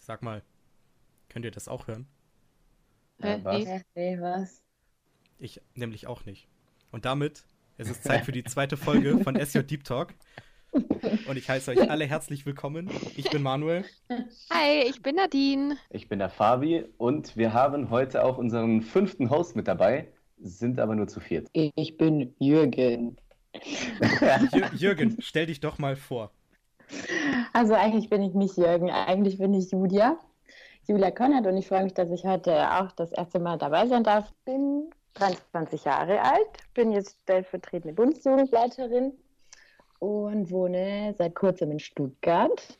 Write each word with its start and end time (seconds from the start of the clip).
Sag 0.00 0.22
mal, 0.22 0.42
könnt 1.28 1.44
ihr 1.44 1.50
das 1.50 1.68
auch 1.68 1.86
hören? 1.86 2.06
Äh, 3.22 3.38
Ja, 3.38 3.44
was? 3.44 3.64
nee. 3.64 3.80
Nee, 3.94 4.20
was? 4.20 4.62
Ich 5.38 5.60
nämlich 5.74 6.06
auch 6.06 6.24
nicht. 6.24 6.48
Und 6.90 7.04
damit 7.04 7.44
es 7.76 7.88
ist 7.90 8.04
Zeit 8.04 8.24
für 8.24 8.32
die 8.32 8.44
zweite 8.44 8.76
Folge 8.76 9.18
von 9.22 9.36
SJ 9.36 9.60
Deep 9.60 9.84
Talk. 9.84 10.14
Und 10.72 11.36
ich 11.36 11.48
heiße 11.48 11.72
euch 11.72 11.90
alle 11.90 12.06
herzlich 12.06 12.46
willkommen. 12.46 12.88
Ich 13.16 13.28
bin 13.30 13.42
Manuel. 13.42 13.84
Hi, 14.50 14.84
ich 14.88 15.02
bin 15.02 15.16
Nadine. 15.16 15.76
Ich 15.90 16.08
bin 16.08 16.18
der 16.20 16.30
Fabi 16.30 16.84
und 16.96 17.36
wir 17.36 17.52
haben 17.52 17.90
heute 17.90 18.24
auch 18.24 18.38
unseren 18.38 18.80
fünften 18.82 19.30
Host 19.30 19.56
mit 19.56 19.66
dabei, 19.66 20.12
sind 20.38 20.78
aber 20.78 20.94
nur 20.94 21.08
zu 21.08 21.18
viert. 21.20 21.48
Ich 21.52 21.96
bin 21.96 22.34
Jürgen. 22.38 23.16
Jür 24.52 24.70
Jürgen, 24.74 25.16
stell 25.20 25.46
dich 25.46 25.58
doch 25.58 25.78
mal 25.78 25.96
vor. 25.96 26.30
Also 27.52 27.74
eigentlich 27.74 28.08
bin 28.08 28.22
ich 28.22 28.34
nicht 28.34 28.56
Jürgen, 28.56 28.90
eigentlich 28.90 29.38
bin 29.38 29.54
ich 29.54 29.70
Julia. 29.70 30.18
Julia 30.86 31.10
Konrad 31.10 31.46
und 31.46 31.56
ich 31.56 31.68
freue 31.68 31.84
mich, 31.84 31.94
dass 31.94 32.10
ich 32.10 32.24
heute 32.24 32.70
auch 32.72 32.92
das 32.92 33.12
erste 33.12 33.38
Mal 33.38 33.58
dabei 33.58 33.86
sein 33.86 34.04
darf. 34.04 34.32
Bin 34.44 34.90
23 35.14 35.84
Jahre 35.84 36.20
alt, 36.20 36.48
bin 36.74 36.92
jetzt 36.92 37.18
stellvertretende 37.22 37.94
Bundesjugendleiterin 37.94 39.12
und 39.98 40.50
wohne 40.50 41.14
seit 41.18 41.34
kurzem 41.34 41.72
in 41.72 41.78
Stuttgart 41.78 42.78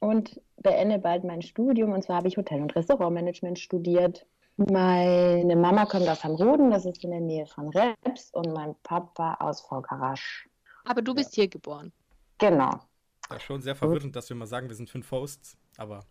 und 0.00 0.40
beende 0.58 0.98
bald 0.98 1.24
mein 1.24 1.42
Studium. 1.42 1.92
Und 1.92 2.02
zwar 2.02 2.16
habe 2.16 2.28
ich 2.28 2.36
Hotel- 2.36 2.62
und 2.62 2.74
Restaurantmanagement 2.74 3.58
studiert. 3.58 4.26
Meine 4.56 5.56
Mama 5.56 5.86
kommt 5.86 6.08
aus 6.08 6.24
Hamruden, 6.24 6.70
das 6.70 6.84
ist 6.84 7.02
in 7.02 7.10
der 7.10 7.20
Nähe 7.20 7.46
von 7.46 7.70
Reps, 7.70 8.30
und 8.34 8.52
mein 8.52 8.74
Papa 8.82 9.36
aus 9.40 9.62
Volkarasch. 9.62 10.48
Aber 10.84 11.00
du 11.00 11.14
bist 11.14 11.34
hier 11.34 11.48
geboren. 11.48 11.92
Genau. 12.38 12.80
Das 13.28 13.38
ist 13.38 13.44
schon 13.44 13.62
sehr 13.62 13.74
verwirrend, 13.76 14.14
dass 14.16 14.28
wir 14.28 14.36
mal 14.36 14.46
sagen, 14.46 14.68
wir 14.68 14.76
sind 14.76 14.90
fünf 14.90 15.10
Hosts, 15.10 15.56
aber 15.76 16.04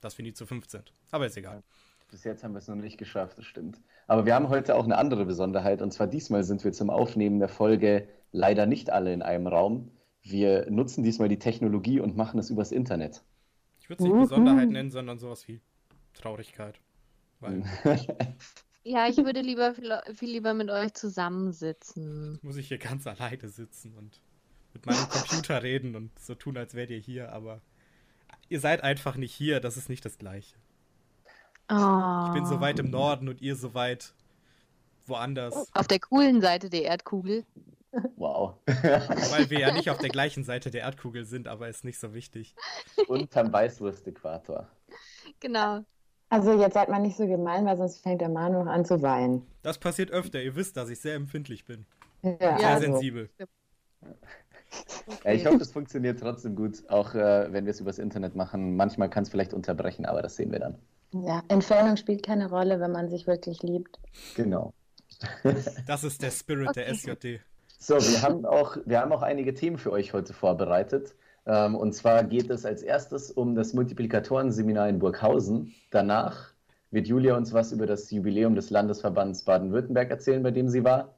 dass 0.00 0.16
wir 0.18 0.22
nie 0.22 0.32
zu 0.32 0.46
fünf 0.46 0.68
sind. 0.68 0.92
Aber 1.10 1.26
ist 1.26 1.36
egal. 1.36 1.62
Bis 2.10 2.24
jetzt 2.24 2.44
haben 2.44 2.52
wir 2.52 2.58
es 2.58 2.68
noch 2.68 2.76
nicht 2.76 2.98
geschafft, 2.98 3.38
das 3.38 3.44
stimmt. 3.44 3.80
Aber 4.06 4.26
wir 4.26 4.34
haben 4.34 4.48
heute 4.48 4.76
auch 4.76 4.84
eine 4.84 4.98
andere 4.98 5.24
Besonderheit 5.24 5.82
und 5.82 5.92
zwar 5.92 6.06
diesmal 6.06 6.44
sind 6.44 6.62
wir 6.64 6.72
zum 6.72 6.90
Aufnehmen 6.90 7.38
der 7.38 7.48
Folge 7.48 8.08
leider 8.32 8.66
nicht 8.66 8.90
alle 8.90 9.12
in 9.12 9.22
einem 9.22 9.46
Raum. 9.46 9.90
Wir 10.22 10.70
nutzen 10.70 11.02
diesmal 11.02 11.28
die 11.28 11.38
Technologie 11.38 12.00
und 12.00 12.16
machen 12.16 12.38
es 12.38 12.50
übers 12.50 12.72
Internet. 12.72 13.24
Ich 13.80 13.88
würde 13.88 14.04
es 14.04 14.08
nicht. 14.08 14.20
Besonderheit 14.20 14.68
nennen, 14.70 14.90
sondern 14.90 15.18
sowas 15.18 15.46
wie 15.48 15.60
Traurigkeit. 16.14 16.80
Weil 17.40 17.64
Ja, 18.86 19.08
ich 19.08 19.16
würde 19.16 19.40
lieber 19.40 19.74
viel, 19.74 19.90
viel 20.14 20.30
lieber 20.30 20.52
mit 20.52 20.68
euch 20.70 20.92
zusammensitzen. 20.92 22.38
muss 22.42 22.56
ich 22.56 22.68
hier 22.68 22.78
ganz 22.78 23.06
alleine 23.06 23.48
sitzen 23.48 23.94
und 23.96 24.20
mit 24.74 24.86
meinem 24.86 25.08
Computer 25.08 25.62
reden 25.62 25.96
und 25.96 26.10
so 26.18 26.34
tun, 26.34 26.56
als 26.56 26.74
wärt 26.74 26.90
ihr 26.90 26.98
hier, 26.98 27.32
aber 27.32 27.60
ihr 28.48 28.60
seid 28.60 28.82
einfach 28.82 29.16
nicht 29.16 29.32
hier, 29.32 29.60
das 29.60 29.76
ist 29.76 29.88
nicht 29.88 30.04
das 30.04 30.18
Gleiche. 30.18 30.56
Oh. 31.70 32.24
Ich 32.26 32.34
bin 32.34 32.44
so 32.44 32.60
weit 32.60 32.78
im 32.78 32.90
Norden 32.90 33.28
und 33.28 33.40
ihr 33.40 33.56
so 33.56 33.72
weit 33.72 34.12
woanders, 35.06 35.70
Auf 35.74 35.86
der 35.86 36.00
coolen 36.00 36.40
Seite 36.40 36.68
der 36.68 36.82
Erdkugel. 36.82 37.44
Wow. 38.16 38.56
weil 38.66 39.48
wir 39.50 39.60
ja 39.60 39.72
nicht 39.72 39.88
auf 39.88 39.98
der 39.98 40.08
gleichen 40.08 40.44
Seite 40.44 40.70
der 40.70 40.82
Erdkugel 40.82 41.24
sind, 41.24 41.46
aber 41.46 41.68
ist 41.68 41.84
nicht 41.84 42.00
so 42.00 42.12
wichtig. 42.12 42.54
Unterm 43.06 43.52
Weißwurst-Äquator. 43.52 44.68
Genau. 45.38 45.84
Also 46.28 46.58
jetzt 46.60 46.74
seid 46.74 46.88
mal 46.88 46.98
nicht 46.98 47.16
so 47.16 47.26
gemein, 47.26 47.64
weil 47.66 47.76
sonst 47.76 48.02
fängt 48.02 48.20
der 48.20 48.28
Manu 48.28 48.64
noch 48.64 48.72
an 48.72 48.84
zu 48.84 49.00
weinen. 49.02 49.46
Das 49.62 49.78
passiert 49.78 50.10
öfter, 50.10 50.42
ihr 50.42 50.56
wisst, 50.56 50.76
dass 50.76 50.88
ich 50.88 50.98
sehr 50.98 51.14
empfindlich 51.14 51.64
bin. 51.64 51.86
Ja, 52.22 52.58
Sehr 52.58 52.68
also, 52.68 52.80
sensibel. 52.80 53.30
Ja, 55.24 55.32
ich 55.32 55.46
hoffe, 55.46 55.62
es 55.62 55.72
funktioniert 55.72 56.20
trotzdem 56.20 56.54
gut, 56.54 56.88
auch 56.88 57.14
äh, 57.14 57.52
wenn 57.52 57.64
wir 57.66 57.70
es 57.70 57.80
übers 57.80 57.98
Internet 57.98 58.34
machen. 58.36 58.76
Manchmal 58.76 59.08
kann 59.10 59.22
es 59.24 59.28
vielleicht 59.30 59.54
unterbrechen, 59.54 60.04
aber 60.06 60.22
das 60.22 60.36
sehen 60.36 60.52
wir 60.52 60.58
dann. 60.60 60.78
ja, 61.12 61.42
Entfernung 61.48 61.96
spielt 61.96 62.22
keine 62.22 62.48
Rolle, 62.50 62.78
wenn 62.80 62.92
man 62.92 63.08
sich 63.08 63.26
wirklich 63.26 63.62
liebt. 63.62 63.98
Genau. 64.34 64.74
Das 65.86 66.04
ist 66.04 66.22
der 66.22 66.30
Spirit 66.30 66.76
der 66.76 66.88
Okay. 66.88 67.16
SJD. 67.16 67.40
So, 67.78 68.06
wir 68.08 68.22
haben 68.22 68.44
auch, 68.46 68.76
wir 68.86 69.00
haben 69.00 69.12
auch 69.12 69.22
einige 69.22 69.54
Themen 69.54 69.78
für 69.78 69.92
euch 69.92 70.12
heute 70.14 70.32
vorbereitet. 70.32 71.14
Ähm, 71.46 71.74
und 71.76 71.92
zwar 71.94 72.24
geht 72.24 72.50
es 72.50 72.64
als 72.64 72.82
erstes 72.82 73.30
um 73.30 73.54
das 73.54 73.74
Multiplikatoren-Seminar 73.74 74.88
in 74.88 74.98
Burghausen. 74.98 75.74
Danach 75.90 76.54
wird 76.90 77.08
Julia 77.08 77.36
uns 77.36 77.52
was 77.52 77.72
über 77.72 77.86
das 77.86 78.10
Jubiläum 78.10 78.54
des 78.54 78.70
Landesverbands 78.70 79.44
Baden-Württemberg 79.44 80.10
erzählen, 80.10 80.42
bei 80.42 80.50
dem 80.52 80.68
sie 80.68 80.84
war. 80.84 81.14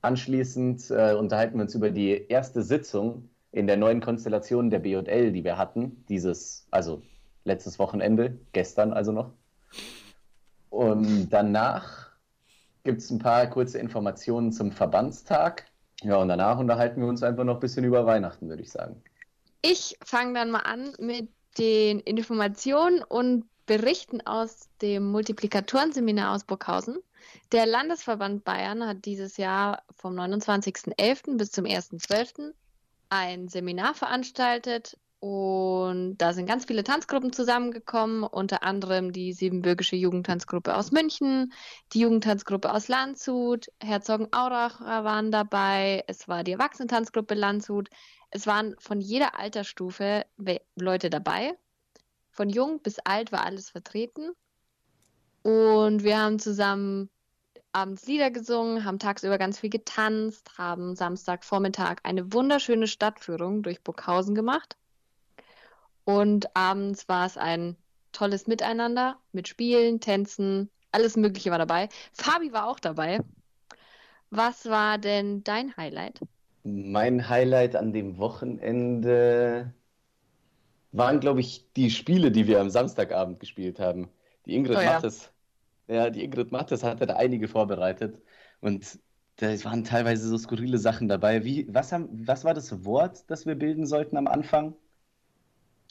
Anschließend 0.00 0.90
äh, 0.90 1.14
unterhalten 1.14 1.56
wir 1.56 1.62
uns 1.62 1.74
über 1.74 1.90
die 1.90 2.26
erste 2.28 2.62
Sitzung 2.62 3.28
in 3.50 3.66
der 3.66 3.76
neuen 3.76 4.00
Konstellation 4.00 4.70
der 4.70 4.78
BJL, 4.78 5.32
die 5.32 5.44
wir 5.44 5.58
hatten, 5.58 6.04
dieses, 6.08 6.66
also 6.70 7.02
letztes 7.44 7.78
Wochenende, 7.78 8.38
gestern 8.52 8.92
also 8.92 9.12
noch. 9.12 9.32
Und 10.70 11.30
danach 11.30 12.10
gibt 12.84 13.00
es 13.00 13.10
ein 13.10 13.18
paar 13.18 13.46
kurze 13.48 13.78
Informationen 13.78 14.52
zum 14.52 14.70
Verbandstag. 14.70 15.64
Ja, 16.02 16.16
und 16.16 16.28
danach 16.28 16.58
unterhalten 16.58 17.00
wir 17.00 17.08
uns 17.08 17.22
einfach 17.22 17.44
noch 17.44 17.54
ein 17.54 17.60
bisschen 17.60 17.84
über 17.84 18.06
Weihnachten, 18.06 18.48
würde 18.48 18.62
ich 18.62 18.70
sagen. 18.70 19.02
Ich 19.62 19.98
fange 20.04 20.34
dann 20.34 20.50
mal 20.50 20.60
an 20.60 20.92
mit 21.00 21.28
den 21.58 22.00
Informationen 22.00 23.02
und 23.02 23.44
Berichten 23.66 24.20
aus 24.26 24.68
dem 24.80 25.10
Multiplikatorenseminar 25.10 26.34
aus 26.34 26.44
Burghausen. 26.44 26.98
Der 27.52 27.66
Landesverband 27.66 28.44
Bayern 28.44 28.86
hat 28.86 29.04
dieses 29.04 29.36
Jahr 29.36 29.82
vom 29.94 30.14
29.11. 30.18 31.36
bis 31.36 31.50
zum 31.50 31.64
1.12. 31.64 32.52
ein 33.08 33.48
Seminar 33.48 33.94
veranstaltet 33.94 34.96
und 35.20 36.18
da 36.18 36.32
sind 36.32 36.46
ganz 36.46 36.66
viele 36.66 36.84
Tanzgruppen 36.84 37.32
zusammengekommen, 37.32 38.22
unter 38.22 38.62
anderem 38.62 39.12
die 39.12 39.32
Siebenbürgische 39.32 39.96
Jugendtanzgruppe 39.96 40.76
aus 40.76 40.92
München, 40.92 41.52
die 41.92 42.00
Jugendtanzgruppe 42.00 42.72
aus 42.72 42.86
Landshut, 42.86 43.66
Herzogenaurach 43.82 44.80
waren 44.80 45.32
dabei, 45.32 46.04
es 46.06 46.28
war 46.28 46.44
die 46.44 46.52
Erwachsenentanzgruppe 46.52 47.34
Landshut, 47.34 47.88
es 48.30 48.46
waren 48.46 48.76
von 48.78 49.00
jeder 49.00 49.38
Altersstufe 49.38 50.24
Leute 50.76 51.10
dabei. 51.10 51.58
Von 52.30 52.50
jung 52.50 52.80
bis 52.82 53.00
alt 53.00 53.32
war 53.32 53.44
alles 53.44 53.70
vertreten. 53.70 54.30
Und 55.48 56.04
wir 56.04 56.20
haben 56.20 56.38
zusammen 56.38 57.08
abends 57.72 58.06
Lieder 58.06 58.30
gesungen, 58.30 58.84
haben 58.84 58.98
tagsüber 58.98 59.38
ganz 59.38 59.58
viel 59.58 59.70
getanzt, 59.70 60.58
haben 60.58 60.94
Samstagvormittag 60.94 62.00
eine 62.02 62.34
wunderschöne 62.34 62.86
Stadtführung 62.86 63.62
durch 63.62 63.82
Burghausen 63.82 64.34
gemacht. 64.34 64.76
Und 66.04 66.54
abends 66.54 67.08
war 67.08 67.24
es 67.24 67.38
ein 67.38 67.76
tolles 68.12 68.46
Miteinander 68.46 69.16
mit 69.32 69.48
Spielen, 69.48 70.00
Tänzen, 70.00 70.68
alles 70.92 71.16
Mögliche 71.16 71.50
war 71.50 71.58
dabei. 71.58 71.88
Fabi 72.12 72.52
war 72.52 72.68
auch 72.68 72.78
dabei. 72.78 73.18
Was 74.28 74.66
war 74.66 74.98
denn 74.98 75.44
dein 75.44 75.74
Highlight? 75.78 76.20
Mein 76.62 77.26
Highlight 77.26 77.74
an 77.74 77.94
dem 77.94 78.18
Wochenende 78.18 79.72
waren, 80.92 81.20
glaube 81.20 81.40
ich, 81.40 81.72
die 81.72 81.90
Spiele, 81.90 82.30
die 82.30 82.46
wir 82.46 82.60
am 82.60 82.68
Samstagabend 82.68 83.40
gespielt 83.40 83.80
haben. 83.80 84.10
Die 84.44 84.54
Ingrid 84.54 84.76
Oh 84.76 84.80
ja. 84.80 84.92
Mattes, 84.92 85.32
ja, 85.88 86.10
die 86.10 86.22
Ingrid 86.22 86.52
Mattes 86.52 86.82
hatte 86.82 87.06
da 87.06 87.16
einige 87.16 87.48
vorbereitet 87.48 88.20
und 88.60 88.98
da 89.36 89.46
waren 89.64 89.84
teilweise 89.84 90.28
so 90.28 90.36
skurrile 90.36 90.78
Sachen 90.78 91.08
dabei. 91.08 91.44
Wie, 91.44 91.66
was 91.72 91.92
haben, 91.92 92.08
was 92.26 92.44
war 92.44 92.54
das 92.54 92.84
Wort, 92.84 93.24
das 93.28 93.46
wir 93.46 93.54
bilden 93.54 93.86
sollten 93.86 94.16
am 94.16 94.26
Anfang? 94.26 94.74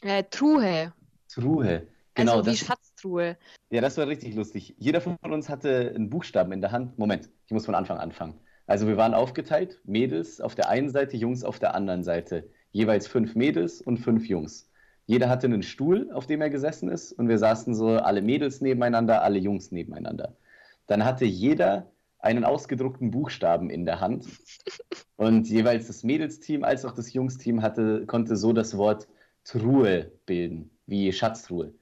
Äh, 0.04 0.24
Truhe. 0.30 0.94
Truhe. 1.30 1.88
Genau, 2.14 2.38
also 2.38 2.46
wie 2.46 2.58
das, 2.58 2.60
Schatztruhe. 2.60 3.38
Ja, 3.70 3.82
das 3.82 3.98
war 3.98 4.08
richtig 4.08 4.36
lustig. 4.36 4.76
Jeder 4.78 5.02
von 5.02 5.18
uns 5.22 5.50
hatte 5.50 5.94
einen 5.96 6.10
Buchstaben 6.10 6.52
in 6.52 6.62
der 6.62 6.72
Hand. 6.72 6.98
Moment, 6.98 7.30
ich 7.46 7.54
muss 7.54 7.66
von 7.66 7.76
Anfang 7.76 8.00
anfangen. 8.00 8.40
Also 8.66 8.88
wir 8.88 8.98
waren 8.98 9.14
aufgeteilt, 9.14 9.80
Mädels 9.86 10.42
auf 10.42 10.56
der 10.56 10.70
einen 10.70 10.90
Seite, 10.90 11.16
Jungs 11.16 11.44
auf 11.44 11.60
der 11.60 11.74
anderen 11.74 12.04
Seite. 12.04 12.50
Jeweils 12.72 13.08
fünf 13.08 13.36
Mädels 13.36 13.82
und 13.82 13.98
fünf 13.98 14.28
Jungs. 14.28 14.70
Jeder 15.08 15.30
hatte 15.30 15.48
einen 15.48 15.64
Stuhl, 15.64 16.12
auf 16.12 16.28
dem 16.28 16.42
er 16.42 16.50
gesessen 16.50 16.90
ist, 16.90 17.14
und 17.14 17.30
wir 17.30 17.40
saßen 17.40 17.74
so 17.74 17.88
alle 17.88 18.22
Mädels 18.22 18.62
nebeneinander, 18.62 19.24
alle 19.24 19.40
Jungs 19.40 19.72
nebeneinander. 19.72 20.36
Dann 20.86 21.06
hatte 21.06 21.26
jeder 21.26 21.90
einen 22.20 22.44
ausgedruckten 22.44 23.10
Buchstaben 23.10 23.70
in 23.70 23.86
der 23.86 24.02
Hand. 24.02 24.28
Und 25.16 25.50
jeweils 25.50 25.88
das 25.88 26.04
Mädelsteam 26.04 26.64
als 26.64 26.86
auch 26.86 26.92
das 26.92 27.14
Jungsteam 27.14 27.62
hatte, 27.62 28.06
konnte 28.06 28.36
so 28.36 28.52
das 28.54 28.78
Wort 28.78 29.08
Truhe 29.46 30.12
bilden, 30.26 30.72
wie 30.86 31.12
Schatztruhe. 31.14 31.74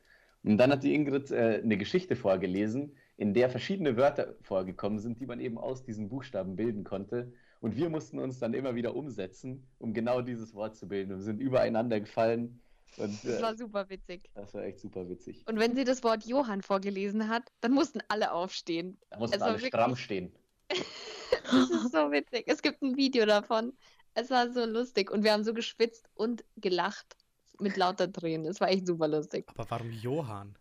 Und 0.44 0.58
dann 0.58 0.72
hat 0.72 0.84
die 0.84 0.94
Ingrid 0.94 1.32
äh, 1.32 1.62
eine 1.64 1.78
Geschichte 1.78 2.16
vorgelesen, 2.16 2.96
in 3.18 3.34
der 3.34 3.50
verschiedene 3.50 3.98
Wörter 3.98 4.36
vorgekommen 4.42 5.00
sind, 5.00 5.20
die 5.20 5.26
man 5.26 5.40
eben 5.40 5.58
aus 5.58 5.84
diesen 5.84 6.10
Buchstaben 6.10 6.56
bilden 6.56 6.84
konnte. 6.84 7.32
Und 7.60 7.76
wir 7.76 7.90
mussten 7.90 8.20
uns 8.20 8.38
dann 8.38 8.54
immer 8.54 8.76
wieder 8.76 8.96
umsetzen, 8.96 9.66
um 9.80 9.94
genau 9.94 10.22
dieses 10.22 10.54
Wort 10.54 10.76
zu 10.76 10.88
bilden. 10.88 11.14
Und 11.14 11.22
sind 11.22 11.40
übereinander 11.40 12.00
gefallen. 12.00 12.60
Und 12.98 13.24
Das 13.26 13.40
äh, 13.40 13.42
war 13.42 13.56
super 13.58 13.90
witzig. 13.90 14.30
das 14.34 14.54
war 14.54 14.64
echt 14.64 14.80
super 14.80 15.08
witzig. 15.10 15.44
Und 15.48 15.60
wenn 15.60 15.76
sie 15.76 15.84
das 15.84 16.04
Wort 16.04 16.26
Johann 16.26 16.62
vorgelesen 16.62 17.28
hat, 17.30 17.44
dann 17.62 17.74
mussten 17.74 18.00
alle 18.08 18.32
aufstehen. 18.32 18.98
Da 19.10 19.20
mussten 19.20 19.36
es 19.36 19.42
war 19.42 19.50
alle 19.50 19.60
stramm 19.60 19.92
wirklich- 19.92 20.04
stehen. 20.06 20.36
Das 20.70 21.70
ist 21.70 21.92
so 21.92 22.12
witzig. 22.12 22.46
Es 22.48 22.62
gibt 22.62 22.82
ein 22.82 22.96
Video 22.98 23.26
davon. 23.26 23.74
Es 24.14 24.30
war 24.30 24.50
so 24.52 24.66
lustig 24.66 25.12
und 25.12 25.24
wir 25.24 25.34
haben 25.34 25.44
so 25.44 25.54
geschwitzt 25.54 26.10
und 26.16 26.46
gelacht. 26.56 27.18
Es 27.46 27.60
mit 27.60 27.76
lauter 27.78 28.12
Tränen. 28.12 28.46
Das 28.46 28.62
war 28.62 28.70
echt 28.70 28.88
super 28.88 29.08
lustig. 29.08 29.46
Aber 29.48 29.70
warum 29.70 29.92
Johann? 29.92 30.58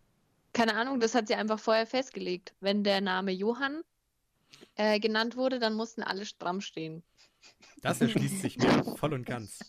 Keine 0.53 0.75
Ahnung, 0.75 0.99
das 0.99 1.15
hat 1.15 1.27
sie 1.27 1.35
einfach 1.35 1.59
vorher 1.59 1.87
festgelegt. 1.87 2.53
Wenn 2.59 2.83
der 2.83 3.01
Name 3.01 3.31
Johann 3.31 3.81
äh, 4.75 4.99
genannt 4.99 5.37
wurde, 5.37 5.59
dann 5.59 5.73
mussten 5.73 6.03
alle 6.03 6.25
stramm 6.25 6.61
stehen. 6.61 7.03
Das 7.81 8.01
erschließt 8.01 8.41
sich 8.41 8.57
mir 8.57 8.83
voll 8.97 9.13
und 9.13 9.25
ganz. 9.25 9.59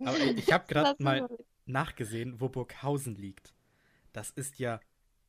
Aber 0.00 0.18
ich, 0.18 0.52
habe 0.52 0.66
gerade 0.66 1.02
mal 1.02 1.28
nachgesehen, 1.66 2.40
wo 2.40 2.48
Burghausen 2.48 3.16
liegt. 3.16 3.54
Das 4.12 4.30
ist 4.30 4.58
ja 4.58 4.80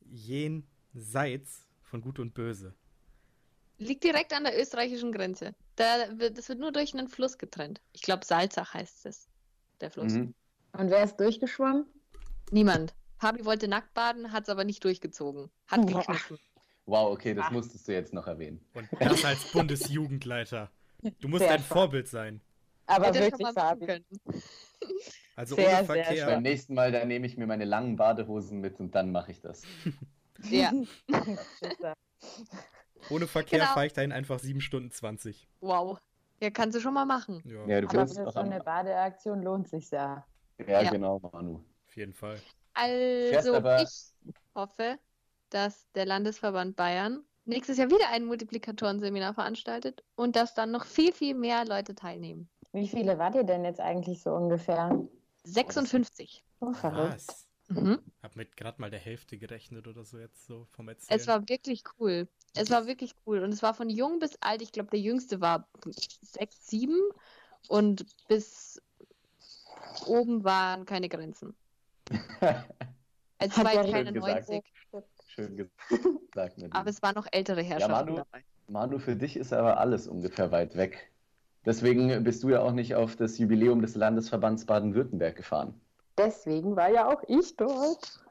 jenseits 0.01 1.67
von 1.81 2.01
Gut 2.01 2.19
und 2.19 2.33
Böse. 2.33 2.73
Liegt 3.77 4.03
direkt 4.03 4.33
an 4.33 4.43
der 4.45 4.59
österreichischen 4.59 5.11
Grenze. 5.11 5.53
Da 5.75 6.17
wird, 6.17 6.37
das 6.37 6.47
wird 6.47 6.59
nur 6.59 6.71
durch 6.71 6.93
einen 6.93 7.07
Fluss 7.09 7.37
getrennt. 7.37 7.81
Ich 7.91 8.01
glaube, 8.01 8.25
Salzach 8.25 8.73
heißt 8.73 9.05
es. 9.05 9.27
Der 9.81 9.91
Fluss. 9.91 10.13
Mhm. 10.13 10.33
Und 10.73 10.89
wer 10.89 11.03
ist 11.03 11.17
durchgeschwommen? 11.17 11.85
Niemand. 12.51 12.95
Fabi 13.17 13.43
wollte 13.43 13.67
nackt 13.67 13.93
baden, 13.93 14.31
hat 14.31 14.43
es 14.43 14.49
aber 14.49 14.63
nicht 14.63 14.83
durchgezogen. 14.83 15.49
Hat 15.67 15.81
Boah. 15.85 15.99
gekniffen. 15.99 16.37
Wow, 16.85 17.11
okay, 17.11 17.33
das 17.33 17.47
Ah. 17.47 17.51
musstest 17.51 17.87
du 17.87 17.93
jetzt 17.93 18.13
noch 18.13 18.27
erwähnen. 18.27 18.63
Und 18.73 18.87
das 18.99 19.25
als 19.25 19.51
Bundesjugendleiter. 19.51 20.71
Du 21.19 21.27
musst 21.27 21.43
Sehr 21.43 21.53
ein. 21.53 21.59
Vorbild 21.63 22.07
sein. 22.07 22.41
Aber 22.85 23.07
Hätte 23.07 23.19
wirklich, 23.21 23.47
Fabi. 23.53 24.05
Also 25.35 25.55
Sehr, 25.55 25.77
ohne 25.79 25.85
Verkehr. 25.85 26.25
Beim 26.27 26.43
nächsten 26.43 26.73
Mal, 26.75 26.91
da 26.91 27.03
nehme 27.05 27.27
ich 27.27 27.37
mir 27.37 27.45
meine 27.47 27.65
langen 27.65 27.95
Badehosen 27.97 28.61
mit 28.61 28.79
und 28.79 28.95
dann 28.95 29.11
mache 29.11 29.31
ich 29.31 29.41
das. 29.41 29.63
Ja, 30.49 30.69
Ohne 33.09 33.25
Verkehr 33.27 33.59
Genau. 33.59 33.71
fahre 33.73 33.85
ich 33.85 33.93
dahin 33.93 34.11
einfach 34.11 34.39
7 34.39 34.59
Stunden 34.61 34.91
20. 34.91 35.47
wow. 35.61 35.97
Ja, 36.41 36.49
kannst 36.49 36.75
du 36.75 36.81
schon 36.81 36.93
mal 36.93 37.05
machen. 37.05 37.41
Ja, 37.45 37.65
Ja, 37.65 37.79
du 37.81 37.87
Aber 37.87 37.97
kannst 37.99 38.17
für 38.17 38.27
auch 38.27 38.33
so 38.33 38.39
eine 38.39 38.59
Badeaktion 38.59 39.41
lohnt 39.41 39.69
sich 39.69 39.89
ja. 39.91 40.25
ja, 40.67 40.81
Ja. 40.81 40.89
genau, 40.91 41.19
Manu. 41.19 41.61
auf 41.87 41.95
jeden 41.95 42.13
Fall. 42.13 42.37
Also, 42.73 43.55
aber- 43.55 43.81
ich 43.81 44.11
hoffe, 44.53 44.99
dass 45.49 45.89
der 45.93 46.05
Landesverband 46.05 46.75
Bayern 46.75 47.23
nächstes 47.45 47.77
Jahr 47.77 47.87
wieder 47.89 48.09
ein 48.11 48.25
Multiplikatoren-Seminar 48.25 49.33
veranstaltet 49.33 50.03
und 50.15 50.35
dass 50.35 50.53
dann 50.53 50.71
noch 50.71 50.83
viel, 50.83 51.13
viel 51.13 51.33
mehr 51.35 51.63
Leute 51.65 51.95
teilnehmen. 51.95 52.49
Wie 52.73 52.89
viele 52.89 53.17
wart 53.17 53.35
ihr 53.35 53.45
denn 53.45 53.63
jetzt 53.63 53.79
eigentlich 53.79 54.21
so 54.21 54.31
ungefähr? 54.31 54.99
56. 55.45 56.43
Oh. 56.59 56.73
Was? 56.81 57.47
Mhm. 57.67 57.99
Hab 58.21 58.35
mit 58.35 58.55
gerade 58.57 58.79
mal 58.79 58.91
der 58.91 58.99
Hälfte 58.99 59.37
gerechnet 59.37 59.87
oder 59.87 60.03
so 60.03 60.19
jetzt 60.19 60.45
so 60.45 60.67
vom 60.71 60.87
Erzählen. 60.87 61.19
Es 61.19 61.27
war 61.27 61.47
wirklich 61.49 61.83
cool. 61.99 62.27
Es 62.53 62.69
war 62.69 62.85
wirklich 62.85 63.15
cool. 63.25 63.39
Und 63.39 63.51
es 63.51 63.63
war 63.63 63.73
von 63.73 63.89
jung 63.89 64.19
bis 64.19 64.37
alt. 64.41 64.61
Ich 64.61 64.71
glaube, 64.71 64.89
der 64.91 64.99
jüngste 64.99 65.41
war 65.41 65.67
sechs, 66.21 66.67
sieben. 66.67 66.99
Und 67.67 68.05
bis 68.27 68.81
oben 70.05 70.43
waren 70.43 70.85
keine 70.85 71.09
Grenzen. 71.09 71.55
Es 73.39 73.57
war 73.57 73.73
ja 73.73 73.83
keine 73.83 74.11
schön 74.11 74.13
gesagt. 74.13 74.49
90. 74.49 74.63
Schön 75.27 75.57
gesagt. 75.57 75.75
Aber 76.71 76.89
es 76.89 77.01
waren 77.01 77.15
noch 77.15 77.27
ältere 77.31 77.63
Herrschaften 77.63 77.93
Manu- 77.93 78.15
dabei. 78.17 78.43
Manu, 78.67 78.99
für 78.99 79.15
dich 79.15 79.37
ist 79.37 79.53
aber 79.53 79.77
alles 79.79 80.07
ungefähr 80.07 80.51
weit 80.51 80.75
weg. 80.75 81.11
Deswegen 81.65 82.23
bist 82.23 82.43
du 82.43 82.49
ja 82.49 82.61
auch 82.61 82.71
nicht 82.71 82.95
auf 82.95 83.15
das 83.15 83.37
Jubiläum 83.37 83.81
des 83.81 83.95
Landesverbands 83.95 84.65
Baden-Württemberg 84.65 85.35
gefahren. 85.35 85.73
Deswegen 86.17 86.75
war 86.75 86.91
ja 86.91 87.07
auch 87.07 87.21
ich 87.27 87.55
dort. 87.57 88.23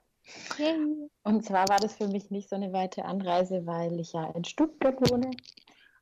Yay. 0.56 1.08
Und 1.25 1.44
zwar 1.44 1.69
war 1.69 1.78
das 1.78 1.96
für 1.96 2.08
mich 2.08 2.31
nicht 2.31 2.48
so 2.48 2.56
eine 2.56 2.72
weite 2.72 3.04
Anreise, 3.04 3.66
weil 3.66 4.00
ich 4.00 4.12
ja 4.12 4.31
in 4.31 4.44
Stuttgart 4.44 4.96
wohne 5.10 5.31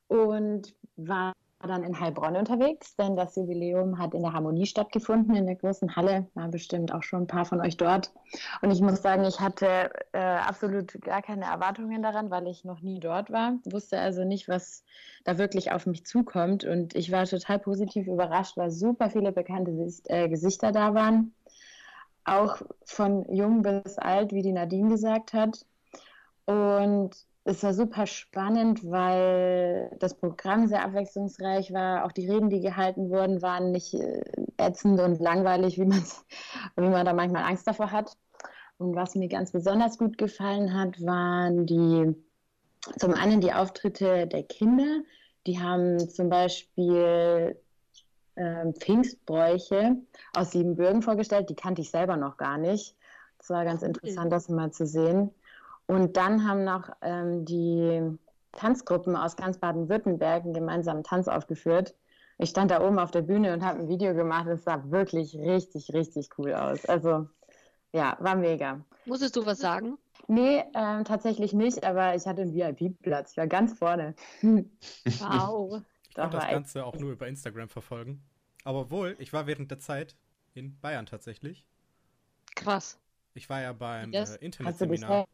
und 0.08 0.74
war 0.96 1.32
dann 1.68 1.84
in 1.84 1.98
Heilbronn 1.98 2.36
unterwegs, 2.36 2.96
denn 2.96 3.16
das 3.16 3.36
Jubiläum 3.36 3.98
hat 3.98 4.14
in 4.14 4.22
der 4.22 4.32
Harmonie 4.32 4.66
stattgefunden, 4.66 5.34
in 5.34 5.46
der 5.46 5.56
großen 5.56 5.96
Halle. 5.96 6.26
War 6.34 6.48
bestimmt 6.48 6.92
auch 6.92 7.02
schon 7.02 7.22
ein 7.22 7.26
paar 7.26 7.44
von 7.44 7.60
euch 7.60 7.76
dort. 7.76 8.12
Und 8.60 8.70
ich 8.70 8.80
muss 8.80 9.02
sagen, 9.02 9.24
ich 9.24 9.40
hatte 9.40 9.90
äh, 10.12 10.18
absolut 10.18 11.00
gar 11.02 11.22
keine 11.22 11.44
Erwartungen 11.44 12.02
daran, 12.02 12.30
weil 12.30 12.46
ich 12.46 12.64
noch 12.64 12.80
nie 12.80 13.00
dort 13.00 13.30
war. 13.30 13.54
Wusste 13.64 13.98
also 13.98 14.24
nicht, 14.24 14.48
was 14.48 14.84
da 15.24 15.38
wirklich 15.38 15.72
auf 15.72 15.86
mich 15.86 16.04
zukommt. 16.06 16.64
Und 16.64 16.94
ich 16.94 17.10
war 17.12 17.24
total 17.24 17.58
positiv 17.58 18.06
überrascht, 18.06 18.56
weil 18.56 18.70
super 18.70 19.10
viele 19.10 19.32
bekannte 19.32 19.72
äh, 20.06 20.28
Gesichter 20.28 20.72
da 20.72 20.94
waren 20.94 21.34
auch 22.24 22.62
von 22.84 23.26
jung 23.34 23.62
bis 23.62 23.98
alt, 23.98 24.32
wie 24.32 24.42
die 24.42 24.52
Nadine 24.52 24.90
gesagt 24.90 25.32
hat. 25.32 25.64
Und 26.44 27.10
es 27.44 27.62
war 27.62 27.74
super 27.74 28.06
spannend, 28.06 28.88
weil 28.88 29.94
das 29.98 30.14
Programm 30.14 30.68
sehr 30.68 30.84
abwechslungsreich 30.84 31.72
war. 31.72 32.04
Auch 32.04 32.12
die 32.12 32.30
Reden, 32.30 32.50
die 32.50 32.60
gehalten 32.60 33.10
wurden, 33.10 33.42
waren 33.42 33.72
nicht 33.72 33.94
äh, 33.94 34.22
ätzend 34.58 35.00
und 35.00 35.20
langweilig, 35.20 35.78
wie, 35.78 35.90
wie 36.76 36.88
man 36.88 37.04
da 37.04 37.12
manchmal 37.12 37.44
Angst 37.44 37.66
davor 37.66 37.90
hat. 37.90 38.16
Und 38.78 38.94
was 38.94 39.14
mir 39.16 39.28
ganz 39.28 39.50
besonders 39.52 39.98
gut 39.98 40.18
gefallen 40.18 40.72
hat, 40.74 41.04
waren 41.04 41.66
die, 41.66 42.14
zum 42.98 43.14
einen 43.14 43.40
die 43.40 43.52
Auftritte 43.52 44.26
der 44.26 44.44
Kinder. 44.44 45.02
Die 45.46 45.60
haben 45.60 45.98
zum 45.98 46.28
Beispiel 46.28 47.60
ähm, 48.36 48.74
Pfingstbräuche 48.74 49.96
aus 50.32 50.52
Siebenbürgen 50.52 51.02
vorgestellt. 51.02 51.50
Die 51.50 51.56
kannte 51.56 51.82
ich 51.82 51.90
selber 51.90 52.16
noch 52.16 52.36
gar 52.36 52.56
nicht. 52.56 52.96
Das 53.38 53.50
war 53.50 53.64
ganz 53.64 53.82
interessant, 53.82 54.32
das 54.32 54.48
mal 54.48 54.70
zu 54.70 54.86
sehen. 54.86 55.32
Und 55.92 56.16
dann 56.16 56.48
haben 56.48 56.64
noch 56.64 56.88
ähm, 57.02 57.44
die 57.44 58.00
Tanzgruppen 58.52 59.14
aus 59.14 59.36
ganz 59.36 59.58
Baden-Württemberg 59.58 60.44
einen 60.44 60.54
gemeinsamen 60.54 61.04
Tanz 61.04 61.28
aufgeführt. 61.28 61.94
Ich 62.38 62.48
stand 62.48 62.70
da 62.70 62.82
oben 62.82 62.98
auf 62.98 63.10
der 63.10 63.20
Bühne 63.20 63.52
und 63.52 63.62
habe 63.62 63.80
ein 63.80 63.88
Video 63.88 64.14
gemacht. 64.14 64.46
Es 64.46 64.64
sah 64.64 64.82
wirklich 64.90 65.36
richtig, 65.36 65.92
richtig 65.92 66.30
cool 66.38 66.54
aus. 66.54 66.86
Also 66.86 67.28
ja, 67.92 68.16
war 68.20 68.36
mega. 68.36 68.80
Musstest 69.04 69.36
du 69.36 69.44
was 69.44 69.58
sagen? 69.58 69.98
Nee, 70.28 70.64
ähm, 70.74 71.04
tatsächlich 71.04 71.52
nicht, 71.52 71.84
aber 71.84 72.14
ich 72.14 72.26
hatte 72.26 72.40
einen 72.40 72.54
VIP-Platz. 72.54 73.32
Ich 73.32 73.36
war 73.36 73.46
ganz 73.46 73.78
vorne. 73.78 74.14
Wow. 74.40 75.82
Ich 76.08 76.16
konnte 76.16 76.36
das. 76.36 76.50
Ganze 76.50 76.84
auch 76.84 76.94
nur 76.96 77.12
über 77.12 77.26
Instagram 77.26 77.70
verfolgen. 77.70 78.22
Aber 78.64 78.90
wohl, 78.90 79.16
ich 79.18 79.32
war 79.32 79.46
während 79.46 79.70
der 79.70 79.78
Zeit 79.78 80.14
in 80.52 80.78
Bayern 80.78 81.06
tatsächlich. 81.06 81.66
Krass. 82.54 82.98
Ich 83.32 83.48
war 83.48 83.62
ja 83.62 83.72
beim 83.72 84.12
äh, 84.12 84.20
Hast 84.20 84.34
du 84.34 84.44
Internetseminar 84.44 85.26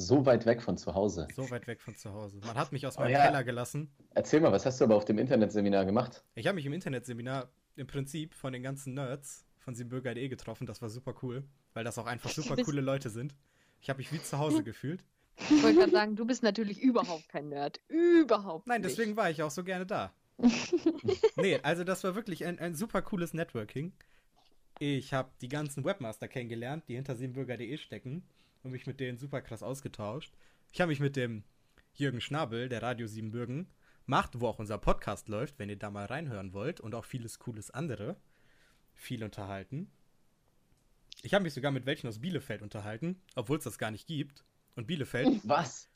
So 0.00 0.24
weit 0.26 0.46
weg 0.46 0.62
von 0.62 0.76
zu 0.76 0.94
Hause. 0.94 1.26
so 1.34 1.50
weit 1.50 1.66
weg 1.66 1.80
von 1.80 1.96
zu 1.96 2.12
Hause. 2.12 2.38
Man 2.46 2.54
hat 2.54 2.70
mich 2.70 2.86
aus 2.86 2.96
Oh 2.98 3.00
meinem 3.00 3.14
ja. 3.14 3.26
Keller 3.26 3.42
gelassen. 3.42 3.90
Erzähl 4.14 4.40
mal, 4.40 4.52
was 4.52 4.64
hast 4.64 4.80
du 4.80 4.84
aber 4.84 4.94
auf 4.94 5.04
dem 5.04 5.18
Internetseminar 5.18 5.84
gemacht? 5.84 6.22
Ich 6.36 6.46
habe 6.46 6.54
mich 6.54 6.66
im 6.66 6.72
Internetseminar 6.72 7.48
im 7.74 7.88
Prinzip 7.88 8.32
von 8.34 8.52
den 8.52 8.62
ganzen 8.62 8.94
Nerds 8.94 9.44
von 9.58 9.74
siebenbürger.de 9.74 10.28
getroffen. 10.28 10.68
Das 10.68 10.80
war 10.82 10.88
super 10.88 11.16
cool, 11.22 11.42
weil 11.74 11.82
das 11.82 11.98
auch 11.98 12.06
einfach 12.06 12.30
super 12.30 12.56
coole 12.62 12.80
Leute 12.80 13.10
sind. 13.10 13.34
Ich 13.80 13.90
habe 13.90 13.96
mich 13.98 14.12
wie 14.12 14.22
zu 14.22 14.38
Hause 14.38 14.62
gefühlt. 14.62 15.04
Ich 15.36 15.62
wollte 15.64 15.80
gerade 15.80 15.92
sagen, 15.92 16.14
du 16.14 16.24
bist 16.24 16.44
natürlich 16.44 16.80
überhaupt 16.80 17.28
kein 17.28 17.48
Nerd. 17.48 17.80
Überhaupt 17.88 18.68
Nein, 18.68 18.82
nicht. 18.82 18.90
deswegen 18.96 19.16
war 19.16 19.30
ich 19.30 19.42
auch 19.42 19.50
so 19.50 19.64
gerne 19.64 19.84
da. 19.84 20.12
nee, 21.36 21.58
also 21.64 21.82
das 21.82 22.04
war 22.04 22.14
wirklich 22.14 22.44
ein, 22.46 22.60
ein 22.60 22.76
super 22.76 23.02
cooles 23.02 23.34
Networking. 23.34 23.92
Ich 24.78 25.12
habe 25.12 25.30
die 25.40 25.48
ganzen 25.48 25.84
Webmaster 25.84 26.28
kennengelernt, 26.28 26.84
die 26.86 26.94
hinter 26.94 27.16
siebenbürger.de 27.16 27.76
stecken 27.78 28.22
und 28.62 28.72
mich 28.72 28.86
mit 28.86 29.00
denen 29.00 29.18
super 29.18 29.40
krass 29.40 29.62
ausgetauscht. 29.62 30.32
Ich 30.72 30.80
habe 30.80 30.90
mich 30.90 31.00
mit 31.00 31.16
dem 31.16 31.44
Jürgen 31.94 32.20
Schnabel, 32.20 32.68
der 32.68 32.82
Radio 32.82 33.06
Siebenbürgen 33.06 33.68
macht, 34.06 34.40
wo 34.40 34.48
auch 34.48 34.58
unser 34.58 34.78
Podcast 34.78 35.28
läuft, 35.28 35.58
wenn 35.58 35.68
ihr 35.68 35.78
da 35.78 35.90
mal 35.90 36.06
reinhören 36.06 36.52
wollt 36.52 36.80
und 36.80 36.94
auch 36.94 37.04
vieles 37.04 37.38
cooles 37.38 37.70
andere, 37.70 38.16
viel 38.94 39.22
unterhalten. 39.22 39.90
Ich 41.22 41.34
habe 41.34 41.42
mich 41.42 41.54
sogar 41.54 41.72
mit 41.72 41.86
welchen 41.86 42.06
aus 42.06 42.20
Bielefeld 42.20 42.62
unterhalten, 42.62 43.20
obwohl 43.34 43.58
es 43.58 43.64
das 43.64 43.78
gar 43.78 43.90
nicht 43.90 44.06
gibt. 44.06 44.44
Und 44.76 44.86
Bielefeld 44.86 45.40
Was? 45.44 45.88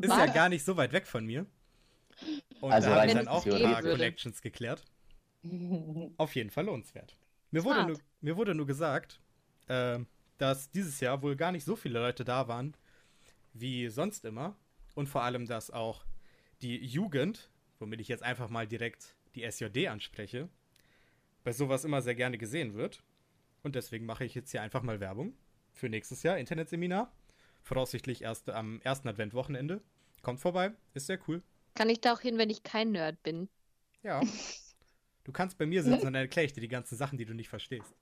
ist 0.00 0.08
ja 0.10 0.26
gar 0.26 0.48
nicht 0.48 0.64
so 0.64 0.76
weit 0.76 0.92
weg 0.92 1.06
von 1.06 1.26
mir. 1.26 1.46
Und 2.60 2.72
Also 2.72 2.88
da 2.88 2.96
habe 2.96 3.06
ich 3.08 3.14
dann 3.14 3.28
auch 3.28 3.44
ein 3.44 3.62
paar 3.62 3.82
Connections 3.82 4.40
geklärt. 4.40 4.84
Auf 6.16 6.34
jeden 6.34 6.50
Fall 6.50 6.66
lohnenswert. 6.66 7.16
Mir 7.50 7.64
wurde, 7.64 7.86
nur, 7.86 7.98
mir 8.20 8.36
wurde 8.36 8.54
nur 8.54 8.66
gesagt, 8.66 9.20
äh, 9.68 9.98
dass 10.38 10.70
dieses 10.70 11.00
Jahr 11.00 11.22
wohl 11.22 11.36
gar 11.36 11.52
nicht 11.52 11.64
so 11.64 11.76
viele 11.76 11.98
Leute 12.00 12.24
da 12.24 12.48
waren 12.48 12.76
wie 13.60 13.88
sonst 13.88 14.24
immer. 14.24 14.56
Und 14.94 15.08
vor 15.08 15.22
allem, 15.22 15.46
dass 15.46 15.70
auch 15.70 16.04
die 16.62 16.84
Jugend, 16.84 17.50
womit 17.78 18.00
ich 18.00 18.08
jetzt 18.08 18.22
einfach 18.22 18.48
mal 18.48 18.66
direkt 18.66 19.16
die 19.34 19.42
SJD 19.50 19.88
anspreche, 19.88 20.48
bei 21.44 21.52
sowas 21.52 21.84
immer 21.84 22.02
sehr 22.02 22.14
gerne 22.14 22.38
gesehen 22.38 22.74
wird. 22.74 23.02
Und 23.62 23.74
deswegen 23.74 24.06
mache 24.06 24.24
ich 24.24 24.34
jetzt 24.34 24.50
hier 24.50 24.62
einfach 24.62 24.82
mal 24.82 25.00
Werbung 25.00 25.34
für 25.72 25.88
nächstes 25.88 26.22
Jahr, 26.22 26.38
Internetseminar. 26.38 27.12
Voraussichtlich 27.62 28.22
erst 28.22 28.48
am 28.48 28.80
ersten 28.82 29.08
Adventwochenende. 29.08 29.82
Kommt 30.22 30.40
vorbei, 30.40 30.72
ist 30.94 31.06
sehr 31.06 31.18
cool. 31.28 31.42
Kann 31.74 31.90
ich 31.90 32.00
da 32.00 32.14
auch 32.14 32.20
hin, 32.20 32.38
wenn 32.38 32.48
ich 32.48 32.62
kein 32.62 32.92
Nerd 32.92 33.22
bin? 33.22 33.48
Ja. 34.02 34.20
Du 35.24 35.32
kannst 35.32 35.58
bei 35.58 35.66
mir 35.66 35.82
sitzen 35.82 36.06
und 36.06 36.14
dann 36.14 36.14
erkläre 36.14 36.46
ich 36.46 36.52
dir 36.52 36.60
die 36.60 36.68
ganzen 36.68 36.94
Sachen, 36.94 37.18
die 37.18 37.24
du 37.24 37.34
nicht 37.34 37.48
verstehst. 37.48 37.96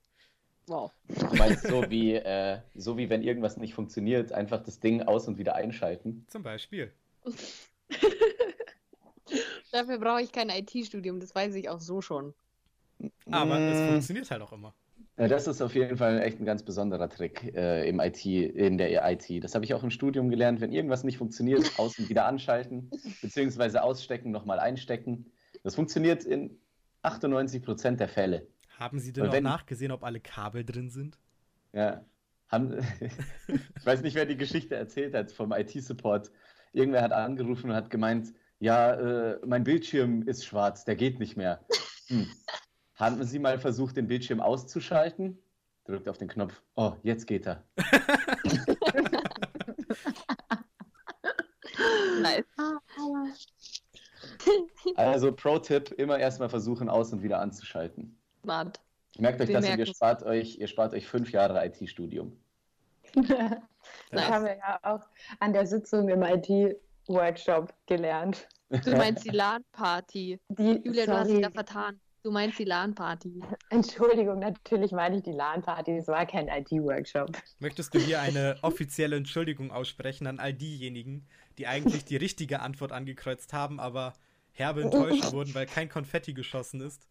Wow. 0.67 0.91
Du 1.29 1.35
meinst 1.35 1.67
so 1.67 1.89
wie, 1.89 2.15
äh, 2.15 2.59
so 2.75 2.97
wie 2.97 3.09
wenn 3.09 3.21
irgendwas 3.21 3.57
nicht 3.57 3.73
funktioniert, 3.73 4.31
einfach 4.31 4.63
das 4.63 4.79
Ding 4.79 5.03
aus 5.03 5.27
und 5.27 5.37
wieder 5.37 5.55
einschalten. 5.55 6.25
Zum 6.27 6.43
Beispiel. 6.43 6.93
Dafür 9.71 9.99
brauche 9.99 10.21
ich 10.21 10.31
kein 10.31 10.49
IT-Studium, 10.49 11.19
das 11.19 11.35
weiß 11.35 11.55
ich 11.55 11.69
auch 11.69 11.79
so 11.79 12.01
schon. 12.01 12.33
Aber 13.29 13.67
es 13.67 13.79
Mm, 13.79 13.81
funktioniert 13.81 14.31
halt 14.31 14.41
auch 14.41 14.53
immer. 14.53 14.73
Ja, 15.17 15.27
das 15.29 15.47
ist 15.47 15.61
auf 15.61 15.75
jeden 15.75 15.95
Fall 15.97 16.19
echt 16.21 16.39
ein 16.41 16.45
ganz 16.45 16.63
besonderer 16.63 17.09
Trick 17.09 17.53
äh, 17.55 17.87
im 17.87 17.99
IT, 18.01 18.25
in 18.25 18.77
der 18.77 19.09
IT. 19.11 19.43
Das 19.43 19.55
habe 19.55 19.63
ich 19.63 19.73
auch 19.73 19.83
im 19.83 19.91
Studium 19.91 20.29
gelernt. 20.29 20.59
Wenn 20.59 20.73
irgendwas 20.73 21.05
nicht 21.05 21.17
funktioniert, 21.17 21.79
außen 21.79 22.09
wieder 22.09 22.25
anschalten, 22.25 22.91
beziehungsweise 23.21 23.81
ausstecken, 23.83 24.31
nochmal 24.31 24.59
einstecken. 24.59 25.31
Das 25.63 25.75
funktioniert 25.75 26.25
in 26.25 26.59
98 27.01 27.63
Prozent 27.63 28.01
der 28.01 28.09
Fälle. 28.09 28.47
Haben 28.77 28.99
Sie 28.99 29.13
denn 29.13 29.27
auch 29.27 29.41
nachgesehen, 29.41 29.91
ob 29.91 30.03
alle 30.03 30.19
Kabel 30.19 30.65
drin 30.65 30.89
sind? 30.89 31.17
Ja. 31.73 32.03
Haben, 32.49 32.77
ich 32.99 33.85
weiß 33.85 34.01
nicht, 34.01 34.15
wer 34.15 34.25
die 34.25 34.37
Geschichte 34.37 34.75
erzählt 34.75 35.13
hat 35.13 35.31
vom 35.31 35.51
IT-Support. 35.51 36.31
Irgendwer 36.73 37.01
hat 37.01 37.11
angerufen 37.11 37.69
und 37.69 37.75
hat 37.75 37.89
gemeint, 37.89 38.33
ja, 38.59 38.93
äh, 38.93 39.39
mein 39.45 39.63
Bildschirm 39.63 40.23
ist 40.23 40.45
schwarz, 40.45 40.85
der 40.85 40.95
geht 40.95 41.19
nicht 41.19 41.37
mehr. 41.37 41.65
Hm. 42.07 42.27
Haben 42.95 43.23
Sie 43.23 43.39
mal 43.39 43.59
versucht, 43.59 43.97
den 43.97 44.07
Bildschirm 44.07 44.39
auszuschalten? 44.39 45.37
Drückt 45.85 46.07
auf 46.07 46.17
den 46.17 46.27
Knopf. 46.27 46.61
Oh, 46.75 46.93
jetzt 47.03 47.27
geht 47.27 47.45
er. 47.45 47.63
Nice. 52.21 52.45
Also 54.95 55.31
Pro-Tipp, 55.33 55.91
immer 55.97 56.17
erstmal 56.17 56.49
versuchen, 56.49 56.89
aus 56.89 57.11
und 57.13 57.21
wieder 57.21 57.39
anzuschalten. 57.39 58.17
Smart. 58.45 58.79
Merkt 59.17 59.41
euch 59.41 59.51
das 59.51 59.67
und 59.67 59.77
ihr 59.77 59.85
spart 59.85 60.23
euch, 60.23 60.57
ihr 60.57 60.67
spart 60.67 60.93
euch 60.93 61.07
fünf 61.07 61.31
Jahre 61.31 61.65
IT-Studium. 61.65 62.37
Das 64.09 64.21
Nice. 64.21 64.31
haben 64.31 64.45
wir 64.45 64.57
ja 64.57 64.79
auch 64.81 65.01
an 65.39 65.53
der 65.53 65.67
Sitzung 65.67 66.09
im 66.09 66.23
IT-Workshop 66.23 67.71
gelernt. 67.85 68.47
Du 68.69 68.91
meinst 68.95 69.25
die 69.25 69.29
LAN-Party. 69.29 70.39
Die, 70.49 70.81
Julia, 70.83 71.05
du 71.05 71.11
hast 71.13 71.27
dich 71.27 71.35
sorry, 71.35 71.41
da 71.41 71.51
vertan. 71.51 71.99
Du 72.23 72.31
meinst 72.31 72.57
die 72.57 72.63
LAN-Party. 72.63 73.41
Entschuldigung, 73.69 74.39
natürlich 74.39 74.91
meine 74.91 75.17
ich 75.17 75.23
die 75.23 75.33
LAN-Party, 75.33 75.97
es 75.97 76.07
war 76.07 76.25
kein 76.25 76.47
IT-Workshop. 76.47 77.37
Möchtest 77.59 77.93
du 77.93 77.99
hier 77.99 78.21
eine 78.21 78.57
offizielle 78.63 79.17
Entschuldigung 79.17 79.71
aussprechen 79.71 80.25
an 80.25 80.39
all 80.39 80.53
diejenigen, 80.53 81.27
die 81.59 81.67
eigentlich 81.67 82.05
die 82.05 82.17
richtige 82.17 82.61
Antwort 82.61 82.91
angekreuzt 82.91 83.53
haben, 83.53 83.79
aber 83.79 84.13
herbe 84.51 84.81
enttäuscht 84.81 85.31
wurden, 85.31 85.53
weil 85.53 85.67
kein 85.67 85.89
Konfetti 85.89 86.33
geschossen 86.33 86.81
ist? 86.81 87.07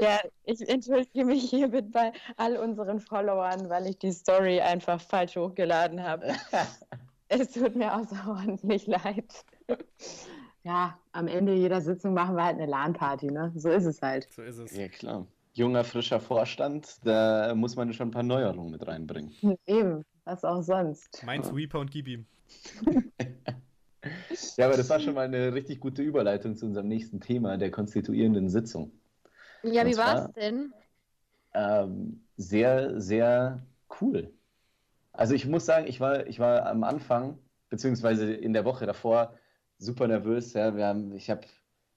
Ja, 0.00 0.20
ich 0.44 0.68
entschuldige 0.68 1.24
mich 1.24 1.48
hiermit 1.50 1.92
bei 1.92 2.12
all 2.36 2.56
unseren 2.56 3.00
Followern, 3.00 3.68
weil 3.68 3.86
ich 3.86 3.98
die 3.98 4.12
Story 4.12 4.60
einfach 4.60 5.00
falsch 5.00 5.36
hochgeladen 5.36 6.02
habe. 6.02 6.32
Es 7.34 7.52
tut 7.52 7.74
mir 7.76 7.96
außerordentlich 7.96 8.86
leid. 8.86 9.32
Ja, 10.64 10.98
am 11.12 11.28
Ende 11.28 11.54
jeder 11.54 11.80
Sitzung 11.80 12.12
machen 12.12 12.36
wir 12.36 12.44
halt 12.44 12.56
eine 12.56 12.66
LAN-Party, 12.66 13.28
ne? 13.28 13.50
So 13.56 13.70
ist 13.70 13.86
es 13.86 14.02
halt. 14.02 14.28
So 14.30 14.42
ist 14.42 14.58
es. 14.58 14.76
Ja, 14.76 14.88
klar. 14.88 15.26
Junger, 15.54 15.82
frischer 15.82 16.20
Vorstand, 16.20 16.98
da 17.04 17.54
muss 17.54 17.74
man 17.74 17.90
schon 17.94 18.08
ein 18.08 18.10
paar 18.10 18.22
Neuerungen 18.22 18.70
mit 18.70 18.86
reinbringen. 18.86 19.32
Eben, 19.66 20.04
was 20.24 20.44
auch 20.44 20.60
sonst. 20.60 21.22
Mein 21.24 21.42
Sweeper 21.42 21.80
und 21.80 21.90
gib 21.90 22.06
ihm. 22.06 22.26
Ja, 24.56 24.66
aber 24.66 24.76
das 24.76 24.90
war 24.90 24.98
schon 24.98 25.14
mal 25.14 25.26
eine 25.26 25.54
richtig 25.54 25.80
gute 25.80 26.02
Überleitung 26.02 26.56
zu 26.56 26.66
unserem 26.66 26.88
nächsten 26.88 27.20
Thema, 27.20 27.56
der 27.56 27.70
konstituierenden 27.70 28.48
Sitzung. 28.48 28.90
Ja, 29.64 29.86
wie 29.86 29.92
zwar- 29.92 30.14
war's 30.16 30.32
denn? 30.32 30.72
Ähm, 31.54 32.24
sehr, 32.36 33.00
sehr 33.00 33.66
cool. 34.00 34.32
Also 35.12 35.34
ich 35.34 35.46
muss 35.46 35.66
sagen, 35.66 35.86
ich 35.86 36.00
war, 36.00 36.26
ich 36.26 36.38
war 36.38 36.66
am 36.66 36.84
Anfang, 36.84 37.38
beziehungsweise 37.68 38.32
in 38.32 38.52
der 38.52 38.64
Woche 38.64 38.86
davor, 38.86 39.34
super 39.78 40.08
nervös. 40.08 40.54
Ja. 40.54 40.74
Wir 40.74 40.86
haben, 40.86 41.14
ich 41.14 41.28
habe 41.28 41.42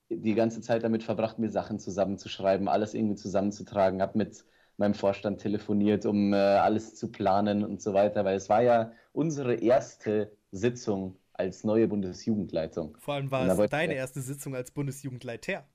die 0.10 0.36
ganze 0.36 0.62
Zeit 0.62 0.84
damit 0.84 1.04
verbracht, 1.04 1.40
mir 1.40 1.50
Sachen 1.50 1.80
zusammenzuschreiben, 1.80 2.68
alles 2.68 2.94
irgendwie 2.94 3.16
zusammenzutragen, 3.16 4.02
habe 4.02 4.18
mit 4.18 4.46
meinem 4.78 4.94
Vorstand 4.94 5.40
telefoniert, 5.40 6.06
um 6.06 6.34
äh, 6.34 6.38
alles 6.38 6.96
zu 6.96 7.12
planen 7.12 7.64
und 7.64 7.82
so 7.82 7.94
weiter, 7.94 8.26
weil 8.26 8.36
es 8.36 8.50
war 8.50 8.62
ja 8.62 8.92
unsere 9.14 9.56
erste 9.56 10.32
Sitzung 10.52 11.18
als 11.34 11.64
neue 11.64 11.88
Bundesjugendleitung. 11.88 12.98
Vor 13.00 13.16
allem 13.16 13.32
war 13.32 13.48
es 13.48 13.70
deine 13.70 13.94
erste 13.94 14.22
Sitzung 14.22 14.56
als 14.56 14.72
Bundesjugendleiter. 14.72 15.66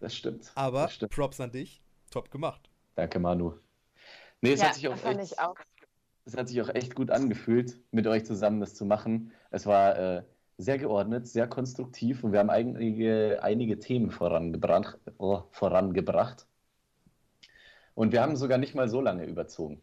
Das 0.00 0.14
stimmt. 0.14 0.52
Aber 0.54 0.82
das 0.82 0.94
stimmt. 0.94 1.12
Props 1.12 1.40
an 1.40 1.50
dich. 1.50 1.82
Top 2.10 2.30
gemacht. 2.30 2.70
Danke, 2.94 3.18
Manu. 3.18 3.54
Nee, 4.40 4.52
es 4.52 4.60
Ja, 4.60 4.68
hat 4.68 4.74
sich 4.74 4.88
auch 4.88 5.04
echt, 5.04 5.38
auch. 5.40 5.56
es 6.24 6.36
hat 6.36 6.48
sich 6.48 6.60
auch 6.62 6.68
echt 6.68 6.94
gut 6.94 7.10
angefühlt, 7.10 7.80
mit 7.90 8.06
euch 8.06 8.24
zusammen 8.24 8.60
das 8.60 8.74
zu 8.74 8.84
machen. 8.84 9.32
Es 9.50 9.66
war 9.66 9.98
äh, 9.98 10.22
sehr 10.56 10.78
geordnet, 10.78 11.26
sehr 11.26 11.48
konstruktiv 11.48 12.22
und 12.24 12.32
wir 12.32 12.38
haben 12.40 12.50
einige, 12.50 13.40
einige 13.42 13.78
Themen 13.78 14.10
vorangebracht, 14.10 14.98
oh, 15.18 15.42
vorangebracht. 15.50 16.46
Und 17.94 18.12
wir 18.12 18.22
haben 18.22 18.36
sogar 18.36 18.58
nicht 18.58 18.74
mal 18.74 18.88
so 18.88 19.00
lange 19.00 19.24
überzogen. 19.26 19.82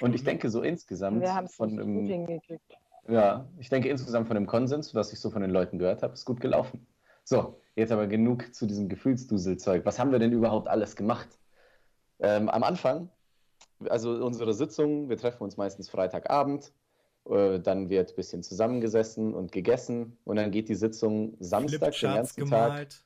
Und 0.00 0.14
ich 0.14 0.22
denke 0.24 0.50
so 0.50 0.62
insgesamt 0.62 1.20
Wir 1.22 1.34
haben 1.34 1.46
es 1.46 1.54
von 1.56 1.70
hingekriegt. 1.70 2.78
ja, 3.08 3.48
ich 3.58 3.68
denke 3.70 3.88
insgesamt 3.88 4.28
von 4.28 4.34
dem 4.36 4.46
Konsens, 4.46 4.94
was 4.94 5.12
ich 5.12 5.20
so 5.20 5.30
von 5.30 5.42
den 5.42 5.50
Leuten 5.50 5.78
gehört 5.78 6.02
habe, 6.02 6.12
ist 6.12 6.24
gut 6.24 6.40
gelaufen. 6.40 6.86
So, 7.24 7.60
jetzt 7.80 7.92
aber 7.92 8.06
genug 8.06 8.54
zu 8.54 8.66
diesem 8.66 8.88
Gefühlsduselzeug. 8.88 9.84
Was 9.84 9.98
haben 9.98 10.12
wir 10.12 10.18
denn 10.18 10.32
überhaupt 10.32 10.68
alles 10.68 10.96
gemacht? 10.96 11.28
Ähm, 12.20 12.48
am 12.48 12.62
Anfang, 12.62 13.10
also 13.88 14.12
unsere 14.24 14.54
Sitzung, 14.54 15.08
wir 15.08 15.16
treffen 15.16 15.42
uns 15.42 15.56
meistens 15.56 15.88
Freitagabend, 15.88 16.72
äh, 17.28 17.58
dann 17.60 17.88
wird 17.88 18.10
ein 18.10 18.16
bisschen 18.16 18.42
zusammengesessen 18.42 19.34
und 19.34 19.52
gegessen 19.52 20.18
und 20.24 20.36
dann 20.36 20.50
geht 20.50 20.68
die 20.68 20.74
Sitzung 20.74 21.36
Samstag 21.40 21.92
den 21.92 22.14
ganzen 22.14 22.46
Tag. 22.46 22.68
gemalt. 22.68 23.04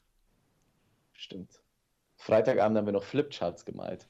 Stimmt. 1.12 1.61
Freitagabend 2.16 2.78
haben 2.78 2.87
wir 2.87 2.93
noch 2.93 3.04
Flipcharts 3.04 3.64
gemalt. 3.64 4.09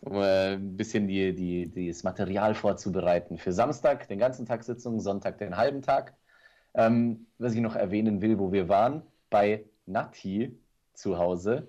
Um 0.00 0.14
äh, 0.14 0.54
ein 0.54 0.76
bisschen 0.76 1.08
die, 1.08 1.34
die, 1.34 1.88
das 1.88 2.04
Material 2.04 2.54
vorzubereiten. 2.54 3.36
Für 3.36 3.52
Samstag 3.52 4.08
den 4.08 4.18
ganzen 4.18 4.46
Tag 4.46 4.62
Sitzung, 4.62 5.00
Sonntag 5.00 5.38
den 5.38 5.56
halben 5.56 5.82
Tag. 5.82 6.14
Ähm, 6.74 7.26
was 7.38 7.54
ich 7.54 7.60
noch 7.60 7.74
erwähnen 7.74 8.22
will, 8.22 8.38
wo 8.38 8.52
wir 8.52 8.68
waren, 8.68 9.02
bei 9.30 9.64
Nati 9.86 10.58
zu 10.94 11.18
Hause. 11.18 11.68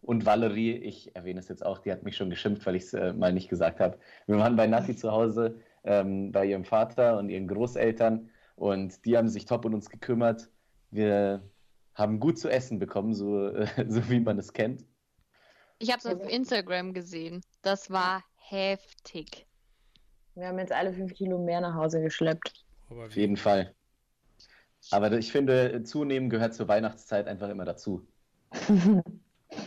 Und 0.00 0.26
Valerie, 0.26 0.76
ich 0.76 1.14
erwähne 1.16 1.40
es 1.40 1.48
jetzt 1.48 1.64
auch, 1.64 1.78
die 1.78 1.90
hat 1.90 2.02
mich 2.02 2.16
schon 2.16 2.30
geschimpft, 2.30 2.64
weil 2.66 2.76
ich 2.76 2.84
es 2.84 2.94
äh, 2.94 3.12
mal 3.12 3.32
nicht 3.32 3.48
gesagt 3.48 3.80
habe. 3.80 3.98
Wir 4.26 4.38
waren 4.38 4.56
bei 4.56 4.66
Nati 4.66 4.94
zu 4.94 5.10
Hause, 5.10 5.60
ähm, 5.84 6.32
bei 6.32 6.46
ihrem 6.46 6.64
Vater 6.64 7.18
und 7.18 7.28
ihren 7.28 7.48
Großeltern. 7.48 8.30
Und 8.54 9.04
die 9.04 9.16
haben 9.16 9.28
sich 9.28 9.44
top 9.44 9.64
um 9.64 9.74
uns 9.74 9.90
gekümmert. 9.90 10.50
Wir 10.90 11.42
haben 11.94 12.20
gut 12.20 12.38
zu 12.38 12.48
essen 12.48 12.78
bekommen, 12.78 13.12
so, 13.12 13.48
äh, 13.48 13.66
so 13.88 14.08
wie 14.08 14.20
man 14.20 14.38
es 14.38 14.52
kennt. 14.52 14.84
Ich 15.80 15.92
habe 15.92 15.98
es 15.98 16.06
auf 16.06 16.28
Instagram 16.28 16.92
gesehen. 16.92 17.42
Das 17.62 17.90
war 17.90 18.24
heftig. 18.36 19.46
Wir 20.34 20.48
haben 20.48 20.58
jetzt 20.58 20.72
alle 20.72 20.92
fünf 20.92 21.14
Kilo 21.14 21.38
mehr 21.38 21.60
nach 21.60 21.74
Hause 21.74 22.00
geschleppt. 22.00 22.64
Aber 22.88 23.06
Auf 23.06 23.16
jeden 23.16 23.36
Fall. 23.36 23.74
Aber 24.90 25.12
ich 25.12 25.32
finde, 25.32 25.82
zunehmen 25.82 26.30
gehört 26.30 26.54
zur 26.54 26.68
Weihnachtszeit 26.68 27.26
einfach 27.26 27.48
immer 27.48 27.64
dazu. 27.64 28.06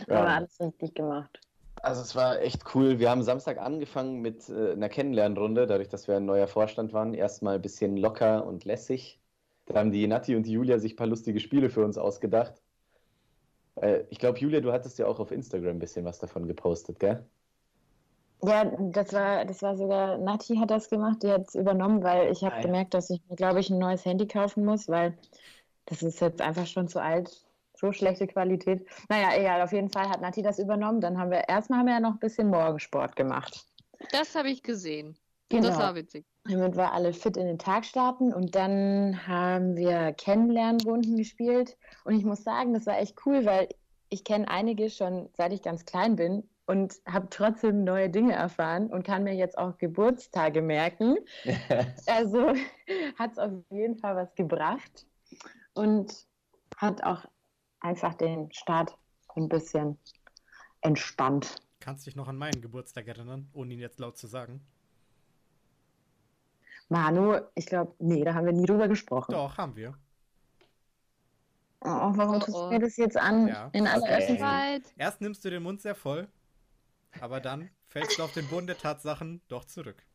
Ja. 0.08 0.24
alles 0.24 0.60
richtig 0.60 0.94
gemacht. 0.94 1.40
Also 1.82 2.02
es 2.02 2.14
war 2.14 2.40
echt 2.40 2.74
cool. 2.74 3.00
Wir 3.00 3.10
haben 3.10 3.22
Samstag 3.22 3.58
angefangen 3.58 4.20
mit 4.20 4.48
äh, 4.48 4.72
einer 4.72 4.88
Kennenlernrunde, 4.88 5.66
dadurch, 5.66 5.88
dass 5.88 6.06
wir 6.06 6.16
ein 6.16 6.24
neuer 6.24 6.46
Vorstand 6.46 6.92
waren. 6.92 7.14
Erstmal 7.14 7.56
ein 7.56 7.62
bisschen 7.62 7.96
locker 7.96 8.46
und 8.46 8.64
lässig. 8.64 9.20
Da 9.66 9.74
haben 9.74 9.90
die 9.90 10.06
Nati 10.06 10.36
und 10.36 10.44
die 10.44 10.52
Julia 10.52 10.78
sich 10.78 10.92
ein 10.92 10.96
paar 10.96 11.08
lustige 11.08 11.40
Spiele 11.40 11.70
für 11.70 11.84
uns 11.84 11.98
ausgedacht. 11.98 12.62
Äh, 13.76 14.04
ich 14.10 14.18
glaube, 14.18 14.38
Julia, 14.38 14.60
du 14.60 14.72
hattest 14.72 14.98
ja 14.98 15.06
auch 15.06 15.18
auf 15.18 15.32
Instagram 15.32 15.76
ein 15.76 15.78
bisschen 15.78 16.04
was 16.04 16.18
davon 16.18 16.46
gepostet, 16.46 17.00
gell? 17.00 17.26
Ja, 18.44 18.64
das 18.64 19.12
war, 19.12 19.44
das 19.44 19.62
war 19.62 19.76
sogar, 19.76 20.18
Nati 20.18 20.56
hat 20.56 20.70
das 20.70 20.88
gemacht, 20.90 21.22
die 21.22 21.30
hat 21.30 21.46
es 21.48 21.54
übernommen, 21.54 22.02
weil 22.02 22.32
ich 22.32 22.42
habe 22.42 22.54
Ah, 22.56 22.58
ja. 22.58 22.62
gemerkt, 22.62 22.94
dass 22.94 23.08
ich 23.10 23.20
mir, 23.28 23.36
glaube 23.36 23.60
ich, 23.60 23.70
ein 23.70 23.78
neues 23.78 24.04
Handy 24.04 24.26
kaufen 24.26 24.64
muss, 24.64 24.88
weil 24.88 25.16
das 25.86 26.02
ist 26.02 26.20
jetzt 26.20 26.40
einfach 26.40 26.66
schon 26.66 26.88
zu 26.88 27.00
alt, 27.00 27.30
so 27.76 27.92
schlechte 27.92 28.26
Qualität. 28.26 28.84
Naja, 29.08 29.28
egal, 29.38 29.62
auf 29.62 29.72
jeden 29.72 29.90
Fall 29.90 30.08
hat 30.08 30.20
Nati 30.20 30.42
das 30.42 30.58
übernommen. 30.58 31.00
Dann 31.00 31.18
haben 31.18 31.30
wir, 31.30 31.48
erstmal 31.48 31.80
haben 31.80 31.86
wir 31.86 31.94
ja 31.94 32.00
noch 32.00 32.12
ein 32.14 32.18
bisschen 32.18 32.48
Morgensport 32.48 33.14
gemacht. 33.16 33.64
Das 34.10 34.34
habe 34.34 34.50
ich 34.50 34.62
gesehen. 34.62 35.16
Genau. 35.48 35.68
Das 35.68 35.78
war 35.78 35.94
witzig. 35.94 36.24
Damit 36.44 36.76
wir 36.76 36.92
alle 36.92 37.12
fit 37.12 37.36
in 37.36 37.46
den 37.46 37.58
Tag 37.58 37.84
starten 37.84 38.32
und 38.32 38.56
dann 38.56 39.28
haben 39.28 39.76
wir 39.76 40.12
Kennenlernrunden 40.14 41.16
gespielt 41.16 41.76
und 42.04 42.14
ich 42.16 42.24
muss 42.24 42.42
sagen, 42.42 42.74
das 42.74 42.86
war 42.86 42.98
echt 42.98 43.16
cool, 43.26 43.44
weil 43.44 43.68
ich 44.08 44.24
kenne 44.24 44.48
einige 44.48 44.90
schon 44.90 45.28
seit 45.36 45.52
ich 45.52 45.62
ganz 45.62 45.84
klein 45.84 46.16
bin 46.16 46.48
und 46.72 46.94
habe 47.06 47.28
trotzdem 47.28 47.84
neue 47.84 48.08
Dinge 48.08 48.32
erfahren 48.32 48.86
und 48.90 49.04
kann 49.04 49.24
mir 49.24 49.34
jetzt 49.34 49.58
auch 49.58 49.76
Geburtstage 49.76 50.62
merken. 50.62 51.16
Also 52.06 52.54
hat 53.18 53.32
es 53.32 53.38
auf 53.38 53.52
jeden 53.68 53.98
Fall 53.98 54.16
was 54.16 54.34
gebracht 54.34 55.06
und 55.74 56.26
hat 56.78 57.04
auch 57.04 57.26
einfach 57.80 58.14
den 58.14 58.50
Start 58.52 58.96
ein 59.36 59.50
bisschen 59.50 59.98
entspannt. 60.80 61.56
Kannst 61.80 62.06
dich 62.06 62.16
noch 62.16 62.26
an 62.28 62.38
meinen 62.38 62.62
Geburtstag 62.62 63.06
erinnern, 63.06 63.50
ohne 63.52 63.74
ihn 63.74 63.80
jetzt 63.80 64.00
laut 64.00 64.16
zu 64.16 64.26
sagen? 64.26 64.62
Manu, 66.88 67.38
ich 67.54 67.66
glaube, 67.66 67.94
nee, 67.98 68.24
da 68.24 68.32
haben 68.34 68.46
wir 68.46 68.52
nie 68.54 68.66
drüber 68.66 68.88
gesprochen. 68.88 69.32
Doch, 69.32 69.58
haben 69.58 69.76
wir. 69.76 69.94
Oh, 71.80 72.12
warum 72.14 72.36
Oh, 72.36 72.38
tust 72.38 72.56
oh. 72.56 72.62
du 72.64 72.68
mir 72.70 72.80
das 72.80 72.96
jetzt 72.96 73.18
an 73.18 73.48
Ja. 73.48 73.68
in 73.74 73.86
aller 73.86 74.02
Okay. 74.02 74.14
Öffentlichkeit? 74.14 74.82
Erst 74.96 75.20
nimmst 75.20 75.44
du 75.44 75.50
den 75.50 75.62
Mund 75.62 75.82
sehr 75.82 75.94
voll 75.94 76.28
Aber 77.20 77.40
dann 77.40 77.70
fällst 77.86 78.18
du 78.18 78.22
auf 78.22 78.32
den 78.32 78.48
Boden 78.48 78.66
der 78.66 78.78
Tatsachen 78.78 79.42
doch 79.48 79.64
zurück. 79.64 80.06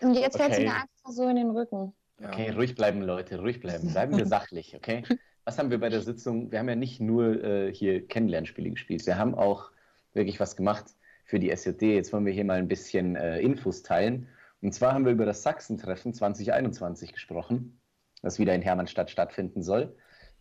Und 0.00 0.14
jetzt 0.14 0.36
fällt 0.36 0.54
sie 0.54 0.62
Okay. 0.62 0.64
mir 0.64 0.74
einfach 0.74 1.10
so 1.10 1.28
in 1.28 1.36
den 1.36 1.50
Rücken. 1.50 1.94
Ja. 2.20 2.28
Okay, 2.28 2.50
ruhig 2.50 2.74
bleiben, 2.74 3.02
Leute, 3.02 3.38
ruhig 3.40 3.60
bleiben. 3.60 3.90
Bleiben 3.90 4.16
wir 4.16 4.26
sachlich, 4.26 4.74
okay? 4.74 5.08
Was 5.44 5.58
haben 5.58 5.70
wir 5.70 5.78
bei 5.80 5.90
der 5.90 6.00
Sitzung? 6.02 6.50
Wir 6.50 6.58
haben 6.58 6.68
ja 6.68 6.74
nicht 6.76 7.00
nur 7.00 7.42
äh, 7.44 7.72
hier 7.74 8.06
Kennenlernspiele 8.06 8.70
gespielt, 8.70 9.06
wir 9.06 9.18
haben 9.18 9.34
auch 9.34 9.70
wirklich 10.14 10.40
was 10.40 10.56
gemacht 10.56 10.86
für 11.24 11.38
die 11.38 11.50
SJD. 11.54 11.82
Jetzt 11.82 12.12
wollen 12.12 12.24
wir 12.26 12.32
hier 12.32 12.44
mal 12.44 12.58
ein 12.58 12.68
bisschen 12.68 13.16
äh, 13.16 13.40
Infos 13.40 13.82
teilen. 13.82 14.28
Und 14.62 14.72
zwar 14.72 14.94
haben 14.94 15.04
wir 15.04 15.12
über 15.12 15.26
das 15.26 15.42
Sachsentreffen 15.42 16.14
2021 16.14 17.12
gesprochen, 17.12 17.80
das 18.22 18.38
wieder 18.38 18.54
in 18.54 18.62
Hermannstadt 18.62 19.10
stattfinden 19.10 19.62
soll. 19.62 19.94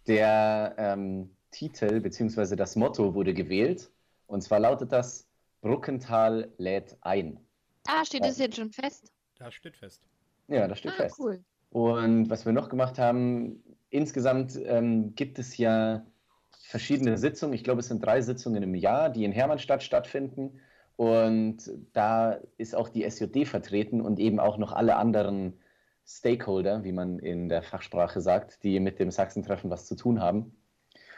Der 0.08 0.76
ähm, 0.78 1.36
Titel 1.52 2.00
bzw. 2.00 2.56
das 2.56 2.76
Motto 2.76 3.14
wurde 3.16 3.34
gewählt. 3.34 3.92
Und 4.28 4.42
zwar 4.42 4.60
lautet 4.60 4.92
das 4.92 5.25
Bruckental 5.66 6.54
lädt 6.60 6.96
ein. 7.02 7.40
Ah, 7.88 8.06
steht 8.06 8.24
das 8.24 8.38
jetzt 8.38 8.56
schon 8.56 8.70
fest? 8.70 9.12
Da 9.40 9.50
steht 9.50 9.76
fest. 9.76 10.04
Ja, 10.48 10.68
das 10.68 10.78
steht 10.78 10.92
Ah, 10.92 10.96
fest. 10.96 11.20
cool. 11.20 11.44
Und 11.72 12.30
was 12.30 12.46
wir 12.46 12.54
noch 12.54 12.70
gemacht 12.70 13.00
haben, 13.00 13.64
insgesamt 13.90 14.56
ähm, 14.64 15.16
gibt 15.16 15.40
es 15.40 15.58
ja 15.58 16.06
verschiedene 16.52 17.18
Sitzungen. 17.18 17.56
Ich 17.56 17.64
glaube, 17.64 17.80
es 17.80 17.88
sind 17.88 18.06
drei 18.06 18.22
Sitzungen 18.22 18.62
im 18.62 18.76
Jahr, 18.76 19.10
die 19.10 19.26
in 19.26 19.32
Hermannstadt 19.32 19.82
stattfinden. 19.82 20.60
Und 20.98 21.72
da 21.94 22.40
ist 22.58 22.76
auch 22.76 22.90
die 22.90 23.04
SJD 23.04 23.48
vertreten 23.48 24.02
und 24.02 24.20
eben 24.20 24.40
auch 24.40 24.60
noch 24.60 24.72
alle 24.72 24.98
anderen 24.98 25.60
Stakeholder, 26.06 26.84
wie 26.84 26.92
man 26.92 27.18
in 27.18 27.50
der 27.50 27.64
Fachsprache 27.64 28.22
sagt, 28.22 28.64
die 28.64 28.80
mit 28.80 29.00
dem 29.00 29.10
Sachsentreffen 29.10 29.72
was 29.72 29.88
zu 29.88 29.96
tun 29.96 30.22
haben, 30.22 30.56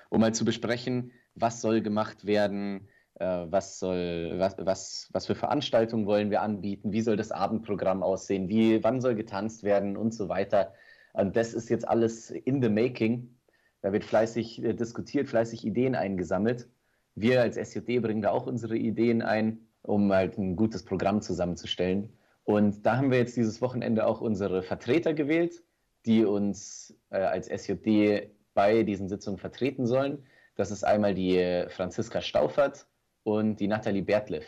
um 0.09 0.21
mal 0.21 0.33
zu 0.33 0.45
besprechen, 0.45 1.11
was 1.35 1.59
soll 1.61 1.81
gemacht 1.81 2.25
werden, 2.25 2.87
äh, 2.87 2.96
was, 3.19 3.79
soll, 3.79 4.33
was, 4.37 4.55
was, 4.59 5.09
was 5.11 5.25
für 5.25 5.35
Veranstaltungen 5.35 6.05
wollen 6.05 6.29
wir 6.29 6.41
anbieten, 6.41 6.91
wie 6.91 7.01
soll 7.01 7.17
das 7.17 7.31
Abendprogramm 7.31 8.03
aussehen, 8.03 8.47
wie, 8.47 8.83
wann 8.83 9.01
soll 9.01 9.15
getanzt 9.15 9.63
werden 9.63 9.97
und 9.97 10.13
so 10.13 10.29
weiter. 10.29 10.73
Und 11.13 11.35
das 11.35 11.53
ist 11.53 11.69
jetzt 11.69 11.87
alles 11.87 12.29
in 12.29 12.61
the 12.61 12.69
making. 12.69 13.35
Da 13.81 13.91
wird 13.91 14.03
fleißig 14.03 14.63
äh, 14.63 14.73
diskutiert, 14.73 15.27
fleißig 15.27 15.65
Ideen 15.65 15.95
eingesammelt. 15.95 16.69
Wir 17.15 17.41
als 17.41 17.57
SJD 17.57 18.01
bringen 18.01 18.21
da 18.21 18.31
auch 18.31 18.45
unsere 18.45 18.77
Ideen 18.77 19.23
ein, 19.23 19.67
um 19.81 20.11
halt 20.13 20.37
ein 20.37 20.55
gutes 20.55 20.85
Programm 20.85 21.21
zusammenzustellen. 21.21 22.13
Und 22.43 22.85
da 22.85 22.97
haben 22.97 23.09
wir 23.09 23.17
jetzt 23.17 23.35
dieses 23.35 23.61
Wochenende 23.61 24.05
auch 24.05 24.21
unsere 24.21 24.61
Vertreter 24.61 25.13
gewählt, 25.13 25.63
die 26.05 26.23
uns 26.23 26.95
äh, 27.09 27.17
als 27.17 27.47
SJD 27.47 28.29
bei 28.53 28.83
diesen 28.83 29.09
Sitzungen 29.09 29.39
vertreten 29.39 29.87
sollen. 29.87 30.23
Das 30.55 30.71
ist 30.71 30.83
einmal 30.83 31.15
die 31.15 31.37
äh, 31.37 31.69
Franziska 31.69 32.21
Stauffert 32.21 32.87
und 33.27 33.59
die 33.59 33.67
Nathalie 33.67 34.03
Bertleff. 34.03 34.45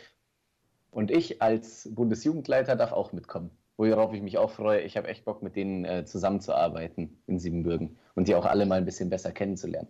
Und 0.90 1.10
ich 1.10 1.42
als 1.42 1.90
Bundesjugendleiter 1.94 2.76
darf 2.76 2.92
auch 2.92 3.12
mitkommen, 3.12 3.50
worauf 3.76 4.14
ich 4.14 4.22
mich 4.22 4.38
auch 4.38 4.50
freue. 4.52 4.80
Ich 4.82 4.96
habe 4.96 5.08
echt 5.08 5.26
Bock, 5.26 5.42
mit 5.42 5.56
denen 5.56 5.84
äh, 5.84 6.06
zusammenzuarbeiten 6.06 7.22
in 7.26 7.38
Siebenbürgen 7.38 7.98
und 8.14 8.26
die 8.28 8.36
auch 8.36 8.46
alle 8.46 8.64
mal 8.66 8.78
ein 8.78 8.84
bisschen 8.86 9.10
besser 9.10 9.32
kennenzulernen. 9.32 9.88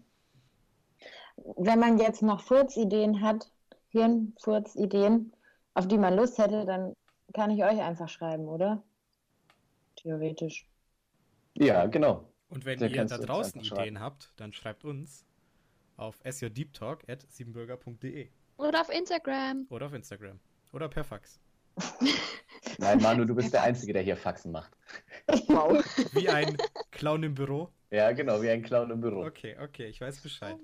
Wenn 1.57 1.81
man 1.81 1.99
jetzt 1.99 2.23
noch 2.23 2.41
Furzideen 2.41 3.21
hat, 3.21 3.53
Hirnfurzideen, 3.89 5.33
auf 5.75 5.89
die 5.89 5.99
man 5.99 6.17
Lust 6.17 6.39
hätte, 6.39 6.65
dann 6.65 6.95
kann 7.35 7.51
ich 7.51 7.63
euch 7.65 7.81
einfach 7.81 8.09
schreiben, 8.09 8.49
oder? 8.49 8.83
Theoretisch. 9.95 10.67
Ja, 11.55 11.87
genau. 11.87 12.25
Und 12.49 12.65
wenn 12.65 12.81
Da 12.81 12.87
ihr 12.87 13.05
da 13.05 13.19
draußen 13.19 13.61
Ideen 13.61 13.77
schreiben. 13.77 14.01
habt, 14.01 14.33
dann 14.37 14.53
schreibt 14.53 14.85
uns 14.85 15.25
auf 15.97 16.19
sjdeeptalk.siebenbürger.de 16.25 18.31
Oder 18.61 18.83
auf 18.83 18.91
Instagram. 18.91 19.67
oder 19.71 19.87
auf 19.87 19.95
Instagram 19.95 20.39
oder 20.73 20.89
per 20.89 21.05
Fax. 21.05 21.41
Nein, 22.79 23.01
Manu, 23.01 23.25
du 23.25 23.35
bist 23.35 23.55
der 23.55 23.63
Einzige, 23.63 23.93
der 23.93 24.03
hier 24.03 24.17
Faxen 24.17 24.53
macht. 24.53 24.77
Wow. 25.49 25.83
Wie 26.13 26.29
ein 26.29 26.57
Clown 26.91 27.23
im 27.23 27.35
Büro. 27.35 27.71
Ja, 27.91 28.13
genau, 28.13 28.41
wie 28.41 28.51
ein 28.51 28.63
Clown 28.63 28.91
im 28.91 29.01
Büro. 29.01 29.25
Okay, 29.27 29.57
okay, 29.61 29.87
ich 29.87 30.01
weiß 30.01 30.21
Bescheid. 30.21 30.57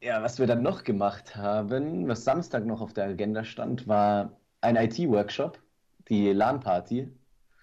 Ja, 0.00 0.22
was 0.22 0.38
wir 0.38 0.46
dann 0.46 0.62
noch 0.62 0.84
gemacht 0.84 1.34
haben, 1.34 2.06
was 2.06 2.22
Samstag 2.22 2.64
noch 2.64 2.80
auf 2.80 2.92
der 2.92 3.04
Agenda 3.06 3.42
stand, 3.42 3.88
war 3.88 4.38
ein 4.60 4.76
IT-Workshop, 4.76 5.58
die 6.08 6.32
LAN-Party. 6.32 7.10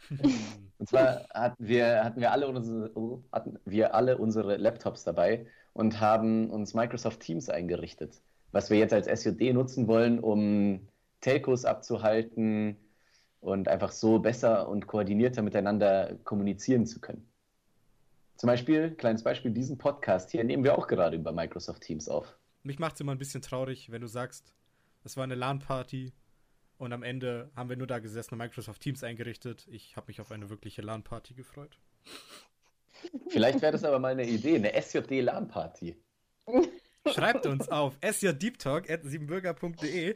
Und 0.78 0.90
zwar 0.90 1.26
hatten 1.34 1.66
wir, 1.66 2.04
hatten, 2.04 2.20
wir 2.20 2.32
alle 2.32 2.48
unsere, 2.50 2.92
oh, 2.98 3.24
hatten 3.32 3.58
wir 3.64 3.96
alle 3.96 4.18
unsere 4.18 4.58
Laptops 4.58 5.06
dabei 5.06 5.48
und 5.72 6.02
haben 6.02 6.50
uns 6.50 6.74
Microsoft 6.74 7.22
Teams 7.22 7.50
eingerichtet, 7.50 8.22
was 8.56 8.70
wir 8.70 8.78
jetzt 8.78 8.94
als 8.94 9.08
SJD 9.08 9.54
nutzen 9.54 9.86
wollen, 9.90 10.18
um 10.18 10.88
Telcos 11.20 11.66
abzuhalten 11.66 12.78
und 13.42 13.68
einfach 13.68 13.92
so 13.92 14.20
besser 14.20 14.70
und 14.70 14.88
koordinierter 14.88 15.42
miteinander 15.42 16.16
kommunizieren 16.24 16.86
zu 16.86 17.02
können. 17.02 17.30
Zum 18.38 18.48
Beispiel, 18.48 18.92
kleines 18.92 19.24
Beispiel, 19.24 19.52
diesen 19.52 19.78
Podcast 19.78 20.32
hier 20.32 20.46
nehmen 20.46 20.64
wir 20.64 20.78
auch 20.78 20.88
gerade 20.88 21.18
über 21.18 21.34
Microsoft 21.34 21.82
Teams 21.82 22.08
auf. 22.08 22.38
Mich 22.64 22.80
macht 22.80 22.94
es 22.96 23.02
immer 23.02 23.12
ein 23.12 23.18
bisschen 23.18 23.42
traurig, 23.42 23.92
wenn 23.92 24.00
du 24.00 24.08
sagst, 24.08 24.54
es 25.04 25.18
war 25.18 25.26
eine 25.26 25.36
LAN-Party 25.36 26.14
und 26.78 26.94
am 26.94 27.04
Ende 27.04 27.52
haben 27.58 27.68
wir 27.68 27.76
nur 27.76 27.88
da 27.88 28.00
gesessen 28.00 28.36
und 28.36 28.38
Microsoft 28.38 28.82
Teams 28.82 29.04
eingerichtet. 29.04 29.68
Ich 29.70 29.98
habe 29.98 30.08
mich 30.08 30.22
auf 30.22 30.32
eine 30.32 30.50
wirkliche 30.50 30.82
LAN-Party 30.82 31.34
gefreut. 31.34 31.78
Vielleicht 33.28 33.62
wäre 33.62 33.74
das 33.74 33.84
aber 33.84 34.00
mal 34.00 34.14
eine 34.14 34.26
Idee, 34.26 34.56
eine 34.56 34.72
SJD-LAN-Party. 34.82 35.98
Schreibt 37.14 37.46
uns 37.46 37.70
auf 37.70 37.94
sjdeeptalk.siebenbürger.de 38.02 40.14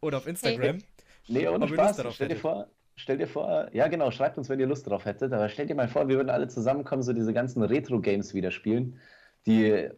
oder 0.00 0.18
auf 0.18 0.26
Instagram. 0.26 0.78
Nee, 1.28 1.46
ohne 1.46 1.66
Ob 1.66 1.70
Spaß. 1.70 2.02
stell 2.14 2.28
dir 2.28 2.36
vor, 2.36 2.66
stell 2.96 3.18
dir 3.18 3.28
vor, 3.28 3.68
ja 3.72 3.86
genau, 3.88 4.10
schreibt 4.10 4.36
uns, 4.38 4.48
wenn 4.48 4.58
ihr 4.58 4.66
Lust 4.66 4.86
drauf 4.86 5.04
hättet, 5.04 5.32
aber 5.32 5.48
stell 5.48 5.66
dir 5.66 5.76
mal 5.76 5.86
vor, 5.86 6.08
wir 6.08 6.16
würden 6.16 6.30
alle 6.30 6.48
zusammenkommen, 6.48 7.02
so 7.02 7.12
diese 7.12 7.32
ganzen 7.32 7.62
Retro-Games 7.62 8.34
wieder 8.34 8.50
spielen, 8.50 8.98
die, 9.46 9.88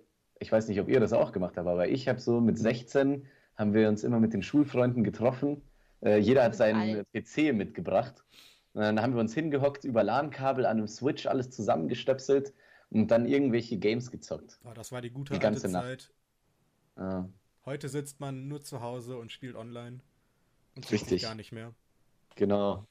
ich 0.41 0.53
weiß 0.53 0.69
nicht, 0.69 0.79
ob 0.81 0.89
ihr 0.89 1.01
das 1.01 1.15
auch 1.15 1.33
gemacht 1.33 1.57
habt, 1.57 1.69
aber 1.69 1.89
ich 1.89 2.07
habe 2.09 2.21
so 2.21 2.41
mit 2.41 2.59
16, 2.59 3.27
haben 3.57 3.73
wir 3.73 3.89
uns 3.89 4.05
immer 4.05 4.21
mit 4.21 4.35
den 4.35 4.43
Schulfreunden 4.43 5.05
getroffen, 5.05 5.63
äh, 6.05 6.19
jeder 6.19 6.43
hat 6.43 6.55
seinen. 6.55 7.05
PC 7.15 7.55
mitgebracht, 7.55 8.23
und 8.75 8.83
dann 8.83 9.01
haben 9.01 9.15
wir 9.15 9.21
uns 9.21 9.33
hingehockt, 9.35 9.85
über 9.85 10.03
LAN-Kabel 10.03 10.67
an 10.67 10.79
einem 10.79 10.89
Switch 10.89 11.27
alles 11.27 11.51
zusammengestöpselt 11.51 12.53
und 12.91 13.11
dann 13.11 13.27
irgendwelche 13.27 13.79
Games 13.79 14.11
gezockt. 14.11 14.59
Oh, 14.65 14.73
das 14.75 14.93
war 14.93 15.01
die 15.01 15.11
gute 15.11 15.33
Die 15.35 15.39
ganze 15.39 15.67
alte 15.67 15.73
Nacht. 15.73 15.87
Zeit. 15.87 16.11
Ja. 16.97 17.29
Heute 17.65 17.89
sitzt 17.89 18.21
man 18.21 18.49
nur 18.49 18.61
zu 18.63 18.81
Hause 18.81 19.17
und 19.19 19.31
spielt 19.33 19.57
online. 19.57 20.01
Und 20.77 20.91
Richtig. 20.91 21.23
gar 21.23 21.35
nicht 21.35 21.53
mehr. 21.53 21.75
Genau. 22.35 22.87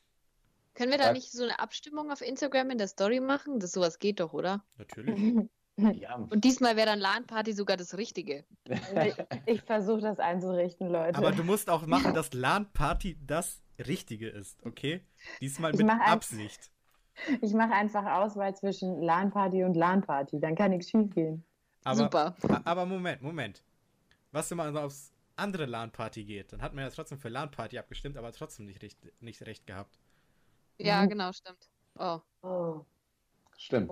Können 0.76 0.92
wir 0.92 0.98
da 0.98 1.08
Ja. 1.08 1.14
nicht 1.14 1.32
so 1.32 1.44
eine 1.44 1.60
Abstimmung 1.60 2.12
auf 2.12 2.22
Instagram 2.22 2.70
in 2.70 2.78
der 2.78 2.88
Story 2.88 3.20
machen? 3.20 3.60
Das 3.60 3.72
sowas 3.74 4.00
geht 4.00 4.20
doch, 4.20 4.34
oder? 4.34 4.64
Natürlich. 4.78 5.50
Ja, 5.78 6.16
Und 6.16 6.44
diesmal 6.44 6.76
wäre 6.76 6.86
dann 6.88 7.00
LAN-Party 7.00 7.54
sogar 7.54 7.76
das 7.78 7.98
Richtige. 7.98 8.44
Ich, 8.68 9.16
ich 9.48 9.62
versuche 9.64 10.02
das 10.02 10.20
einzurichten, 10.20 10.90
Leute. 10.90 11.18
Aber 11.18 11.32
du 11.32 11.44
musst 11.44 11.70
auch 11.72 11.88
machen, 11.88 12.14
dass 12.14 12.34
LAN-Party 12.34 13.18
das 13.26 13.64
Richtige 13.80 14.30
ist, 14.30 14.64
okay? 14.64 15.02
Diesmal 15.40 15.72
Ich 15.72 15.78
mit 15.78 15.88
mach 15.88 16.00
ein- 16.02 16.12
Absicht. 16.12 16.70
Ich 17.42 17.54
mache 17.54 17.72
einfach 17.72 18.06
Auswahl 18.06 18.54
zwischen 18.56 19.02
LAN-Party 19.02 19.64
und 19.64 19.76
LAN-Party. 19.76 20.40
Dann 20.40 20.56
kann 20.56 20.72
nichts 20.72 20.90
schief 20.90 21.10
gehen. 21.16 21.46
Aber, 21.84 21.96
Super. 21.96 22.36
aber 22.66 22.86
Moment, 22.86 23.22
Moment. 23.24 23.64
Was, 24.32 24.50
wenn 24.50 24.58
man 24.58 24.76
aufs 24.78 25.14
andere 25.36 25.66
LAN-Party 25.66 26.24
geht? 26.24 26.54
Dann 26.54 26.62
hat 26.62 26.74
man 26.74 26.84
ja 26.86 26.90
trotzdem 26.90 27.18
für 27.20 27.30
LAN-Party 27.30 27.78
abgestimmt, 27.78 28.18
aber 28.18 28.32
trotzdem 28.32 28.66
nicht 28.66 28.82
recht, 28.82 28.98
nicht 29.22 29.42
recht 29.46 29.68
gehabt. 29.68 30.00
Ja, 30.78 31.04
Mhm. 31.04 31.10
genau, 31.10 31.32
stimmt. 31.32 31.70
Oh, 32.00 32.20
Oh. 32.42 32.86
stimmt. 33.58 33.92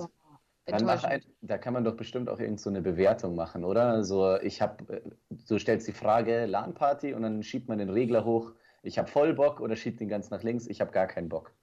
Dann 0.66 0.86
mach 0.86 1.04
ein, 1.04 1.24
da 1.42 1.58
kann 1.58 1.74
man 1.74 1.84
doch 1.84 1.96
bestimmt 1.98 2.30
auch 2.30 2.40
irgend 2.40 2.60
so 2.62 2.70
eine 2.70 2.82
Bewertung 2.82 3.36
machen, 3.36 3.64
oder? 3.64 4.04
So, 4.04 4.40
ich 4.40 4.62
habe, 4.62 5.02
du 5.30 5.58
stellst 5.58 5.88
die 5.88 5.94
Frage 5.94 6.46
LAN-Party 6.46 7.14
und 7.14 7.24
dann 7.24 7.42
schiebt 7.42 7.68
man 7.68 7.80
den 7.80 7.90
Regler 7.90 8.24
hoch. 8.24 8.54
Ich 8.84 8.98
habe 9.00 9.10
voll 9.10 9.34
Bock 9.34 9.60
oder 9.62 9.76
schiebt 9.76 10.00
den 10.00 10.08
ganz 10.10 10.30
nach 10.30 10.44
links. 10.44 10.68
Ich 10.68 10.80
habe 10.80 10.92
gar 10.92 11.08
keinen 11.08 11.28
Bock. 11.28 11.54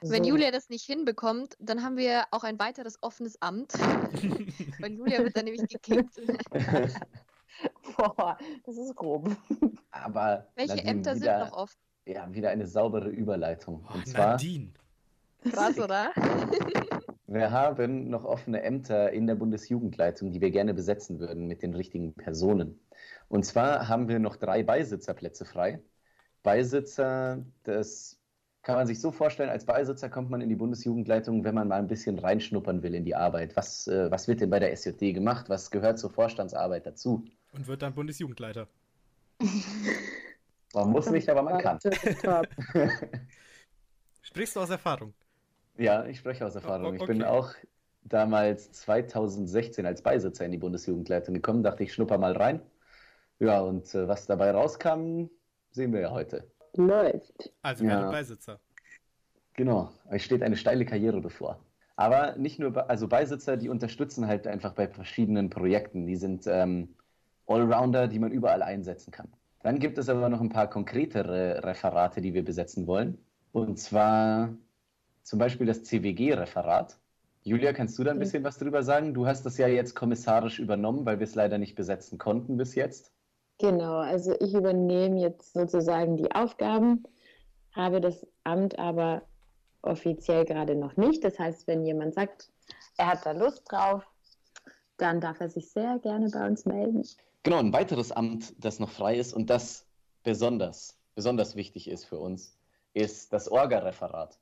Wenn 0.00 0.22
So. 0.22 0.30
Julia 0.30 0.52
das 0.52 0.68
nicht 0.68 0.84
hinbekommt, 0.84 1.56
dann 1.58 1.82
haben 1.82 1.96
wir 1.96 2.26
auch 2.30 2.44
ein 2.44 2.58
weiteres 2.60 3.02
offenes 3.02 3.42
Amt. 3.42 3.72
Weil 4.80 4.92
Julia 4.92 5.18
wird 5.24 5.36
dann 5.36 5.44
nämlich 5.44 5.66
gekickt. 5.68 6.20
Boah, 7.96 8.38
das 8.64 8.76
ist 8.76 8.94
grob. 8.94 9.28
Aber 9.90 10.46
Welche 10.54 10.76
Nadine, 10.76 10.90
Ämter 10.90 11.12
sind 11.12 11.22
wieder, 11.22 11.46
noch 11.46 11.52
offen? 11.52 11.76
Ja, 12.06 12.32
wieder 12.32 12.50
eine 12.50 12.66
saubere 12.66 13.08
Überleitung. 13.08 13.84
Oh, 13.88 13.94
und 13.94 14.06
zwar, 14.06 14.32
Nadine. 14.32 14.72
Krass, 15.50 15.78
oder? 15.78 16.10
wir 17.26 17.50
haben 17.50 18.08
noch 18.08 18.24
offene 18.24 18.62
Ämter 18.62 19.12
in 19.12 19.26
der 19.26 19.34
Bundesjugendleitung, 19.34 20.32
die 20.32 20.40
wir 20.40 20.50
gerne 20.50 20.74
besetzen 20.74 21.20
würden 21.20 21.46
mit 21.46 21.62
den 21.62 21.74
richtigen 21.74 22.14
Personen. 22.14 22.80
Und 23.28 23.44
zwar 23.44 23.88
haben 23.88 24.08
wir 24.08 24.18
noch 24.18 24.36
drei 24.36 24.62
Beisitzerplätze 24.62 25.44
frei. 25.44 25.82
Beisitzer, 26.42 27.44
das 27.64 28.18
kann 28.62 28.76
man 28.76 28.86
sich 28.86 29.00
so 29.00 29.12
vorstellen, 29.12 29.50
als 29.50 29.64
Beisitzer 29.64 30.08
kommt 30.08 30.30
man 30.30 30.40
in 30.40 30.48
die 30.48 30.56
Bundesjugendleitung, 30.56 31.44
wenn 31.44 31.54
man 31.54 31.68
mal 31.68 31.78
ein 31.78 31.86
bisschen 31.86 32.18
reinschnuppern 32.18 32.82
will 32.82 32.94
in 32.94 33.04
die 33.04 33.14
Arbeit. 33.14 33.56
Was, 33.56 33.86
äh, 33.86 34.10
was 34.10 34.28
wird 34.28 34.40
denn 34.40 34.50
bei 34.50 34.58
der 34.58 34.72
SJD 34.72 35.14
gemacht? 35.14 35.48
Was 35.48 35.70
gehört 35.70 35.98
zur 35.98 36.10
Vorstandsarbeit 36.10 36.86
dazu? 36.86 37.24
Und 37.52 37.66
wird 37.66 37.82
dann 37.82 37.94
Bundesjugendleiter. 37.94 38.68
Man 40.74 40.90
muss 40.90 41.10
nicht, 41.10 41.28
aber 41.28 41.42
man 41.42 41.60
kann. 41.60 41.78
Sprichst 44.22 44.56
du 44.56 44.60
aus 44.60 44.70
Erfahrung? 44.70 45.14
Ja, 45.76 46.04
ich 46.06 46.18
spreche 46.18 46.44
aus 46.44 46.54
Erfahrung. 46.54 46.94
Ich 46.96 47.06
bin 47.06 47.22
okay. 47.22 47.30
auch 47.30 47.54
damals 48.02 48.72
2016 48.72 49.86
als 49.86 50.02
Beisitzer 50.02 50.44
in 50.44 50.52
die 50.52 50.58
Bundesjugendleitung 50.58 51.34
gekommen, 51.34 51.62
dachte 51.62 51.84
ich, 51.84 51.92
schnupper 51.94 52.18
mal 52.18 52.32
rein. 52.32 52.60
Ja, 53.38 53.60
und 53.60 53.94
äh, 53.94 54.08
was 54.08 54.26
dabei 54.26 54.50
rauskam, 54.50 55.26
sehen 55.70 55.92
wir 55.92 56.00
ja 56.00 56.10
heute. 56.10 56.50
Läuft. 56.74 57.52
Also 57.62 57.84
Ja. 57.84 57.90
werde 57.90 58.10
Beisitzer. 58.10 58.60
Genau, 59.54 59.90
euch 60.10 60.24
steht 60.24 60.42
eine 60.42 60.56
steile 60.56 60.84
Karriere 60.84 61.20
bevor. 61.20 61.64
Aber 61.96 62.36
nicht 62.36 62.58
nur, 62.58 62.72
Be- 62.72 62.88
also 62.88 63.08
Beisitzer, 63.08 63.56
die 63.56 63.68
unterstützen 63.68 64.26
halt 64.26 64.46
einfach 64.46 64.72
bei 64.74 64.88
verschiedenen 64.88 65.50
Projekten. 65.50 66.06
Die 66.06 66.16
sind 66.16 66.46
ähm, 66.46 66.94
Allrounder, 67.48 68.08
die 68.08 68.18
man 68.18 68.30
überall 68.30 68.62
einsetzen 68.62 69.10
kann. 69.10 69.28
Dann 69.62 69.78
gibt 69.78 69.98
es 69.98 70.08
aber 70.08 70.28
noch 70.28 70.40
ein 70.40 70.50
paar 70.50 70.68
konkretere 70.70 71.64
Referate, 71.64 72.20
die 72.20 72.32
wir 72.34 72.44
besetzen 72.44 72.86
wollen. 72.86 73.18
Und 73.52 73.78
zwar 73.78 74.54
zum 75.22 75.38
Beispiel 75.38 75.66
das 75.66 75.82
CWG-Referat. 75.84 76.98
Julia, 77.42 77.72
kannst 77.72 77.98
du 77.98 78.04
da 78.04 78.10
ein 78.10 78.16
Mhm. 78.16 78.20
bisschen 78.20 78.44
was 78.44 78.58
drüber 78.58 78.82
sagen? 78.82 79.14
Du 79.14 79.26
hast 79.26 79.44
das 79.44 79.58
ja 79.58 79.66
jetzt 79.68 79.94
kommissarisch 79.94 80.58
übernommen, 80.58 81.04
weil 81.06 81.18
wir 81.18 81.24
es 81.24 81.34
leider 81.34 81.58
nicht 81.58 81.74
besetzen 81.74 82.18
konnten 82.18 82.56
bis 82.56 82.74
jetzt. 82.74 83.12
Genau, 83.58 83.96
also 83.96 84.36
ich 84.40 84.54
übernehme 84.54 85.20
jetzt 85.20 85.54
sozusagen 85.54 86.16
die 86.16 86.30
Aufgaben, 86.32 87.02
habe 87.72 88.00
das 88.00 88.26
Amt 88.44 88.78
aber 88.78 89.22
offiziell 89.82 90.44
gerade 90.44 90.76
noch 90.76 90.96
nicht. 90.96 91.24
Das 91.24 91.38
heißt, 91.38 91.66
wenn 91.66 91.84
jemand 91.84 92.14
sagt, 92.14 92.50
er 92.98 93.08
hat 93.08 93.26
da 93.26 93.32
Lust 93.32 93.62
drauf, 93.70 94.04
dann 94.96 95.20
darf 95.20 95.40
er 95.40 95.48
sich 95.48 95.70
sehr 95.70 95.98
gerne 96.00 96.28
bei 96.30 96.46
uns 96.46 96.66
melden. 96.66 97.04
Genau, 97.42 97.58
ein 97.58 97.72
weiteres 97.72 98.12
Amt, 98.12 98.54
das 98.58 98.78
noch 98.78 98.90
frei 98.90 99.16
ist 99.16 99.32
und 99.32 99.48
das 99.48 99.86
besonders, 100.22 100.98
besonders 101.14 101.56
wichtig 101.56 101.88
ist 101.88 102.04
für 102.04 102.18
uns, 102.18 102.58
ist 102.94 103.32
das 103.32 103.50
Orga-Referat. 103.50 104.38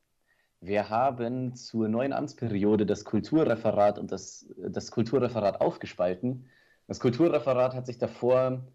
Wir 0.60 0.88
haben 0.88 1.54
zur 1.54 1.88
neuen 1.88 2.12
Amtsperiode 2.12 2.86
das 2.86 3.04
Kulturreferat 3.04 3.98
und 3.98 4.10
das, 4.10 4.46
das 4.56 4.90
Kulturreferat 4.90 5.60
aufgespalten. 5.60 6.46
Das 6.88 6.98
Kulturreferat 6.98 7.74
hat 7.74 7.86
sich 7.86 7.98
davor 7.98 8.66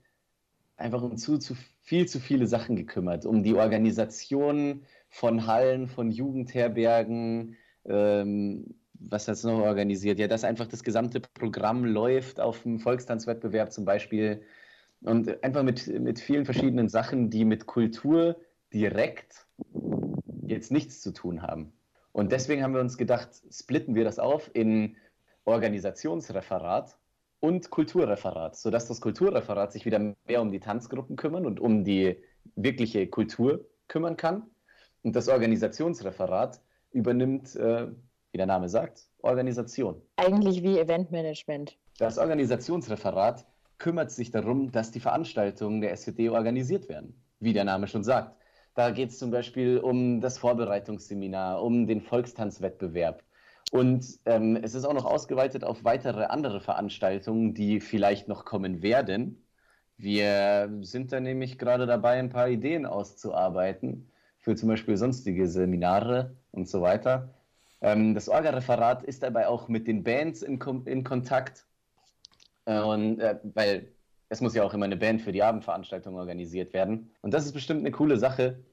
einfach 0.78 1.02
um 1.02 1.18
zu, 1.18 1.38
zu 1.38 1.56
viel 1.82 2.08
zu 2.08 2.20
viele 2.20 2.48
Sachen 2.48 2.76
gekümmert, 2.76 3.26
um 3.26 3.44
die 3.44 3.56
Organisation 3.56 4.86
von 5.10 5.48
Hallen, 5.48 5.88
von 5.88 6.12
Jugendherbergen, 6.12 7.58
ähm, 7.86 8.76
was 9.10 9.28
es 9.28 9.44
noch 9.44 9.60
organisiert? 9.60 10.20
Ja, 10.20 10.28
dass 10.28 10.44
einfach 10.44 10.68
das 10.68 10.84
gesamte 10.84 11.20
Programm 11.20 11.86
läuft 11.86 12.40
auf 12.40 12.62
dem 12.64 12.80
Volkstanzwettbewerb 12.80 13.72
zum 13.72 13.86
Beispiel 13.86 14.44
und 15.02 15.44
einfach 15.44 15.64
mit, 15.64 15.88
mit 15.88 16.20
vielen 16.20 16.46
verschiedenen 16.46 16.88
Sachen, 16.88 17.30
die 17.30 17.46
mit 17.46 17.66
Kultur 17.66 18.38
direkt 18.74 19.48
jetzt 20.46 20.72
nichts 20.72 21.02
zu 21.02 21.12
tun 21.12 21.42
haben. 21.42 21.74
Und 22.12 22.32
deswegen 22.32 22.64
haben 22.64 22.74
wir 22.74 22.82
uns 22.82 22.98
gedacht, 22.98 23.30
splitten 23.52 23.96
wir 23.96 24.04
das 24.04 24.20
auf 24.20 24.52
in 24.54 24.98
Organisationsreferat 25.46 26.98
und 27.40 27.70
Kulturreferat, 27.70 28.56
sodass 28.56 28.88
das 28.88 29.02
Kulturreferat 29.02 29.72
sich 29.72 29.86
wieder 29.86 30.16
mehr 30.28 30.42
um 30.42 30.52
die 30.52 30.60
Tanzgruppen 30.60 31.16
kümmern 31.16 31.46
und 31.46 31.60
um 31.60 31.84
die 31.84 32.18
wirkliche 32.56 33.08
Kultur 33.08 33.66
kümmern 33.88 34.18
kann. 34.18 34.44
Und 35.04 35.16
das 35.16 35.30
Organisationsreferat 35.30 36.62
übernimmt, 36.92 37.56
äh, 37.56 37.88
wie 38.32 38.38
der 38.38 38.46
Name 38.46 38.70
sagt, 38.70 39.08
Organisation. 39.22 40.02
Eigentlich 40.16 40.64
wie 40.64 40.80
Eventmanagement. 40.80 41.78
Das 41.98 42.18
Organisationsreferat 42.18 43.46
kümmert 43.78 44.12
sich 44.12 44.32
darum, 44.32 44.72
dass 44.72 44.92
die 44.92 45.00
Veranstaltungen 45.00 45.82
der 45.82 45.96
SJD 45.96 46.30
organisiert 46.30 46.88
werden, 46.90 47.14
wie 47.40 47.54
der 47.54 47.64
Name 47.64 47.88
schon 47.88 48.04
sagt. 48.04 48.36
Da 48.76 48.92
geht 48.92 49.10
es 49.10 49.20
zum 49.20 49.32
Beispiel 49.32 49.80
um 49.80 50.22
das 50.22 50.38
Vorbereitungsseminar, 50.38 51.62
um 51.62 51.88
den 51.88 52.02
Volkstanzwettbewerb. 52.02 53.24
Und 53.72 54.20
ähm, 54.26 54.58
es 54.62 54.76
ist 54.76 54.86
auch 54.86 54.94
noch 54.94 55.06
ausgeweitet 55.06 55.64
auf 55.64 55.84
weitere 55.84 56.26
andere 56.26 56.62
Veranstaltungen, 56.62 57.54
die 57.54 57.80
vielleicht 57.80 58.28
noch 58.28 58.46
kommen 58.46 58.82
werden. 58.82 59.44
Wir 59.98 60.70
sind 60.82 61.12
da 61.12 61.20
nämlich 61.20 61.58
gerade 61.58 61.86
dabei, 61.86 62.20
ein 62.20 62.30
paar 62.30 62.50
Ideen 62.50 62.86
auszuarbeiten 62.86 64.10
für 64.40 64.56
zum 64.56 64.70
Beispiel 64.70 64.98
sonstige 64.98 65.48
Seminare 65.48 66.36
und 66.52 66.68
so 66.68 66.82
weiter. 66.82 67.34
Ähm, 67.82 68.14
das 68.14 68.30
Orga-Referat 68.30 69.04
ist 69.04 69.24
dabei 69.24 69.48
auch 69.48 69.68
mit 69.68 69.88
den 69.88 70.04
Bands 70.04 70.42
in, 70.42 70.60
in 70.86 71.04
Kontakt. 71.04 71.66
Äh, 72.66 72.82
und, 72.82 73.20
äh, 73.20 73.40
weil 73.44 73.92
es 74.30 74.42
muss 74.42 74.56
ja 74.56 74.64
auch 74.64 74.74
immer 74.74 74.86
eine 74.86 74.98
Band 74.98 75.22
für 75.22 75.32
die 75.32 75.44
Abendveranstaltung 75.44 76.16
organisiert 76.16 76.74
werden. 76.74 77.12
Und 77.22 77.34
das 77.34 77.46
ist 77.46 77.54
bestimmt 77.54 77.82
eine 77.82 77.92
coole 77.92 78.18
Sache, 78.18 78.64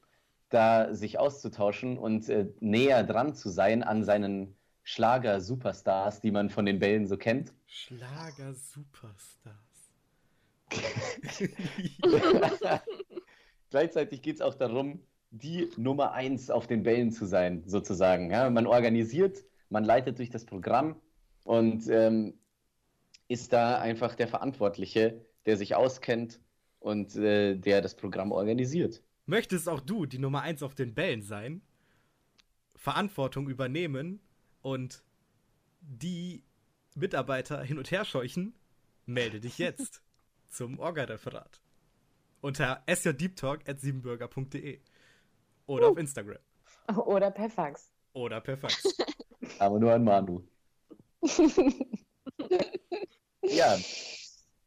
da 0.50 0.94
sich 0.94 1.18
auszutauschen 1.18 1.98
und 1.98 2.28
äh, 2.28 2.46
näher 2.60 3.02
dran 3.02 3.34
zu 3.34 3.48
sein 3.48 3.82
an 3.82 4.04
seinen 4.04 4.56
Schlager-Superstars, 4.84 6.20
die 6.20 6.30
man 6.30 6.48
von 6.48 6.64
den 6.64 6.78
Bällen 6.78 7.06
so 7.06 7.16
kennt. 7.16 7.52
Schlager-Superstars. 7.66 9.56
Gleichzeitig 13.70 14.22
geht 14.22 14.36
es 14.36 14.42
auch 14.42 14.54
darum, 14.54 15.00
die 15.30 15.70
Nummer 15.76 16.12
eins 16.12 16.50
auf 16.50 16.66
den 16.66 16.82
Bällen 16.82 17.10
zu 17.10 17.26
sein, 17.26 17.62
sozusagen. 17.66 18.30
Ja, 18.30 18.48
man 18.50 18.66
organisiert, 18.66 19.44
man 19.68 19.84
leitet 19.84 20.18
durch 20.18 20.30
das 20.30 20.44
Programm 20.44 20.96
und 21.44 21.88
ähm, 21.88 22.34
ist 23.28 23.52
da 23.52 23.78
einfach 23.78 24.14
der 24.14 24.28
Verantwortliche, 24.28 25.24
der 25.46 25.56
sich 25.56 25.74
auskennt 25.74 26.40
und 26.80 27.16
äh, 27.16 27.56
der 27.56 27.82
das 27.82 27.94
Programm 27.94 28.32
organisiert. 28.32 29.02
Möchtest 29.26 29.68
auch 29.68 29.80
du 29.80 30.06
die 30.06 30.18
Nummer 30.18 30.40
1 30.42 30.62
auf 30.62 30.74
den 30.74 30.94
Bällen 30.94 31.22
sein? 31.22 31.60
Verantwortung 32.76 33.48
übernehmen 33.48 34.20
und 34.62 35.02
die 35.80 36.44
Mitarbeiter 36.94 37.62
hin 37.62 37.76
und 37.76 37.90
her 37.90 38.06
scheuchen? 38.06 38.54
Melde 39.04 39.40
dich 39.40 39.58
jetzt 39.58 40.02
zum 40.48 40.78
Orga-Referat. 40.78 41.60
Unter 42.40 42.82
sjdeeptalk.siebenbürger.de 42.86 44.80
oder 45.68 45.88
auf 45.90 45.98
Instagram. 45.98 46.38
Oder 47.06 47.30
per 47.30 47.50
Fax. 47.50 47.92
Oder 48.14 48.40
per 48.40 48.56
Fax. 48.56 48.82
Aber 49.58 49.78
nur 49.78 49.92
an 49.92 50.04
Manu. 50.04 50.42
ja, 53.42 53.76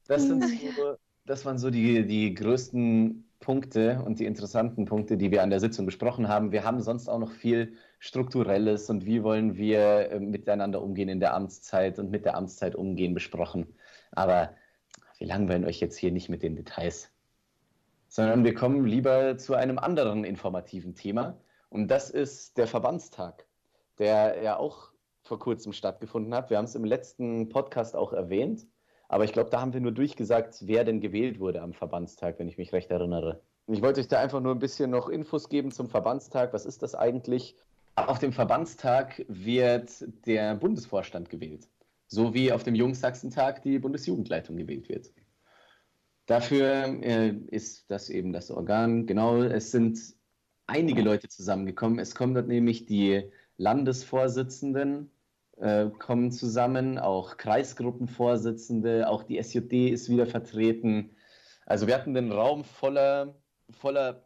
das, 0.07 0.21
sind 0.23 0.43
so, 0.43 0.95
das 1.25 1.43
waren 1.45 1.57
so 1.57 1.71
die, 1.71 2.05
die 2.05 2.35
größten 2.35 3.27
Punkte 3.39 4.03
und 4.05 4.19
die 4.19 4.25
interessanten 4.25 4.85
Punkte, 4.85 5.17
die 5.17 5.31
wir 5.31 5.41
an 5.41 5.49
der 5.49 5.59
Sitzung 5.59 5.87
besprochen 5.87 6.27
haben. 6.27 6.51
Wir 6.51 6.63
haben 6.63 6.79
sonst 6.79 7.09
auch 7.09 7.17
noch 7.17 7.31
viel 7.31 7.73
Strukturelles 7.99 8.89
und 8.89 9.05
wie 9.05 9.23
wollen 9.23 9.57
wir 9.57 10.11
äh, 10.11 10.19
miteinander 10.19 10.81
umgehen 10.81 11.09
in 11.09 11.19
der 11.19 11.33
Amtszeit 11.33 11.97
und 11.97 12.11
mit 12.11 12.25
der 12.25 12.35
Amtszeit 12.35 12.75
umgehen 12.75 13.15
besprochen. 13.15 13.73
Aber 14.11 14.55
wir 15.17 15.27
langweilen 15.27 15.65
euch 15.65 15.79
jetzt 15.79 15.97
hier 15.97 16.11
nicht 16.11 16.29
mit 16.29 16.43
den 16.43 16.55
Details, 16.55 17.10
sondern 18.11 18.43
wir 18.43 18.53
kommen 18.53 18.85
lieber 18.85 19.37
zu 19.37 19.55
einem 19.55 19.79
anderen 19.79 20.25
informativen 20.25 20.95
Thema. 20.95 21.37
Und 21.69 21.87
das 21.87 22.09
ist 22.09 22.57
der 22.57 22.67
Verbandstag, 22.67 23.47
der 23.99 24.43
ja 24.43 24.57
auch 24.57 24.91
vor 25.23 25.39
kurzem 25.39 25.71
stattgefunden 25.71 26.33
hat. 26.33 26.49
Wir 26.49 26.57
haben 26.57 26.65
es 26.65 26.75
im 26.75 26.83
letzten 26.83 27.47
Podcast 27.47 27.95
auch 27.95 28.11
erwähnt. 28.11 28.67
Aber 29.07 29.23
ich 29.23 29.31
glaube, 29.31 29.49
da 29.49 29.61
haben 29.61 29.71
wir 29.71 29.79
nur 29.79 29.93
durchgesagt, 29.93 30.67
wer 30.67 30.83
denn 30.83 30.99
gewählt 30.99 31.39
wurde 31.39 31.61
am 31.61 31.71
Verbandstag, 31.71 32.37
wenn 32.37 32.49
ich 32.49 32.57
mich 32.57 32.73
recht 32.73 32.91
erinnere. 32.91 33.41
Ich 33.67 33.81
wollte 33.81 34.01
euch 34.01 34.09
da 34.09 34.19
einfach 34.19 34.41
nur 34.41 34.53
ein 34.53 34.59
bisschen 34.59 34.91
noch 34.91 35.07
Infos 35.07 35.47
geben 35.47 35.71
zum 35.71 35.87
Verbandstag. 35.87 36.51
Was 36.51 36.65
ist 36.65 36.83
das 36.83 36.95
eigentlich? 36.95 37.55
Auf 37.95 38.19
dem 38.19 38.33
Verbandstag 38.33 39.23
wird 39.29 40.05
der 40.25 40.55
Bundesvorstand 40.55 41.29
gewählt. 41.29 41.69
So 42.07 42.33
wie 42.33 42.51
auf 42.51 42.63
dem 42.63 42.75
Jungsachsentag 42.75 43.61
die 43.61 43.79
Bundesjugendleitung 43.79 44.57
gewählt 44.57 44.89
wird. 44.89 45.13
Dafür 46.25 46.85
äh, 47.03 47.35
ist 47.47 47.89
das 47.89 48.09
eben 48.09 48.33
das 48.33 48.51
Organ. 48.51 49.05
Genau, 49.05 49.41
es 49.43 49.71
sind 49.71 49.99
einige 50.67 51.01
Leute 51.01 51.27
zusammengekommen. 51.27 51.99
Es 51.99 52.15
kommen 52.15 52.33
dort 52.33 52.47
nämlich 52.47 52.85
die 52.85 53.31
Landesvorsitzenden 53.57 55.11
äh, 55.61 55.89
kommen 55.99 56.31
zusammen, 56.31 56.97
auch 56.97 57.37
Kreisgruppenvorsitzende, 57.37 59.07
auch 59.07 59.23
die 59.23 59.37
SJD 59.41 59.89
ist 59.91 60.09
wieder 60.09 60.25
vertreten. 60.25 61.11
Also 61.67 61.85
wir 61.85 61.93
hatten 61.93 62.15
den 62.15 62.31
Raum 62.31 62.63
voller, 62.63 63.35
voller 63.69 64.25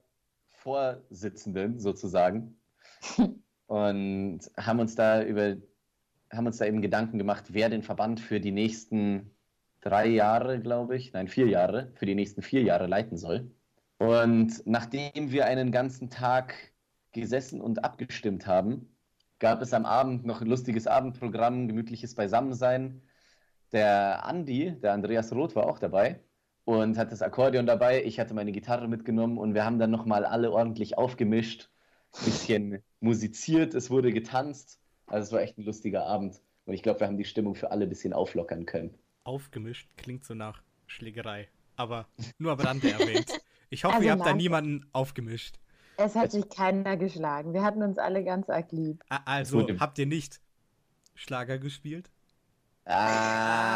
Vorsitzenden 0.51 1.79
sozusagen 1.79 2.57
und 3.67 4.39
haben 4.57 4.79
uns 4.79 4.95
da 4.95 5.23
über 5.23 5.57
haben 6.31 6.47
uns 6.47 6.57
da 6.57 6.65
eben 6.65 6.81
Gedanken 6.81 7.17
gemacht, 7.17 7.45
wer 7.49 7.69
den 7.69 7.83
Verband 7.83 8.19
für 8.19 8.39
die 8.39 8.51
nächsten 8.51 9.34
drei 9.85 10.07
Jahre, 10.07 10.59
glaube 10.59 10.97
ich, 10.97 11.13
nein, 11.13 11.27
vier 11.27 11.47
Jahre, 11.47 11.91
für 11.95 12.05
die 12.05 12.15
nächsten 12.15 12.41
vier 12.41 12.63
Jahre 12.63 12.87
leiten 12.87 13.17
soll. 13.17 13.51
Und 13.99 14.63
nachdem 14.65 15.31
wir 15.31 15.45
einen 15.45 15.71
ganzen 15.71 16.09
Tag 16.09 16.55
gesessen 17.13 17.61
und 17.61 17.85
abgestimmt 17.85 18.47
haben, 18.47 18.95
gab 19.39 19.61
es 19.61 19.73
am 19.73 19.85
Abend 19.85 20.25
noch 20.25 20.41
ein 20.41 20.47
lustiges 20.47 20.87
Abendprogramm, 20.87 21.67
gemütliches 21.67 22.15
Beisammensein. 22.15 23.03
Der 23.71 24.25
Andi, 24.25 24.75
der 24.81 24.93
Andreas 24.93 25.31
Roth, 25.33 25.55
war 25.55 25.67
auch 25.67 25.79
dabei 25.79 26.19
und 26.65 26.97
hat 26.97 27.11
das 27.11 27.21
Akkordeon 27.21 27.67
dabei. 27.67 28.03
Ich 28.03 28.19
hatte 28.19 28.33
meine 28.33 28.51
Gitarre 28.51 28.87
mitgenommen 28.87 29.37
und 29.37 29.53
wir 29.53 29.65
haben 29.65 29.79
dann 29.79 29.91
nochmal 29.91 30.25
alle 30.25 30.51
ordentlich 30.51 30.97
aufgemischt, 30.97 31.69
bisschen 32.23 32.81
musiziert, 33.01 33.75
es 33.75 33.91
wurde 33.91 34.11
getanzt. 34.11 34.79
Also 35.05 35.27
es 35.27 35.31
war 35.31 35.41
echt 35.41 35.57
ein 35.59 35.65
lustiger 35.65 36.05
Abend. 36.07 36.41
Und 36.65 36.73
ich 36.73 36.81
glaube, 36.81 37.01
wir 37.01 37.07
haben 37.07 37.17
die 37.17 37.25
Stimmung 37.25 37.53
für 37.55 37.69
alle 37.71 37.85
ein 37.85 37.89
bisschen 37.89 38.13
auflockern 38.13 38.65
können. 38.65 38.97
Aufgemischt 39.25 39.89
klingt 39.97 40.23
so 40.23 40.33
nach 40.33 40.61
Schlägerei. 40.87 41.49
Aber 41.75 42.07
nur 42.37 42.53
am 42.53 42.59
Rande 42.59 42.89
erwähnt. 42.99 43.29
Ich 43.69 43.83
hoffe, 43.83 43.95
Also 43.95 44.05
ihr 44.05 44.11
habt 44.13 44.21
da 44.21 44.27
nein. 44.27 44.37
niemanden 44.37 44.85
aufgemischt. 44.93 45.55
Es 45.97 46.15
hat 46.15 46.31
sich 46.31 46.47
keiner 46.49 46.95
geschlagen. 46.95 47.53
Wir 47.53 47.63
hatten 47.63 47.81
uns 47.83 47.97
alle 47.97 48.23
ganz 48.23 48.49
arg 48.49 48.71
lieb. 48.71 49.03
Also, 49.09 49.65
habt 49.79 49.97
ihr 49.99 50.05
nicht 50.05 50.39
Schlager 51.15 51.57
gespielt? 51.57 52.09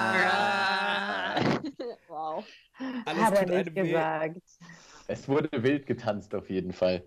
Ah, 0.10 1.36
wow. 2.08 2.46
Alles 3.06 3.22
hat 3.24 3.34
er 3.36 3.46
nicht 3.46 3.68
einem 3.68 3.76
weh. 3.76 3.82
gesagt. 3.88 4.42
es 5.08 5.28
wurde 5.28 5.50
wild 5.64 5.86
getanzt 5.88 6.36
auf 6.36 6.50
jeden 6.50 6.74
Fall. 6.74 7.04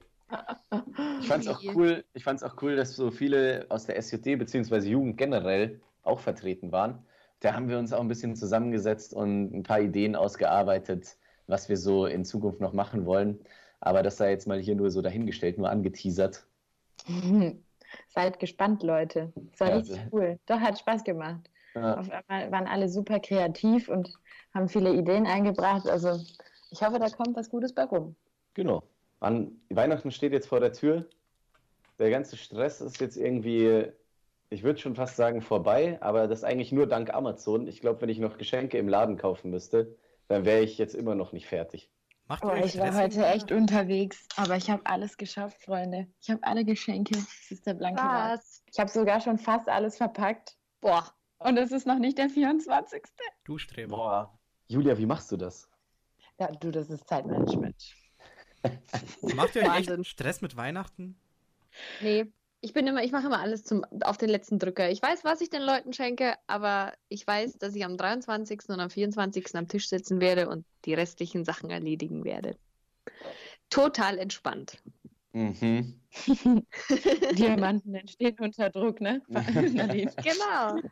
Ich 1.20 1.28
fand 1.28 1.44
es 1.44 1.48
auch 1.48 1.62
cool, 1.74 2.04
ich 2.14 2.24
fand's 2.24 2.42
auch 2.42 2.60
cool, 2.62 2.74
dass 2.76 2.96
so 2.96 3.10
viele 3.10 3.66
aus 3.68 3.84
der 3.84 4.00
SJD 4.00 4.38
bzw. 4.38 4.78
Jugend 4.88 5.18
generell 5.18 5.80
auch 6.02 6.20
vertreten 6.20 6.72
waren. 6.72 7.04
Da 7.42 7.54
haben 7.54 7.68
wir 7.68 7.78
uns 7.78 7.92
auch 7.92 8.00
ein 8.00 8.08
bisschen 8.08 8.36
zusammengesetzt 8.36 9.12
und 9.14 9.52
ein 9.54 9.62
paar 9.64 9.80
Ideen 9.80 10.16
ausgearbeitet, 10.16 11.18
was 11.46 11.68
wir 11.68 11.76
so 11.76 12.06
in 12.06 12.24
Zukunft 12.24 12.60
noch 12.60 12.72
machen 12.72 13.04
wollen. 13.06 13.44
Aber 13.80 14.02
das 14.02 14.16
sei 14.16 14.30
jetzt 14.30 14.46
mal 14.46 14.60
hier 14.60 14.76
nur 14.76 14.90
so 14.90 15.02
dahingestellt, 15.02 15.58
nur 15.58 15.68
angeteasert. 15.70 16.46
Seid 18.08 18.38
gespannt, 18.38 18.82
Leute. 18.82 19.32
Es 19.52 19.60
war 19.60 19.68
Ja, 19.68 19.76
richtig 19.76 20.00
cool. 20.12 20.38
Doch, 20.46 20.60
hat 20.60 20.78
Spaß 20.78 21.04
gemacht. 21.04 21.50
Ja, 21.74 21.94
Auf 21.94 22.08
einmal 22.10 22.50
waren 22.52 22.66
alle 22.66 22.88
super 22.88 23.20
kreativ 23.20 23.88
und 23.88 24.18
haben 24.54 24.68
viele 24.68 24.92
Ideen 24.94 25.26
eingebracht. 25.26 25.88
Also 25.88 26.20
ich 26.70 26.82
hoffe, 26.82 26.98
da 26.98 27.10
kommt 27.10 27.36
was 27.36 27.50
Gutes 27.50 27.74
bei 27.74 27.84
rum. 27.84 28.16
genau. 28.54 28.82
An 29.20 29.60
Weihnachten 29.70 30.10
steht 30.10 30.32
jetzt 30.32 30.48
vor 30.48 30.58
der 30.60 30.72
Tür. 30.72 31.08
Der 31.98 32.10
ganze 32.10 32.36
Stress 32.36 32.80
ist 32.82 33.00
jetzt 33.00 33.16
irgendwie, 33.16 33.92
ich 34.52 34.62
würde 34.62 34.78
schon 34.78 34.94
fast 34.94 35.16
sagen, 35.16 35.40
vorbei, 35.40 35.98
aber 36.00 36.28
das 36.28 36.44
eigentlich 36.44 36.72
nur 36.72 36.86
dank 36.86 37.12
Amazon. 37.12 37.66
Ich 37.66 37.80
glaube, 37.80 38.02
wenn 38.02 38.08
ich 38.08 38.18
noch 38.18 38.38
Geschenke 38.38 38.78
im 38.78 38.88
Laden 38.88 39.16
kaufen 39.16 39.50
müsste, 39.50 39.96
dann 40.28 40.44
wäre 40.44 40.60
ich 40.60 40.78
jetzt 40.78 40.94
immer 40.94 41.14
noch 41.14 41.32
nicht 41.32 41.46
fertig. 41.46 41.90
Macht 42.28 42.44
Oh, 42.44 42.52
ich 42.54 42.78
war 42.78 42.94
heute 42.94 43.26
echt 43.26 43.50
unterwegs, 43.50 44.26
aber 44.36 44.56
ich 44.56 44.70
habe 44.70 44.82
alles 44.84 45.16
geschafft, 45.16 45.60
Freunde. 45.62 46.06
Ich 46.20 46.30
habe 46.30 46.42
alle 46.44 46.64
Geschenke. 46.64 47.14
Das 47.14 47.50
ist 47.50 47.66
der 47.66 47.74
blanke. 47.74 48.02
Was? 48.02 48.62
Ich 48.70 48.78
habe 48.78 48.90
sogar 48.90 49.20
schon 49.20 49.38
fast 49.38 49.68
alles 49.68 49.96
verpackt. 49.96 50.56
Boah. 50.80 51.12
Und 51.38 51.56
es 51.56 51.72
ist 51.72 51.86
noch 51.86 51.98
nicht 51.98 52.18
der 52.18 52.28
24. 52.28 53.02
Du 53.44 53.58
Streber. 53.58 53.96
Boah, 53.96 54.38
Julia, 54.68 54.96
wie 54.96 55.06
machst 55.06 55.32
du 55.32 55.36
das? 55.36 55.68
Ja, 56.38 56.48
du, 56.52 56.70
das 56.70 56.88
ist 56.90 57.08
Zeitmanagement. 57.08 57.94
Macht 59.34 59.56
ihr 59.56 59.62
euch 59.62 59.88
echt 59.88 60.06
Stress 60.06 60.40
mit 60.40 60.56
Weihnachten? 60.56 61.18
Nee. 62.00 62.26
Ich 62.64 62.72
bin 62.72 62.86
immer, 62.86 63.02
ich 63.02 63.10
mache 63.10 63.26
immer 63.26 63.40
alles 63.40 63.64
zum, 63.64 63.84
auf 64.04 64.18
den 64.18 64.28
letzten 64.28 64.60
Drücker. 64.60 64.88
Ich 64.88 65.02
weiß, 65.02 65.24
was 65.24 65.40
ich 65.40 65.50
den 65.50 65.62
Leuten 65.62 65.92
schenke, 65.92 66.34
aber 66.46 66.92
ich 67.08 67.26
weiß, 67.26 67.58
dass 67.58 67.74
ich 67.74 67.84
am 67.84 67.96
23. 67.96 68.60
und 68.68 68.78
am 68.78 68.88
24. 68.88 69.56
am 69.56 69.66
Tisch 69.66 69.88
sitzen 69.88 70.20
werde 70.20 70.48
und 70.48 70.64
die 70.84 70.94
restlichen 70.94 71.44
Sachen 71.44 71.70
erledigen 71.70 72.24
werde. 72.24 72.56
Total 73.68 74.16
entspannt. 74.16 74.78
Mhm. 75.32 76.00
Diamanten 77.32 77.96
entstehen 77.96 78.36
unter 78.38 78.70
Druck, 78.70 79.00
ne? 79.00 79.22
Genau. 79.28 80.80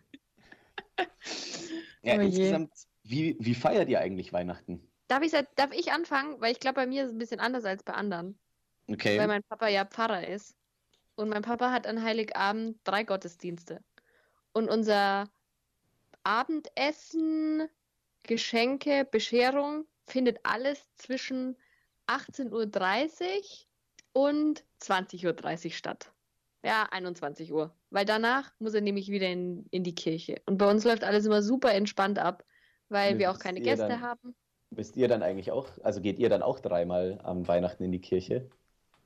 Ja, 2.03 2.17
Oh 2.17 2.21
insgesamt, 2.21 2.73
wie, 3.05 3.37
wie 3.39 3.55
feiert 3.55 3.89
ihr 3.89 4.01
eigentlich 4.01 4.33
Weihnachten? 4.33 4.87
Darf 5.09 5.23
ich, 5.23 5.33
darf 5.33 5.73
ich 5.73 5.93
anfangen? 5.93 6.41
Weil 6.41 6.53
ich 6.53 6.61
glaube, 6.61 6.77
bei 6.77 6.87
mir 6.87 7.03
ist 7.03 7.09
es 7.09 7.15
ein 7.15 7.19
bisschen 7.19 7.41
anders 7.41 7.65
als 7.65 7.83
bei 7.83 7.93
anderen. 7.93 8.39
Okay. 8.89 9.19
Weil 9.19 9.29
mein 9.29 9.43
Papa 9.43 9.69
ja 9.69 9.85
Pfarrer 9.85 10.27
ist. 10.27 10.57
Und 11.21 11.29
mein 11.29 11.43
Papa 11.43 11.71
hat 11.71 11.87
an 11.87 12.03
Heiligabend 12.03 12.79
drei 12.85 13.05
Gottesdienste. 13.05 13.83
Und 14.55 14.71
unser 14.71 15.29
Abendessen, 16.25 17.69
Geschenke, 18.23 19.05
Bescherung 19.05 19.85
findet 20.07 20.39
alles 20.45 20.83
zwischen 20.97 21.59
18.30 22.07 23.67
Uhr 24.15 24.29
und 24.29 24.65
20.30 24.81 25.67
Uhr 25.67 25.71
statt. 25.73 26.11
Ja, 26.65 26.89
21 26.91 27.53
Uhr. 27.53 27.75
Weil 27.91 28.07
danach 28.07 28.53
muss 28.59 28.73
er 28.73 28.81
nämlich 28.81 29.11
wieder 29.11 29.29
in, 29.29 29.67
in 29.71 29.85
die 29.85 29.95
Kirche. 29.95 30.41
Und 30.47 30.57
bei 30.57 30.71
uns 30.71 30.85
läuft 30.85 31.05
alles 31.05 31.27
immer 31.27 31.43
super 31.43 31.75
entspannt 31.75 32.19
ab, 32.19 32.47
weil 32.89 33.19
wir 33.19 33.29
auch 33.29 33.35
Müsst 33.35 33.45
keine 33.45 33.61
Gäste 33.61 33.89
dann- 33.89 34.01
haben. 34.01 34.35
Bist 34.71 34.97
ihr 34.97 35.09
dann 35.09 35.23
eigentlich 35.23 35.51
auch, 35.51 35.69
also 35.83 36.01
geht 36.01 36.19
ihr 36.19 36.31
dann 36.31 36.43
auch 36.43 36.61
dreimal 36.61 37.21
am 37.25 37.47
Weihnachten 37.47 37.83
in 37.83 37.93
die 37.93 38.01
Kirche? 38.01 38.49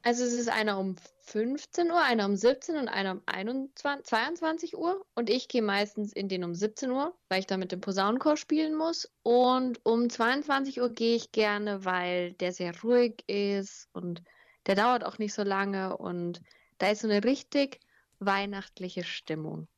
Also 0.06 0.22
es 0.22 0.34
ist 0.34 0.50
einer 0.50 0.78
um 0.78 0.96
15 1.22 1.90
Uhr, 1.90 1.98
einer 1.98 2.26
um 2.26 2.36
17 2.36 2.76
und 2.76 2.88
einer 2.88 3.12
um 3.12 3.22
21, 3.24 4.04
22 4.04 4.76
Uhr. 4.76 5.02
Und 5.14 5.30
ich 5.30 5.48
gehe 5.48 5.62
meistens 5.62 6.12
in 6.12 6.28
den 6.28 6.44
um 6.44 6.54
17 6.54 6.90
Uhr, 6.90 7.16
weil 7.30 7.40
ich 7.40 7.46
da 7.46 7.56
mit 7.56 7.72
dem 7.72 7.80
Posaunenchor 7.80 8.36
spielen 8.36 8.74
muss. 8.74 9.10
Und 9.22 9.80
um 9.82 10.10
22 10.10 10.82
Uhr 10.82 10.90
gehe 10.90 11.16
ich 11.16 11.32
gerne, 11.32 11.86
weil 11.86 12.34
der 12.34 12.52
sehr 12.52 12.78
ruhig 12.82 13.24
ist 13.28 13.88
und 13.94 14.22
der 14.66 14.74
dauert 14.74 15.04
auch 15.04 15.16
nicht 15.16 15.32
so 15.32 15.42
lange. 15.42 15.96
Und 15.96 16.42
da 16.76 16.90
ist 16.90 17.00
so 17.00 17.08
eine 17.08 17.24
richtig 17.24 17.80
weihnachtliche 18.18 19.04
Stimmung. 19.04 19.68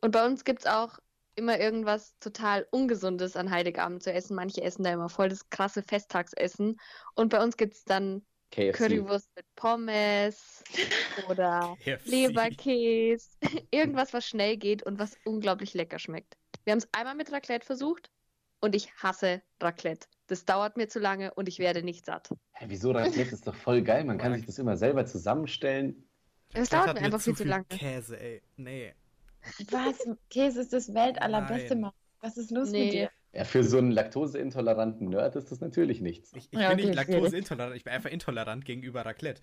Und 0.00 0.12
bei 0.12 0.24
uns 0.24 0.44
gibt 0.44 0.60
es 0.60 0.66
auch 0.66 1.00
immer 1.34 1.58
irgendwas 1.58 2.16
total 2.20 2.68
Ungesundes 2.70 3.34
an 3.34 3.50
Heiligabend 3.50 4.04
zu 4.04 4.12
essen. 4.12 4.36
Manche 4.36 4.62
essen 4.62 4.84
da 4.84 4.92
immer 4.92 5.08
voll 5.08 5.28
das 5.28 5.50
krasse 5.50 5.82
Festtagsessen. 5.82 6.80
Und 7.16 7.30
bei 7.30 7.42
uns 7.42 7.56
gibt 7.56 7.74
es 7.74 7.84
dann 7.84 8.22
KFC. 8.50 8.72
Currywurst 8.76 9.28
mit 9.36 9.46
Pommes 9.56 10.62
oder 11.28 11.76
KFC. 11.84 12.06
Leberkäse. 12.06 13.28
Irgendwas, 13.70 14.12
was 14.12 14.26
schnell 14.26 14.56
geht 14.56 14.82
und 14.82 14.98
was 14.98 15.16
unglaublich 15.24 15.74
lecker 15.74 15.98
schmeckt. 15.98 16.36
Wir 16.64 16.72
haben 16.72 16.78
es 16.78 16.88
einmal 16.92 17.14
mit 17.14 17.32
Raclette 17.32 17.64
versucht 17.64 18.10
und 18.60 18.74
ich 18.74 18.92
hasse 18.94 19.42
Raclette. 19.60 20.06
Das 20.26 20.44
dauert 20.44 20.76
mir 20.76 20.88
zu 20.88 20.98
lange 20.98 21.32
und 21.34 21.48
ich 21.48 21.58
werde 21.58 21.82
nicht 21.82 22.06
satt. 22.06 22.30
Hä, 22.52 22.66
wieso 22.68 22.92
Raclette 22.92 23.34
ist 23.34 23.46
doch 23.46 23.54
voll 23.54 23.82
geil. 23.82 24.04
Man 24.04 24.18
kann 24.18 24.34
sich 24.34 24.46
das 24.46 24.58
immer 24.58 24.76
selber 24.76 25.06
zusammenstellen. 25.06 26.08
Es 26.52 26.68
Das 26.68 26.84
dauert 26.84 26.94
mir 27.00 27.06
einfach 27.06 27.20
viel 27.20 27.36
zu 27.36 27.44
lange. 27.44 27.64
Käse, 27.66 28.18
ey. 28.20 28.42
Nee. 28.56 28.94
Was? 29.70 29.96
Käse 30.28 30.60
ist 30.60 30.72
das 30.72 30.92
Weltallerbeste. 30.92 31.76
Mann. 31.76 31.92
Was 32.20 32.36
ist 32.36 32.50
los 32.50 32.70
Nee. 32.70 32.84
mit 32.84 32.92
dir? 32.92 33.10
Ja, 33.32 33.44
für 33.44 33.62
so 33.64 33.78
einen 33.78 33.90
laktoseintoleranten 33.92 35.08
Nerd 35.08 35.36
ist 35.36 35.50
das 35.52 35.60
natürlich 35.60 36.00
nichts. 36.00 36.32
Ich, 36.34 36.52
ich 36.52 36.64
Ja, 36.64 36.66
bin 36.66 36.76
nicht 36.76 36.94
okay, 36.94 36.94
laktoseintolerant, 36.94 37.76
ich 37.76 37.84
bin 37.84 37.92
einfach 37.92 38.10
intolerant 38.10 38.64
gegenüber 38.64 39.04
Raclette. 39.06 39.42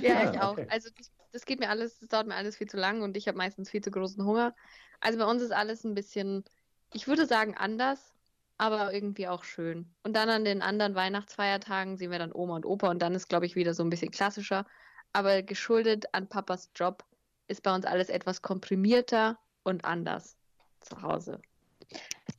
Ja, 0.00 0.22
Ah, 0.22 0.24
ich 0.24 0.40
auch. 0.40 0.58
okay. 0.58 0.66
Also 0.66 0.90
das, 0.96 1.12
das 1.32 1.44
geht 1.46 1.60
mir 1.60 1.68
alles, 1.70 1.98
das 1.98 2.08
dauert 2.08 2.26
mir 2.26 2.34
alles 2.34 2.56
viel 2.56 2.68
zu 2.68 2.76
lang 2.76 3.02
und 3.02 3.16
ich 3.16 3.28
habe 3.28 3.38
meistens 3.38 3.70
viel 3.70 3.80
zu 3.82 3.90
großen 3.90 4.24
Hunger. 4.24 4.54
Also 5.00 5.18
bei 5.18 5.24
uns 5.26 5.42
ist 5.42 5.52
alles 5.52 5.84
ein 5.84 5.94
bisschen, 5.94 6.44
ich 6.92 7.06
würde 7.08 7.26
sagen, 7.26 7.56
anders, 7.56 8.14
aber 8.58 8.92
irgendwie 8.92 9.28
auch 9.28 9.44
schön. 9.44 9.94
Und 10.02 10.14
dann 10.14 10.28
an 10.30 10.44
den 10.44 10.62
anderen 10.62 10.94
Weihnachtsfeiertagen 10.94 11.96
sehen 11.96 12.10
wir 12.10 12.18
dann 12.18 12.32
Oma 12.32 12.56
und 12.56 12.66
Opa 12.66 12.90
und 12.90 13.00
dann 13.02 13.14
ist, 13.14 13.28
glaube 13.28 13.46
ich, 13.46 13.56
wieder 13.56 13.74
so 13.74 13.82
ein 13.82 13.90
bisschen 13.90 14.10
klassischer. 14.10 14.66
Aber 15.12 15.42
geschuldet 15.42 16.06
an 16.12 16.28
Papas 16.28 16.70
Job 16.74 17.04
ist 17.46 17.62
bei 17.62 17.74
uns 17.74 17.84
alles 17.86 18.08
etwas 18.08 18.42
komprimierter 18.42 19.38
und 19.62 19.84
anders 19.84 20.38
zu 20.80 21.00
Hause. 21.02 21.40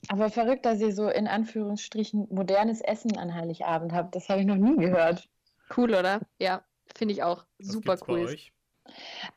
Aber 0.10 0.30
verrückt, 0.30 0.66
dass 0.66 0.80
ihr 0.82 0.94
so 0.94 1.10
in 1.10 1.28
Anführungsstrichen 1.28 2.28
modernes 2.30 2.82
Essen 2.82 3.18
an 3.18 3.34
Heiligabend 3.34 3.94
habt. 3.94 4.16
Das 4.16 4.30
habe 4.30 4.42
ich 4.42 4.48
noch 4.48 4.56
nie 4.56 4.76
gehört. 4.78 5.28
Cool, 5.76 5.94
oder? 5.96 6.22
Ja, 6.40 6.64
finde 6.96 7.14
ich 7.14 7.24
auch 7.24 7.46
Was 7.60 7.68
super 7.68 7.94
gibt's 7.94 8.06
bei 8.06 8.14
cool. 8.14 8.26
euch? 8.26 8.54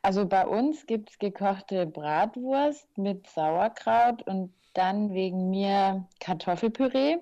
Also 0.01 0.27
bei 0.27 0.45
uns 0.47 0.85
gibt 0.85 1.09
es 1.11 1.19
gekochte 1.19 1.85
Bratwurst 1.87 2.97
mit 2.97 3.27
Sauerkraut 3.27 4.21
und 4.27 4.53
dann 4.73 5.13
wegen 5.13 5.49
mir 5.49 6.07
Kartoffelpüree 6.19 7.17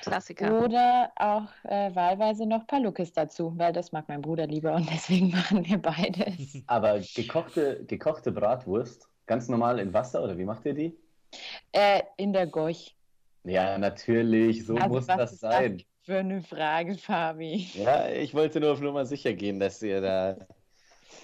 Klassiker. 0.00 0.64
oder 0.64 1.12
auch 1.16 1.48
äh, 1.64 1.94
wahlweise 1.94 2.46
noch 2.46 2.66
Palukis 2.66 3.12
dazu, 3.12 3.52
weil 3.58 3.72
das 3.72 3.92
mag 3.92 4.08
mein 4.08 4.22
Bruder 4.22 4.46
lieber 4.46 4.74
und 4.74 4.90
deswegen 4.92 5.30
machen 5.30 5.64
wir 5.66 5.78
beides. 5.78 6.64
Aber 6.66 7.00
gekochte, 7.00 7.84
gekochte 7.86 8.32
Bratwurst, 8.32 9.08
ganz 9.26 9.48
normal 9.48 9.78
in 9.78 9.92
Wasser 9.92 10.22
oder 10.22 10.38
wie 10.38 10.44
macht 10.44 10.64
ihr 10.66 10.74
die? 10.74 10.98
Äh, 11.72 12.02
in 12.16 12.32
der 12.32 12.46
Goch. 12.46 12.76
Ja, 13.44 13.78
natürlich, 13.78 14.66
so 14.66 14.76
Also 14.76 14.88
muss 14.88 15.08
was 15.08 15.16
das 15.16 15.32
ist 15.34 15.40
sein. 15.40 15.82
Für 16.02 16.18
eine 16.18 16.42
Frage, 16.42 16.96
Fabi. 16.98 17.68
Ja, 17.74 18.08
ich 18.08 18.34
wollte 18.34 18.60
nur 18.60 18.72
auf 18.72 18.80
Nummer 18.80 19.06
sicher 19.06 19.34
gehen, 19.34 19.58
dass 19.60 19.82
ihr 19.82 20.00
da 20.00 20.36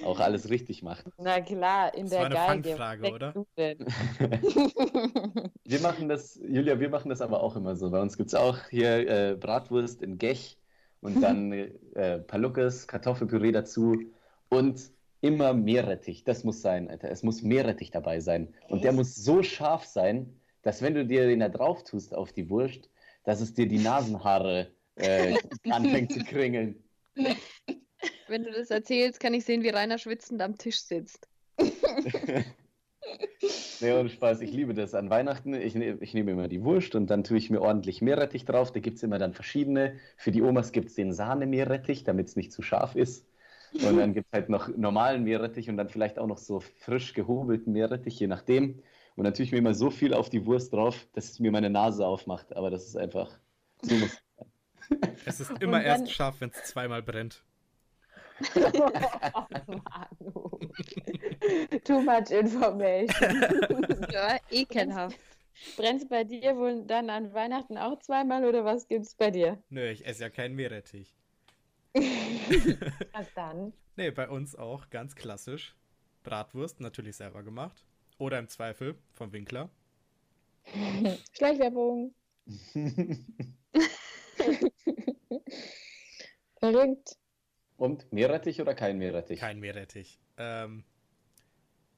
auch 0.05 0.18
alles 0.20 0.48
richtig 0.51 0.83
macht. 0.83 1.07
Na 1.18 1.40
klar, 1.40 1.94
in 1.94 2.09
Das 2.09 2.11
der 2.11 2.20
war 2.20 2.48
eine 2.48 2.62
Geige. 2.62 2.77
Fangfrage, 2.77 3.11
oder? 3.12 3.33
denkst 3.33 3.35
du 3.35 3.46
denn? 3.57 3.87
Wir 5.64 5.81
machen 5.81 6.09
das, 6.09 6.40
Julia, 6.46 6.79
wir 6.81 6.88
machen 6.90 7.09
das 7.11 7.20
aber 7.20 7.42
auch 7.42 7.57
immer 7.57 7.77
so. 7.77 7.90
Bei 7.90 8.01
uns 8.01 8.16
gibt 8.16 8.29
es 8.29 8.35
auch 8.35 8.59
hier 8.68 9.09
äh, 9.09 9.37
Bratwurst 9.37 10.03
in 10.03 10.18
Gech 10.18 10.59
und 11.01 11.20
dann 11.22 11.53
äh, 11.94 12.18
Palukes, 12.20 12.87
Kartoffelpüree 12.88 13.53
dazu 13.53 13.96
und 14.48 14.90
immer 15.22 15.54
Meerrettich. 15.54 16.24
Das 16.24 16.44
muss 16.44 16.61
sein, 16.61 16.90
Alter. 16.90 17.11
Es 17.11 17.22
muss 17.22 17.40
Meerrettich 17.42 17.90
dabei 17.90 18.20
sein. 18.20 18.52
Und 18.68 18.85
der 18.85 18.92
muss 18.92 19.16
so 19.16 19.42
scharf 19.42 19.87
sein, 19.87 20.38
dass 20.62 20.82
wenn 20.82 20.94
du 20.94 21.06
dir 21.06 21.26
den 21.26 21.40
da 21.40 21.48
drauf 21.48 21.85
tust 21.85 22.14
auf 22.14 22.32
die 22.32 22.50
Wurst, 22.50 22.90
dass 23.24 23.40
es 23.40 23.54
dir 23.54 23.66
die 23.66 23.78
Nasenhaare 23.78 24.72
äh, 24.96 25.37
anfängt 25.70 26.12
zu 26.12 26.20
kringeln. 26.20 26.82
Wenn 28.28 28.44
du 28.44 28.50
das 28.50 28.70
erzählst, 28.70 29.20
kann 29.20 29.35
ich 29.35 29.44
sehen, 29.44 29.62
wie 29.62 29.68
Rainer 29.68 29.98
schwitzend 29.98 30.40
am 30.42 30.56
Tisch 30.56 30.80
sitzt. 30.80 31.28
nee, 33.80 33.92
ohne 33.92 34.08
Spaß, 34.08 34.40
ich 34.40 34.52
liebe 34.52 34.74
das. 34.74 34.94
An 34.94 35.11
Weihnachten, 35.11 35.54
ich, 35.54 35.74
ne, 35.74 35.98
ich 36.00 36.14
nehme 36.14 36.30
immer 36.32 36.48
die 36.48 36.64
Wurst 36.64 36.94
und 36.94 37.08
dann 37.08 37.24
tue 37.24 37.37
ich 37.37 37.50
mir 37.50 37.61
ordentlich 37.61 38.00
Meerrettich 38.00 38.44
drauf. 38.44 38.72
Da 38.72 38.80
gibt 38.80 38.96
es 38.96 39.02
immer 39.02 39.18
dann 39.18 39.35
verschiedene. 39.35 40.00
Für 40.16 40.32
die 40.32 40.42
Omas 40.42 40.72
gibt 40.72 40.88
es 40.88 40.94
den 40.94 41.12
Sahne-Meerrettich, 41.12 42.04
damit 42.04 42.28
es 42.28 42.37
nicht 42.37 42.52
zu 42.52 42.62
scharf 42.62 42.96
ist. 42.96 43.26
Und 43.74 43.96
dann 43.96 44.12
gibt 44.12 44.26
es 44.28 44.32
halt 44.32 44.48
noch 44.48 44.68
normalen 44.68 45.24
Meerrettich 45.24 45.68
und 45.70 45.76
dann 45.76 45.88
vielleicht 45.88 46.18
auch 46.18 46.26
noch 46.26 46.38
so 46.38 46.61
frisch 46.61 47.14
gehobelten 47.14 47.72
Meerrettich, 47.72 48.18
je 48.18 48.26
nachdem. 48.26 48.82
Und 49.16 49.24
dann 49.24 49.35
tue 49.35 49.44
ich 49.44 49.52
mir 49.52 49.58
immer 49.58 49.74
so 49.74 49.90
viel 49.90 50.14
auf 50.14 50.30
die 50.30 50.44
Wurst 50.46 50.72
drauf, 50.72 51.06
dass 51.14 51.30
es 51.30 51.40
mir 51.40 51.50
meine 51.50 51.70
Nase 51.70 52.06
aufmacht. 52.06 52.54
Aber 52.54 52.70
das 52.70 52.87
ist 52.87 52.96
einfach. 52.96 53.38
So 53.82 53.94
muss 53.94 54.22
es 55.24 55.40
ist 55.40 55.52
immer 55.62 55.82
erst 55.82 56.11
scharf, 56.12 56.40
wenn 56.40 56.50
es 56.50 56.64
zweimal 56.64 57.02
brennt. 57.02 57.44
oh, 58.54 58.61
Manu. 59.66 60.58
Too 61.85 62.00
much 62.00 62.30
information. 62.30 64.06
ja, 64.12 64.38
ekelhaft. 64.50 65.18
Brennt 65.76 66.02
es 66.02 66.08
bei 66.08 66.24
dir 66.24 66.56
wohl 66.56 66.85
dann 66.87 67.11
an 67.11 67.32
Weihnachten 67.35 67.76
auch 67.76 67.98
zweimal 68.00 68.44
oder 68.44 68.64
was 68.64 68.88
gibt 68.88 69.06
es 69.06 69.14
bei 69.14 69.30
dir? 69.30 69.62
Nö, 69.68 69.90
ich 69.90 70.06
esse 70.06 70.22
ja 70.22 70.30
keinen 70.30 70.56
Meerrettich. 70.56 71.14
was 73.12 73.33
dann? 73.35 73.72
Nee, 73.96 74.11
bei 74.11 74.28
uns 74.28 74.57
auch 74.57 74.88
ganz 74.90 75.14
klassisch. 75.14 75.74
Bratwurst, 76.22 76.81
natürlich 76.81 77.16
selber 77.16 77.42
gemacht. 77.42 77.85
Oder 78.18 78.38
im 78.38 78.48
Zweifel 78.48 78.96
vom 79.12 79.33
Winkler. 79.33 79.70
Schleichwerbung. 81.33 82.14
Verrückt. 86.59 87.16
Und 87.76 88.12
Meerrettich 88.12 88.61
oder 88.61 88.74
kein 88.74 88.98
Meerrettich? 88.98 89.40
Kein 89.40 89.59
Meerrettich. 89.59 90.20
Ähm, 90.37 90.85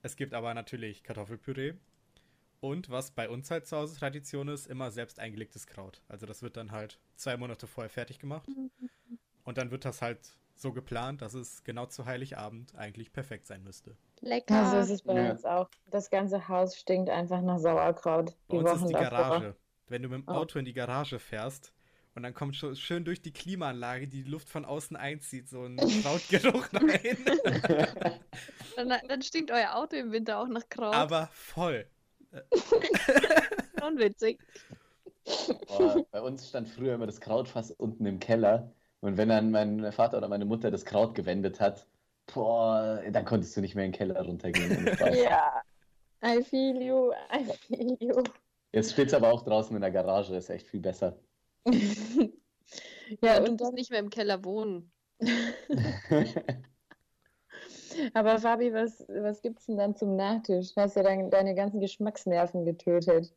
es 0.03 0.17
gibt 0.17 0.35
aber 0.35 0.55
natürlich 0.55 1.03
Kartoffelpüree. 1.03 1.75
Und 2.61 2.89
was 2.89 3.11
bei 3.11 3.29
uns 3.29 3.51
halt 3.51 3.67
zu 3.67 3.77
Hause 3.77 3.99
Tradition 3.99 4.49
ist, 4.49 4.67
immer 4.67 4.91
selbst 4.91 5.19
eingelegtes 5.19 5.67
Kraut. 5.67 6.01
Also 6.09 6.25
das 6.25 6.41
wird 6.43 6.57
dann 6.57 6.73
halt 6.73 6.99
zwei 7.17 7.37
Monate 7.37 7.67
vorher 7.67 7.91
fertig 7.91 8.19
gemacht. 8.19 8.49
Und 9.45 9.59
dann 9.59 9.71
wird 9.71 9.85
das 9.85 10.03
halt 10.03 10.19
so 10.57 10.73
geplant, 10.73 11.23
dass 11.23 11.35
es 11.35 11.65
genau 11.65 11.87
zu 11.87 12.07
Heiligabend 12.07 12.75
eigentlich 12.77 13.13
perfekt 13.13 13.47
sein 13.47 13.63
müsste. 13.63 13.97
Lecker. 14.21 14.55
Also 14.55 14.79
ist 14.79 14.91
es 14.91 15.03
bei 15.03 15.15
ja. 15.15 15.31
uns 15.33 15.45
auch. 15.45 15.69
Das 15.91 16.11
ganze 16.11 16.49
Haus 16.49 16.77
stinkt 16.77 17.11
einfach 17.11 17.43
nach 17.43 17.59
Sauerkraut. 17.59 18.35
Bei 18.49 18.59
uns 18.59 18.71
Wochen 18.71 18.85
ist 18.85 18.89
die 18.89 18.95
Garage. 18.95 19.57
Wenn 19.89 20.03
du 20.03 20.09
mit 20.09 20.27
dem 20.27 20.29
oh. 20.29 20.39
Auto 20.39 20.57
oh. 20.57 20.59
in 20.61 20.65
die 20.65 20.73
Garage 20.73 21.19
fährst, 21.19 21.73
und 22.15 22.23
dann 22.23 22.33
kommt 22.33 22.55
schon 22.55 22.77
schön 22.77 23.05
durch 23.05 23.23
die 23.23 23.33
Klimaanlage, 23.33 24.07
die, 24.07 24.23
die 24.23 24.31
Luft 24.31 24.49
von 24.49 24.65
außen 24.65 24.97
einzieht, 24.97 25.49
so 25.49 25.65
ein 25.65 25.77
Krautgeruch 26.03 26.69
rein. 26.73 27.19
dann, 28.77 28.93
dann 29.09 29.23
stinkt 29.23 29.51
euer 29.51 29.75
Auto 29.75 29.97
im 29.97 30.13
Winter 30.13 30.39
auch 30.39 30.47
nach 30.47 30.69
Kraut. 30.69 30.95
Aber 30.95 31.29
voll. 31.33 31.87
Unwitzig. 33.83 34.39
Boah, 35.67 36.05
bei 36.11 36.21
uns 36.21 36.49
stand 36.49 36.69
früher 36.69 36.95
immer 36.95 37.07
das 37.07 37.21
Krautfass 37.21 37.71
unten 37.73 38.07
im 38.07 38.21
Keller. 38.21 38.73
Und 39.05 39.19
wenn 39.19 39.29
dann 39.29 39.51
mein 39.51 39.93
Vater 39.93 40.17
oder 40.17 40.29
meine 40.29 40.47
Mutter 40.47 40.71
das 40.71 40.87
Kraut 40.87 41.15
gewendet 41.15 41.61
hat, 41.61 41.87
boah, 42.33 43.03
dann 43.13 43.27
konntest 43.27 43.55
du 43.55 43.61
nicht 43.61 43.75
mehr 43.75 43.85
in 43.85 43.93
den 43.93 43.99
Keller 43.99 44.23
runtergehen. 44.23 44.87
ja, 45.13 45.61
I 46.25 46.43
feel 46.43 46.81
you, 46.81 47.13
I 47.31 47.45
feel 47.67 47.99
you. 48.01 48.23
Jetzt 48.73 48.93
steht 48.93 49.09
es 49.09 49.15
aber 49.15 49.31
auch 49.31 49.43
draußen 49.43 49.77
in 49.77 49.83
der 49.83 49.91
Garage, 49.91 50.35
ist 50.35 50.49
echt 50.49 50.67
viel 50.69 50.81
besser. 50.81 51.19
ja, 53.21 53.43
und 53.43 53.61
du 53.61 53.73
nicht 53.73 53.91
mehr 53.91 54.01
im 54.01 54.09
Keller 54.09 54.43
wohnen. 54.43 54.91
Aber 58.15 58.39
Fabi, 58.39 58.73
was, 58.73 59.05
was 59.07 59.43
gibt 59.43 59.61
es 59.61 59.67
denn 59.67 59.77
dann 59.77 59.95
zum 59.95 60.17
Nachtisch? 60.17 60.75
Du 60.75 60.81
hast 60.81 60.97
ja 60.97 61.03
dein, 61.03 61.31
deine 61.31 61.55
ganzen 61.55 61.79
Geschmacksnerven 61.79 62.65
getötet. 62.65 63.33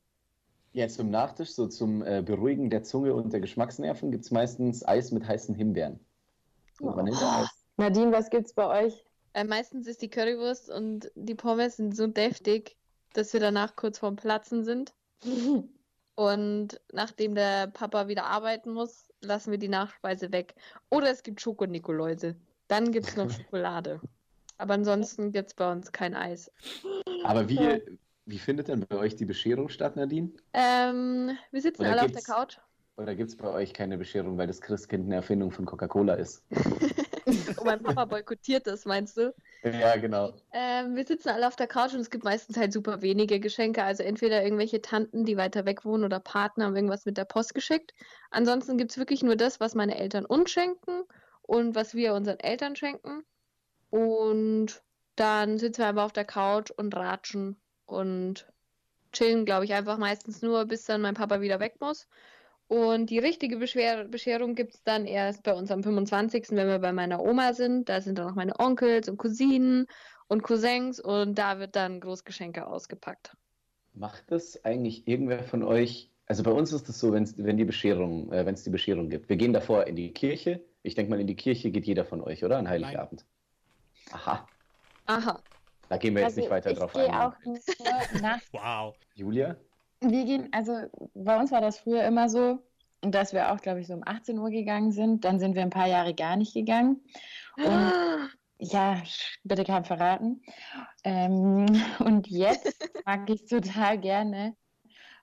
Ja, 0.74 0.88
zum 0.88 1.10
Nachtisch, 1.10 1.52
so 1.52 1.68
zum 1.68 2.04
äh, 2.04 2.22
Beruhigen 2.24 2.70
der 2.70 2.84
Zunge 2.84 3.14
und 3.14 3.34
der 3.34 3.40
Geschmacksnerven, 3.40 4.12
gibt 4.12 4.26
es 4.26 4.32
meistens 4.32 4.88
Eis 4.88 5.12
mit 5.12 5.28
heißen 5.28 5.56
Himbeeren. 5.56 6.00
Oh. 6.82 6.94
Nadine, 7.78 8.12
was 8.12 8.30
gibt's 8.30 8.54
bei 8.54 8.86
euch? 8.86 9.04
Äh, 9.34 9.44
meistens 9.44 9.88
ist 9.88 10.02
die 10.02 10.10
Currywurst 10.10 10.70
und 10.70 11.12
die 11.16 11.36
Pommes 11.36 11.78
sind 11.78 11.96
so 11.96 12.08
deftig, 12.08 12.78
dass 13.14 13.34
wir 13.34 13.40
danach 13.40 13.76
kurz 13.76 14.00
vorm 14.00 14.16
Platzen 14.16 14.64
sind. 14.64 14.94
Und 16.16 16.82
nachdem 16.92 17.36
der 17.36 17.68
Papa 17.68 18.08
wieder 18.08 18.26
arbeiten 18.26 18.72
muss, 18.72 19.08
lassen 19.22 19.52
wir 19.52 19.60
die 19.60 19.68
Nachspeise 19.68 20.32
weg. 20.32 20.56
Oder 20.90 21.12
es 21.12 21.22
gibt 21.22 21.40
Schokonikoläuse. 21.40 22.36
Dann 22.68 22.92
gibt 22.92 23.10
es 23.10 23.16
noch 23.16 23.30
Schokolade. 23.30 24.02
Aber 24.58 24.74
ansonsten 24.74 25.32
gibt 25.32 25.50
es 25.50 25.54
bei 25.54 25.72
uns 25.72 25.92
kein 25.92 26.16
Eis. 26.16 26.52
Aber 27.24 27.48
wie, 27.48 27.84
wie 28.28 28.40
findet 28.40 28.68
denn 28.68 28.86
bei 28.88 28.98
euch 28.98 29.16
die 29.16 29.26
Bescherung 29.26 29.70
statt, 29.70 29.96
Nadine? 29.96 30.32
Ähm, 30.54 31.38
wir 31.52 31.62
sitzen 31.62 31.82
oder 31.82 31.92
alle 31.92 32.04
auf 32.04 32.12
der 32.12 32.22
Couch. 32.22 32.58
Oder 32.98 33.16
gibt 33.16 33.30
es 33.30 33.38
bei 33.38 33.48
euch 33.48 33.74
keine 33.74 33.98
Bescherung, 33.98 34.38
weil 34.38 34.48
das 34.48 34.60
Christkind 34.60 35.06
eine 35.06 35.16
Erfindung 35.16 35.52
von 35.52 35.66
Coca-Cola 35.66 36.16
ist? 36.16 36.44
Und 36.52 37.64
mein 37.64 37.82
Papa 37.82 38.06
boykottiert 38.06 38.68
das, 38.68 38.86
meinst 38.86 39.18
du? 39.18 39.34
Ja, 39.64 39.96
genau. 39.96 40.34
Ähm, 40.52 40.96
wir 40.96 41.06
sitzen 41.06 41.30
alle 41.30 41.48
auf 41.48 41.56
der 41.56 41.68
Couch 41.68 41.94
und 41.94 42.02
es 42.02 42.10
gibt 42.10 42.26
meistens 42.26 42.58
halt 42.58 42.74
super 42.74 43.02
wenige 43.02 43.40
Geschenke. 43.40 43.84
Also 43.84 44.04
entweder 44.04 44.44
irgendwelche 44.44 44.82
Tanten, 44.82 45.24
die 45.24 45.38
weiter 45.38 45.66
weg 45.66 45.86
wohnen 45.86 46.04
oder 46.04 46.20
Partner 46.20 46.66
haben 46.66 46.76
irgendwas 46.76 47.06
mit 47.06 47.18
der 47.18 47.26
Post 47.26 47.54
geschickt. 47.54 47.94
Ansonsten 48.30 48.78
gibt 48.78 48.92
es 48.92 48.98
wirklich 48.98 49.24
nur 49.24 49.36
das, 49.36 49.60
was 49.60 49.74
meine 49.74 49.98
Eltern 49.98 50.26
uns 50.26 50.50
schenken 50.50 51.04
und 51.44 51.76
was 51.76 51.94
wir 51.94 52.14
unseren 52.14 52.40
Eltern 52.40 52.76
schenken. 52.76 53.24
Und 53.90 54.82
dann 55.16 55.60
sitzen 55.60 55.82
wir 55.82 55.88
einfach 55.88 56.06
auf 56.06 56.14
der 56.14 56.26
Couch 56.26 56.72
und 56.72 56.96
ratschen 56.96 57.58
und 57.88 58.48
chillen, 59.12 59.46
glaube 59.46 59.66
ich, 59.66 59.74
einfach 59.74 59.98
meistens 59.98 60.42
nur, 60.42 60.66
bis 60.66 60.86
dann 60.86 61.02
mein 61.02 61.16
Papa 61.16 61.42
wieder 61.42 61.60
weg 61.60 61.76
muss. 61.80 62.08
Und 62.68 63.10
die 63.10 63.20
richtige 63.20 63.58
Beschwer 63.58 64.04
Bescherung 64.06 64.54
gibt 64.54 64.76
es 64.76 64.84
dann 64.84 65.06
erst 65.06 65.44
bei 65.44 65.54
uns 65.54 65.72
am 65.72 65.84
25., 65.84 66.48
wenn 66.52 66.68
wir 66.68 66.80
bei 66.80 66.92
meiner 66.92 67.22
Oma 67.22 67.54
sind. 67.54 67.88
Da 67.88 68.02
sind 68.02 68.20
dann 68.20 68.30
auch 68.30 68.36
meine 68.36 68.60
Onkels 68.60 69.08
und 69.08 69.18
Cousinen 69.18 69.88
und 70.28 70.44
Cousins 70.44 71.00
und 71.00 71.36
da 71.36 71.60
wird 71.60 71.76
dann 71.78 72.02
Großgeschenke 72.02 72.68
ausgepackt. 72.68 73.36
Macht 73.94 74.32
das 74.32 74.64
eigentlich 74.66 75.08
irgendwer 75.08 75.44
von 75.44 75.64
euch? 75.64 76.12
Also 76.26 76.44
bei 76.44 76.52
uns 76.52 76.74
ist 76.74 76.90
es 76.90 77.00
so, 77.00 77.14
wenn's, 77.14 77.36
wenn 77.38 77.56
die 77.56 77.64
Bescherung, 77.64 78.32
äh, 78.34 78.46
wenn 78.46 78.54
es 78.54 78.64
die 78.64 78.70
Bescherung 78.70 79.10
gibt. 79.10 79.30
Wir 79.30 79.38
gehen 79.38 79.54
davor 79.54 79.88
in 79.88 79.96
die 79.96 80.12
Kirche. 80.12 80.62
Ich 80.84 80.94
denke 80.94 81.10
mal, 81.10 81.22
in 81.22 81.28
die 81.28 81.36
Kirche 81.36 81.72
geht 81.72 81.86
jeder 81.86 82.04
von 82.04 82.22
euch, 82.22 82.44
oder? 82.44 82.58
An 82.58 82.68
Heiligabend. 82.68 83.26
Nein. 84.12 84.20
Aha. 84.20 84.48
Aha. 85.06 85.42
Da 85.90 85.98
gehen 85.98 86.16
wir 86.16 86.22
jetzt 86.22 86.38
also 86.38 86.42
nicht 86.42 86.50
weiter 86.50 86.74
drauf 86.74 86.96
ein. 86.96 87.14
Auch 87.14 87.34
nur 87.44 87.60
nach 88.22 88.42
wow. 88.52 88.96
Julia? 89.16 89.56
Wir 90.02 90.26
gehen, 90.26 90.50
also 90.52 90.74
bei 91.14 91.40
uns 91.40 91.52
war 91.52 91.62
das 91.62 91.80
früher 91.80 92.04
immer 92.04 92.30
so, 92.30 92.60
dass 93.02 93.34
wir 93.34 93.52
auch, 93.52 93.62
glaube 93.62 93.82
ich, 93.82 93.88
so 93.88 93.94
um 93.94 94.04
18 94.06 94.38
Uhr 94.38 94.50
gegangen 94.50 94.92
sind. 94.92 95.24
Dann 95.26 95.40
sind 95.40 95.56
wir 95.56 95.62
ein 95.62 95.70
paar 95.70 95.88
Jahre 95.88 96.14
gar 96.14 96.36
nicht 96.36 96.54
gegangen. 96.54 97.02
Und, 97.58 97.92
ja, 98.60 99.02
bitte 99.44 99.64
kein 99.64 99.86
verraten. 99.86 100.42
Ähm, 101.04 101.66
und 102.00 102.28
jetzt 102.28 102.76
mag 103.06 103.30
ich 103.30 103.46
total 103.46 103.98
gerne, 104.00 104.56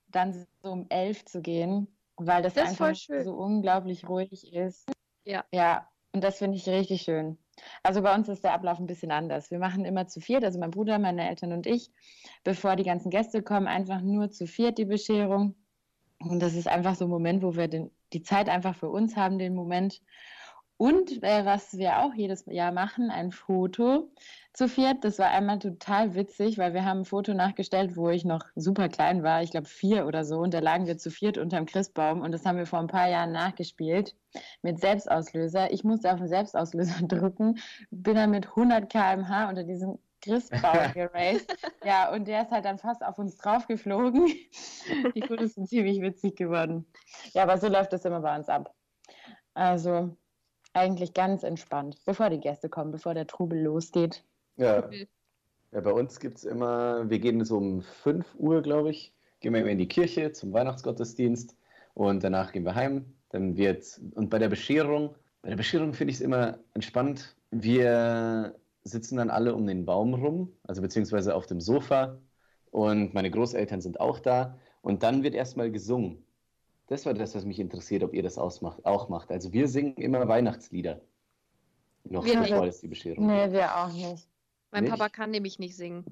dann 0.08 0.32
so 0.32 0.70
um 0.70 0.86
11 0.88 1.24
zu 1.26 1.42
gehen, 1.42 1.88
weil 2.16 2.42
das, 2.42 2.54
das 2.54 2.68
einfach 2.68 2.94
so 2.94 3.34
unglaublich 3.34 4.08
ruhig 4.08 4.52
ist. 4.52 4.88
Ja. 5.24 5.44
Ja, 5.52 5.88
und 6.12 6.22
das 6.22 6.38
finde 6.38 6.56
ich 6.56 6.68
richtig 6.68 7.02
schön. 7.02 7.38
Also 7.82 8.02
bei 8.02 8.14
uns 8.14 8.28
ist 8.28 8.44
der 8.44 8.52
Ablauf 8.52 8.78
ein 8.78 8.86
bisschen 8.86 9.10
anders. 9.10 9.50
Wir 9.50 9.58
machen 9.58 9.84
immer 9.84 10.06
zu 10.06 10.20
viert, 10.20 10.44
also 10.44 10.58
mein 10.58 10.70
Bruder, 10.70 10.98
meine 10.98 11.28
Eltern 11.28 11.52
und 11.52 11.66
ich, 11.66 11.90
bevor 12.42 12.76
die 12.76 12.84
ganzen 12.84 13.10
Gäste 13.10 13.42
kommen, 13.42 13.66
einfach 13.66 14.00
nur 14.00 14.30
zu 14.30 14.46
viert 14.46 14.78
die 14.78 14.84
Bescherung. 14.84 15.54
Und 16.18 16.40
das 16.40 16.54
ist 16.54 16.68
einfach 16.68 16.94
so 16.94 17.04
ein 17.04 17.10
Moment, 17.10 17.42
wo 17.42 17.56
wir 17.56 17.68
den, 17.68 17.90
die 18.12 18.22
Zeit 18.22 18.48
einfach 18.48 18.74
für 18.74 18.88
uns 18.88 19.16
haben, 19.16 19.38
den 19.38 19.54
Moment. 19.54 20.00
Und 20.76 21.22
äh, 21.22 21.44
was 21.44 21.78
wir 21.78 22.00
auch 22.00 22.14
jedes 22.14 22.46
Jahr 22.46 22.72
machen, 22.72 23.10
ein 23.10 23.30
Foto 23.30 24.10
zu 24.54 24.68
viert. 24.68 25.04
Das 25.04 25.18
war 25.18 25.30
einmal 25.30 25.58
total 25.58 26.14
witzig, 26.14 26.58
weil 26.58 26.74
wir 26.74 26.84
haben 26.84 27.00
ein 27.00 27.04
Foto 27.04 27.34
nachgestellt, 27.34 27.96
wo 27.96 28.08
ich 28.08 28.24
noch 28.24 28.44
super 28.54 28.88
klein 28.88 29.22
war, 29.22 29.42
ich 29.42 29.50
glaube 29.50 29.66
vier 29.66 30.06
oder 30.06 30.24
so. 30.24 30.38
Und 30.38 30.54
da 30.54 30.60
lagen 30.60 30.86
wir 30.86 30.96
zu 30.96 31.10
viert 31.10 31.38
unterm 31.38 31.66
Christbaum 31.66 32.20
und 32.22 32.32
das 32.32 32.46
haben 32.46 32.56
wir 32.56 32.66
vor 32.66 32.78
ein 32.78 32.86
paar 32.86 33.08
Jahren 33.08 33.32
nachgespielt 33.32 34.14
mit 34.62 34.80
Selbstauslöser. 34.80 35.72
Ich 35.72 35.82
musste 35.82 36.12
auf 36.12 36.18
den 36.18 36.28
Selbstauslöser 36.28 37.02
drücken, 37.08 37.58
bin 37.90 38.14
dann 38.14 38.30
mit 38.30 38.46
100 38.46 38.88
km/h 38.88 39.48
unter 39.48 39.64
diesem 39.64 39.98
Christbaum 40.20 40.92
geraced. 40.94 41.52
ja, 41.84 42.12
und 42.12 42.28
der 42.28 42.42
ist 42.42 42.52
halt 42.52 42.64
dann 42.64 42.78
fast 42.78 43.04
auf 43.04 43.18
uns 43.18 43.36
draufgeflogen. 43.36 44.26
Die 45.16 45.22
Fotos 45.22 45.54
sind 45.54 45.68
ziemlich 45.68 46.00
witzig 46.00 46.36
geworden. 46.36 46.86
Ja, 47.32 47.42
aber 47.42 47.58
so 47.58 47.68
läuft 47.68 47.92
das 47.92 48.04
immer 48.04 48.20
bei 48.20 48.36
uns 48.36 48.48
ab. 48.48 48.72
Also 49.54 50.16
eigentlich 50.74 51.14
ganz 51.14 51.42
entspannt, 51.42 51.96
bevor 52.04 52.30
die 52.30 52.40
Gäste 52.40 52.68
kommen, 52.68 52.90
bevor 52.90 53.14
der 53.14 53.26
Trubel 53.26 53.62
losgeht. 53.62 54.24
Ja. 54.56 54.88
ja 55.72 55.80
bei 55.80 55.92
uns 55.92 56.20
gibt 56.20 56.38
es 56.38 56.44
immer, 56.44 57.08
wir 57.08 57.18
gehen 57.18 57.44
so 57.44 57.56
um 57.56 57.82
5 57.82 58.34
Uhr, 58.36 58.62
glaube 58.62 58.90
ich, 58.90 59.14
gehen 59.40 59.52
wir 59.52 59.60
immer 59.60 59.70
in 59.70 59.78
die 59.78 59.88
Kirche 59.88 60.32
zum 60.32 60.52
Weihnachtsgottesdienst. 60.52 61.56
Und 61.94 62.24
danach 62.24 62.52
gehen 62.52 62.64
wir 62.64 62.74
heim. 62.74 63.14
Dann 63.30 63.56
wird, 63.56 64.00
und 64.14 64.30
bei 64.30 64.38
der 64.38 64.48
Bescherung, 64.48 65.14
bei 65.42 65.50
der 65.50 65.56
Bescherung 65.56 65.92
finde 65.94 66.10
ich 66.10 66.16
es 66.16 66.22
immer 66.22 66.58
entspannt. 66.74 67.36
Wir 67.50 68.54
sitzen 68.82 69.16
dann 69.16 69.30
alle 69.30 69.54
um 69.54 69.66
den 69.66 69.84
Baum 69.84 70.14
rum, 70.14 70.52
also 70.64 70.82
beziehungsweise 70.82 71.34
auf 71.34 71.46
dem 71.46 71.60
Sofa. 71.60 72.18
Und 72.70 73.14
meine 73.14 73.30
Großeltern 73.30 73.80
sind 73.80 74.00
auch 74.00 74.18
da. 74.18 74.58
Und 74.82 75.02
dann 75.02 75.22
wird 75.22 75.34
erstmal 75.34 75.70
gesungen. 75.70 76.23
Das 76.86 77.06
war 77.06 77.14
das, 77.14 77.34
was 77.34 77.44
mich 77.44 77.58
interessiert, 77.58 78.02
ob 78.02 78.12
ihr 78.12 78.22
das 78.22 78.38
ausmacht, 78.38 78.84
auch 78.84 79.08
macht. 79.08 79.30
Also 79.30 79.52
wir 79.52 79.68
singen 79.68 79.96
immer 79.96 80.28
Weihnachtslieder. 80.28 81.00
Noch 82.04 82.24
Wir 82.24 82.38
bevor 82.40 82.66
es 82.66 82.80
die 82.80 82.88
Bescherung 82.88 83.26
Nee, 83.26 83.50
wir 83.52 83.76
auch 83.76 83.92
nicht. 83.92 84.28
Mein 84.70 84.84
Nicht? 84.84 84.90
Papa 84.90 85.08
kann 85.08 85.30
nämlich 85.30 85.58
nicht 85.58 85.76
singen. 85.76 86.04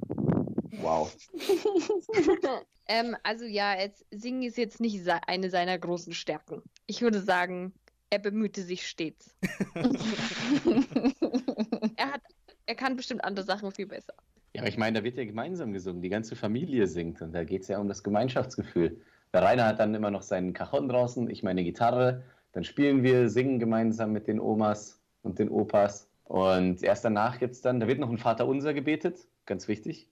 Wow. 0.80 1.14
ähm, 2.86 3.16
also 3.22 3.44
ja, 3.44 3.78
jetzt, 3.78 4.06
Singen 4.10 4.42
ist 4.42 4.56
jetzt 4.56 4.80
nicht 4.80 5.06
eine 5.26 5.50
seiner 5.50 5.78
großen 5.78 6.14
Stärken. 6.14 6.62
Ich 6.86 7.02
würde 7.02 7.20
sagen, 7.20 7.74
er 8.08 8.18
bemühte 8.18 8.62
sich 8.62 8.86
stets. 8.86 9.34
Er 11.96 12.12
hat, 12.12 12.22
er 12.66 12.74
kann 12.74 12.96
bestimmt 12.96 13.22
andere 13.22 13.44
Sachen 13.44 13.70
viel 13.70 13.86
besser. 13.86 14.14
Ja, 14.54 14.62
aber 14.62 14.68
ich 14.68 14.78
meine, 14.78 14.98
da 14.98 15.04
wird 15.04 15.16
ja 15.16 15.24
gemeinsam 15.24 15.72
gesungen. 15.72 16.02
Die 16.02 16.08
ganze 16.08 16.36
Familie 16.36 16.86
singt 16.86 17.22
und 17.22 17.32
da 17.32 17.44
geht 17.44 17.62
es 17.62 17.68
ja 17.68 17.78
um 17.78 17.88
das 17.88 18.02
Gemeinschaftsgefühl. 18.02 19.00
Der 19.32 19.42
Rainer 19.42 19.66
hat 19.66 19.80
dann 19.80 19.94
immer 19.94 20.10
noch 20.10 20.22
seinen 20.22 20.52
Cajon 20.52 20.88
draußen, 20.88 21.30
ich 21.30 21.42
meine 21.42 21.64
Gitarre. 21.64 22.22
Dann 22.52 22.64
spielen 22.64 23.02
wir, 23.02 23.30
singen 23.30 23.58
gemeinsam 23.58 24.12
mit 24.12 24.28
den 24.28 24.38
Omas 24.38 25.00
und 25.22 25.38
den 25.38 25.48
Opas. 25.48 26.08
Und 26.24 26.82
erst 26.82 27.04
danach 27.04 27.38
gibt 27.38 27.54
es 27.54 27.62
dann, 27.62 27.80
da 27.80 27.86
wird 27.86 27.98
noch 27.98 28.10
ein 28.10 28.18
Vaterunser 28.18 28.74
gebetet, 28.74 29.26
ganz 29.46 29.68
wichtig. 29.68 30.08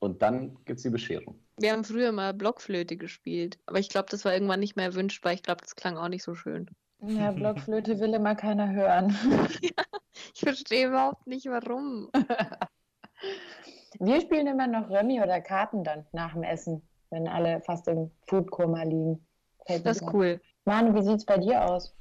Und 0.00 0.22
dann 0.22 0.56
gibt 0.64 0.78
es 0.78 0.82
die 0.82 0.90
Bescherung. 0.90 1.38
Wir 1.58 1.72
haben 1.72 1.84
früher 1.84 2.12
mal 2.12 2.34
Blockflöte 2.34 2.96
gespielt, 2.96 3.58
aber 3.66 3.78
ich 3.78 3.88
glaube, 3.88 4.08
das 4.10 4.24
war 4.24 4.34
irgendwann 4.34 4.60
nicht 4.60 4.76
mehr 4.76 4.86
erwünscht, 4.86 5.24
weil 5.24 5.34
ich 5.34 5.42
glaube, 5.42 5.62
das 5.62 5.76
klang 5.76 5.96
auch 5.96 6.08
nicht 6.08 6.22
so 6.22 6.34
schön. 6.34 6.68
Ja, 7.00 7.30
Blockflöte 7.30 8.00
will 8.00 8.14
immer 8.14 8.34
keiner 8.34 8.72
hören. 8.72 9.16
Ich 10.34 10.40
verstehe 10.40 10.88
überhaupt 10.88 11.26
nicht, 11.26 11.46
warum. 11.46 12.10
Wir 13.98 14.20
spielen 14.20 14.46
immer 14.46 14.66
noch 14.66 14.88
Römi 14.88 15.20
oder 15.20 15.40
Karten 15.40 15.84
dann 15.84 16.06
nach 16.12 16.32
dem 16.32 16.42
Essen, 16.42 16.82
wenn 17.10 17.28
alle 17.28 17.60
fast 17.62 17.88
im 17.88 18.10
Foodkoma 18.26 18.82
liegen. 18.82 19.26
Fällt 19.66 19.84
Das 19.86 20.00
ist 20.00 20.08
cool. 20.12 20.40
Manu, 20.64 20.94
wie 20.94 21.02
sieht's 21.02 21.24
bei 21.24 21.38
dir 21.38 21.64
aus? 21.64 21.94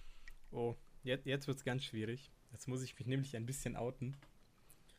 Oh, 0.51 0.75
jetzt, 1.03 1.25
jetzt 1.25 1.47
wird 1.47 1.57
es 1.57 1.63
ganz 1.63 1.83
schwierig. 1.83 2.31
Jetzt 2.51 2.67
muss 2.67 2.83
ich 2.83 2.97
mich 2.97 3.07
nämlich 3.07 3.35
ein 3.35 3.45
bisschen 3.45 3.75
outen. 3.75 4.15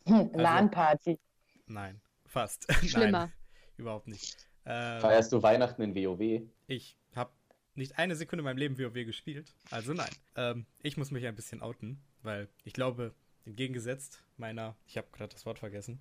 Hm, 0.06 0.30
LAN-Party. 0.34 1.18
Nein, 1.66 2.00
fast. 2.26 2.72
Schlimmer. 2.84 3.10
Nein, 3.10 3.32
überhaupt 3.76 4.08
nicht. 4.08 4.36
Ähm, 4.64 5.00
Feierst 5.00 5.32
du 5.32 5.42
Weihnachten 5.42 5.82
in 5.82 5.94
WoW? 5.94 6.42
ich 6.66 6.96
habe 7.14 7.30
nicht 7.74 7.98
eine 7.98 8.16
Sekunde 8.16 8.40
in 8.40 8.44
meinem 8.44 8.58
Leben 8.58 8.78
WoW 8.78 9.04
gespielt. 9.04 9.52
Also 9.70 9.92
nein. 9.92 10.10
Ähm, 10.36 10.66
ich 10.82 10.96
muss 10.96 11.10
mich 11.10 11.26
ein 11.26 11.34
bisschen 11.34 11.62
outen, 11.62 12.00
weil 12.22 12.48
ich 12.64 12.72
glaube, 12.72 13.14
entgegengesetzt 13.44 14.22
meiner, 14.36 14.76
ich 14.86 14.96
habe 14.96 15.08
gerade 15.12 15.32
das 15.32 15.46
Wort 15.46 15.58
vergessen. 15.58 16.00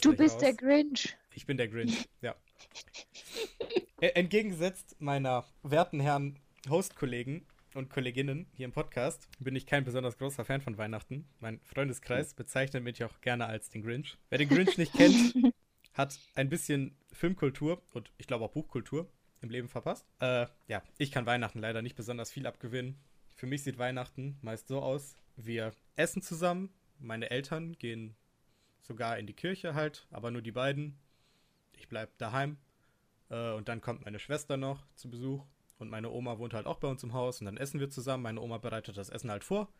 Du 0.00 0.16
bist 0.16 0.40
der 0.40 0.50
raus. 0.50 0.58
Grinch. 0.58 1.16
Ich 1.34 1.46
bin 1.46 1.56
der 1.56 1.68
Grinch, 1.68 2.08
ja. 2.20 2.34
Entgegengesetzt 4.00 4.96
meiner 5.00 5.44
werten 5.62 6.00
Herren 6.00 6.38
Host-Kollegen 6.68 7.46
und 7.74 7.90
Kolleginnen 7.90 8.46
hier 8.52 8.66
im 8.66 8.72
Podcast 8.72 9.28
bin 9.38 9.56
ich 9.56 9.66
kein 9.66 9.84
besonders 9.84 10.18
großer 10.18 10.44
Fan 10.44 10.60
von 10.60 10.76
Weihnachten. 10.76 11.26
Mein 11.40 11.60
Freundeskreis 11.60 12.34
bezeichnet 12.34 12.84
mich 12.84 13.02
auch 13.04 13.20
gerne 13.20 13.46
als 13.46 13.70
den 13.70 13.82
Grinch. 13.82 14.18
Wer 14.28 14.38
den 14.38 14.48
Grinch 14.48 14.76
nicht 14.78 14.92
kennt, 14.92 15.34
hat 15.94 16.18
ein 16.34 16.48
bisschen 16.48 16.96
Filmkultur 17.12 17.82
und 17.92 18.10
ich 18.18 18.26
glaube 18.26 18.44
auch 18.44 18.52
Buchkultur 18.52 19.08
im 19.40 19.50
Leben 19.50 19.68
verpasst. 19.68 20.06
Äh, 20.20 20.46
ja, 20.68 20.82
ich 20.98 21.10
kann 21.10 21.26
Weihnachten 21.26 21.60
leider 21.60 21.82
nicht 21.82 21.96
besonders 21.96 22.30
viel 22.30 22.46
abgewinnen. 22.46 22.98
Für 23.34 23.46
mich 23.46 23.62
sieht 23.62 23.78
Weihnachten 23.78 24.38
meist 24.42 24.68
so 24.68 24.80
aus, 24.80 25.16
wir 25.36 25.72
essen 25.96 26.22
zusammen, 26.22 26.70
meine 26.98 27.30
Eltern 27.30 27.72
gehen 27.78 28.14
sogar 28.82 29.18
in 29.18 29.26
die 29.26 29.34
Kirche 29.34 29.74
halt, 29.74 30.06
aber 30.10 30.30
nur 30.30 30.42
die 30.42 30.52
beiden. 30.52 30.98
Ich 31.72 31.88
bleib 31.88 32.16
daheim. 32.18 32.58
Äh, 33.30 33.52
und 33.52 33.68
dann 33.68 33.80
kommt 33.80 34.04
meine 34.04 34.18
Schwester 34.18 34.56
noch 34.56 34.84
zu 34.94 35.10
Besuch. 35.10 35.44
Und 35.78 35.90
meine 35.90 36.10
Oma 36.10 36.38
wohnt 36.38 36.54
halt 36.54 36.66
auch 36.66 36.78
bei 36.78 36.88
uns 36.88 37.02
im 37.02 37.12
Haus. 37.12 37.40
Und 37.40 37.46
dann 37.46 37.56
essen 37.56 37.80
wir 37.80 37.90
zusammen. 37.90 38.22
Meine 38.22 38.40
Oma 38.40 38.58
bereitet 38.58 38.96
das 38.96 39.08
Essen 39.08 39.30
halt 39.30 39.42
vor, 39.44 39.72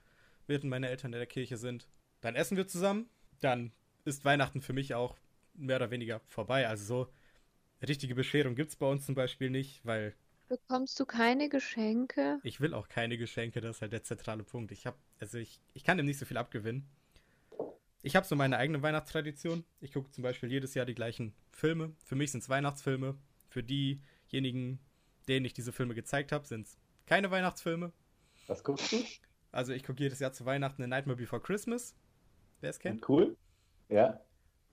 während 0.46 0.64
meine 0.64 0.88
Eltern 0.88 1.12
in 1.12 1.18
der 1.18 1.26
Kirche 1.26 1.56
sind. 1.56 1.88
Dann 2.20 2.34
essen 2.34 2.56
wir 2.56 2.66
zusammen. 2.66 3.08
Dann 3.40 3.72
ist 4.04 4.24
Weihnachten 4.24 4.62
für 4.62 4.72
mich 4.72 4.94
auch 4.94 5.16
mehr 5.54 5.76
oder 5.76 5.90
weniger 5.90 6.20
vorbei. 6.26 6.66
Also 6.66 6.84
so 6.84 7.12
richtige 7.86 8.14
Bescherung 8.14 8.54
gibt's 8.54 8.76
bei 8.76 8.86
uns 8.86 9.06
zum 9.06 9.14
Beispiel 9.14 9.50
nicht, 9.50 9.84
weil 9.84 10.14
Bekommst 10.48 11.00
du 11.00 11.06
keine 11.06 11.48
Geschenke? 11.48 12.40
ich 12.42 12.60
will 12.60 12.74
auch 12.74 12.88
keine 12.88 13.16
Geschenke. 13.18 13.60
Das 13.60 13.76
ist 13.76 13.82
halt 13.82 13.92
der 13.92 14.02
zentrale 14.04 14.44
Punkt. 14.44 14.72
Ich 14.72 14.86
hab, 14.86 14.96
also 15.20 15.38
ich, 15.38 15.60
ich 15.74 15.84
kann 15.84 15.96
dem 15.96 16.06
nicht 16.06 16.18
so 16.18 16.26
viel 16.26 16.36
abgewinnen. 16.36 16.88
Ich 18.02 18.16
habe 18.16 18.26
so 18.26 18.34
meine 18.34 18.58
eigene 18.58 18.82
Weihnachtstradition. 18.82 19.64
Ich 19.80 19.92
gucke 19.92 20.10
zum 20.10 20.22
Beispiel 20.22 20.50
jedes 20.50 20.74
Jahr 20.74 20.84
die 20.84 20.94
gleichen 20.94 21.34
Filme. 21.52 21.94
Für 22.04 22.16
mich 22.16 22.32
sind 22.32 22.42
es 22.42 22.48
Weihnachtsfilme. 22.48 23.16
Für 23.48 23.62
diejenigen, 23.62 24.80
denen 25.28 25.46
ich 25.46 25.54
diese 25.54 25.72
Filme 25.72 25.94
gezeigt 25.94 26.32
habe, 26.32 26.46
sind 26.46 26.66
es 26.66 26.78
keine 27.06 27.30
Weihnachtsfilme. 27.30 27.92
Was 28.48 28.64
guckst 28.64 28.90
du? 28.90 29.04
Also 29.52 29.72
ich 29.72 29.84
gucke 29.84 30.02
jedes 30.02 30.18
Jahr 30.18 30.32
zu 30.32 30.44
Weihnachten 30.44 30.82
A 30.82 30.86
Nightmare 30.88 31.16
Before 31.16 31.40
Christmas. 31.40 31.94
Wer 32.60 32.70
es 32.70 32.80
kennt. 32.80 33.08
Cool. 33.08 33.36
Ja. 33.88 34.20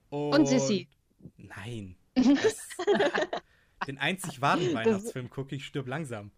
Und 0.08 0.46
Sissi. 0.46 0.88
Nein. 1.36 1.96
Das, 2.14 2.68
den 3.86 3.98
einzig 3.98 4.40
wahren 4.40 4.74
Weihnachtsfilm 4.74 5.30
gucke 5.30 5.54
ich, 5.54 5.64
stirb 5.64 5.86
langsam. 5.86 6.32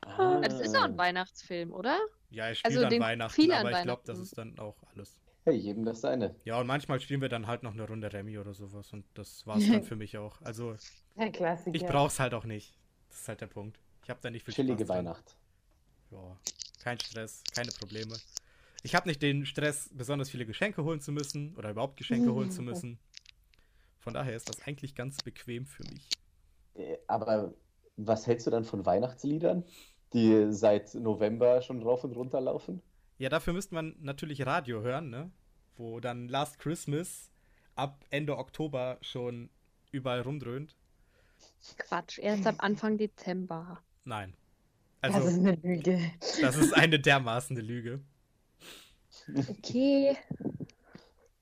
Ah. 0.00 0.40
Das 0.40 0.60
ist 0.60 0.74
auch 0.76 0.84
ein 0.84 0.96
Weihnachtsfilm, 0.96 1.72
oder? 1.72 1.98
Ja, 2.30 2.46
er 2.46 2.54
spielt 2.54 2.76
Also 2.76 2.86
an 2.86 3.00
Weihnachten, 3.00 3.34
viele 3.34 3.56
an 3.56 3.66
aber 3.66 3.78
ich 3.78 3.82
glaube, 3.84 4.02
das 4.04 4.18
ist 4.18 4.36
dann 4.36 4.58
auch 4.58 4.76
alles. 4.94 5.18
Hey, 5.44 5.56
jedem 5.56 5.84
das 5.84 6.02
seine. 6.02 6.34
Ja, 6.44 6.60
und 6.60 6.66
manchmal 6.66 7.00
spielen 7.00 7.22
wir 7.22 7.28
dann 7.30 7.46
halt 7.46 7.62
noch 7.62 7.72
eine 7.72 7.86
Runde 7.86 8.12
Remy 8.12 8.38
oder 8.38 8.52
sowas 8.52 8.92
und 8.92 9.06
das 9.14 9.46
war's 9.46 9.66
dann 9.66 9.82
für 9.84 9.96
mich 9.96 10.18
auch. 10.18 10.40
Also 10.42 10.76
Der 11.16 11.32
Klassiker. 11.32 11.74
ich 11.74 11.86
brauch's 11.86 12.20
halt 12.20 12.34
auch 12.34 12.44
nicht. 12.44 12.74
Das 13.08 13.20
ist 13.20 13.28
halt 13.28 13.40
der 13.40 13.46
Punkt. 13.46 13.78
Ich 14.04 14.10
habe 14.10 14.20
da 14.22 14.30
nicht 14.30 14.44
viel 14.44 14.52
Chillige 14.54 14.84
Spaß 14.84 14.88
dran. 14.88 15.06
Weihnacht. 15.06 15.36
Ja, 16.10 16.36
kein 16.82 17.00
Stress, 17.00 17.42
keine 17.54 17.70
Probleme. 17.72 18.14
Ich 18.82 18.94
habe 18.94 19.08
nicht 19.08 19.22
den 19.22 19.44
Stress, 19.46 19.90
besonders 19.92 20.30
viele 20.30 20.46
Geschenke 20.46 20.84
holen 20.84 21.00
zu 21.00 21.12
müssen 21.12 21.54
oder 21.56 21.70
überhaupt 21.70 21.96
Geschenke 21.96 22.32
holen 22.32 22.50
zu 22.50 22.62
müssen. 22.62 22.98
Von 23.98 24.14
daher 24.14 24.36
ist 24.36 24.48
das 24.48 24.62
eigentlich 24.66 24.94
ganz 24.94 25.16
bequem 25.22 25.66
für 25.66 25.82
mich. 25.84 26.08
Äh, 26.74 26.98
Aber 27.06 27.54
was 27.96 28.26
hältst 28.26 28.46
du 28.46 28.50
dann 28.50 28.64
von 28.64 28.86
Weihnachtsliedern, 28.86 29.64
die 30.12 30.46
seit 30.52 30.94
November 30.94 31.62
schon 31.62 31.82
rauf 31.82 32.04
und 32.04 32.16
runter 32.16 32.40
laufen? 32.40 32.82
Ja, 33.18 33.28
dafür 33.28 33.52
müsste 33.52 33.74
man 33.74 33.96
natürlich 34.00 34.46
Radio 34.46 34.80
hören, 34.82 35.10
ne? 35.10 35.30
Wo 35.76 36.00
dann 36.00 36.28
Last 36.28 36.58
Christmas 36.58 37.30
ab 37.74 38.04
Ende 38.10 38.36
Oktober 38.38 38.98
schon 39.00 39.50
überall 39.92 40.20
rumdröhnt. 40.20 40.76
Quatsch, 41.76 42.18
erst 42.18 42.46
ab 42.46 42.56
Anfang 42.58 42.98
Dezember. 42.98 43.80
Nein. 44.04 44.34
das 45.02 45.16
ist 45.16 45.24
Also, 45.24 45.40
eine 45.40 45.54
Lüge. 45.56 46.00
das 46.40 46.56
ist 46.56 46.72
eine 46.74 46.98
dermaßen 46.98 47.56
eine 47.56 47.66
Lüge. 47.66 48.00
Okay. 49.36 50.16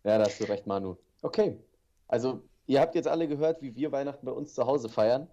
Ja, 0.05 0.19
da 0.19 0.25
hast 0.25 0.41
du 0.41 0.45
recht, 0.45 0.67
Manu. 0.67 0.97
Okay, 1.23 1.59
also 2.09 2.43
ihr 2.67 2.81
habt 2.81 2.95
jetzt 2.95 3.09
alle 3.09 3.29
gehört, 3.29 3.63
wie 3.63 3.75
wir 3.75 3.93
Weihnachten 3.93 4.25
bei 4.27 4.33
uns 4.33 4.55
zu 4.55 4.67
Hause 4.67 4.89
feiern. 4.89 5.29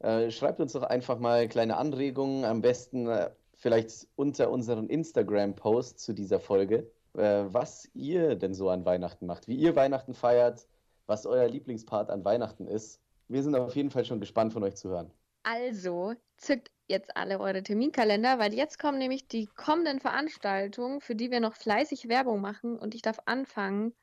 Äh, 0.00 0.30
schreibt 0.30 0.60
uns 0.60 0.72
doch 0.72 0.82
einfach 0.82 1.18
mal 1.18 1.48
kleine 1.48 1.76
Anregungen, 1.76 2.44
am 2.44 2.60
besten 2.60 3.08
äh, 3.08 3.30
vielleicht 3.54 4.06
unter 4.16 4.50
unseren 4.50 4.88
Instagram-Post 4.88 5.98
zu 5.98 6.12
dieser 6.12 6.38
Folge, 6.38 6.90
äh, 7.14 7.44
was 7.48 7.88
ihr 7.94 8.36
denn 8.36 8.54
so 8.54 8.70
an 8.70 8.84
Weihnachten 8.84 9.26
macht, 9.26 9.48
wie 9.48 9.56
ihr 9.56 9.74
Weihnachten 9.74 10.14
feiert, 10.14 10.66
was 11.06 11.26
euer 11.26 11.48
Lieblingspart 11.48 12.10
an 12.10 12.24
Weihnachten 12.24 12.68
ist. 12.68 13.00
Wir 13.26 13.42
sind 13.42 13.56
auf 13.56 13.74
jeden 13.74 13.90
Fall 13.90 14.04
schon 14.04 14.20
gespannt 14.20 14.52
von 14.52 14.62
euch 14.62 14.76
zu 14.76 14.88
hören. 14.88 15.10
Also, 15.42 16.14
zückt 16.36 16.70
jetzt 16.86 17.16
alle 17.16 17.40
eure 17.40 17.62
Terminkalender, 17.62 18.38
weil 18.38 18.54
jetzt 18.54 18.78
kommen 18.78 18.98
nämlich 18.98 19.28
die 19.28 19.46
kommenden 19.46 20.00
Veranstaltungen, 20.00 21.00
für 21.00 21.14
die 21.14 21.30
wir 21.30 21.40
noch 21.40 21.54
fleißig 21.54 22.08
Werbung 22.08 22.40
machen. 22.40 22.78
Und 22.78 22.94
ich 22.94 23.02
darf 23.02 23.18
anfangen, 23.26 23.94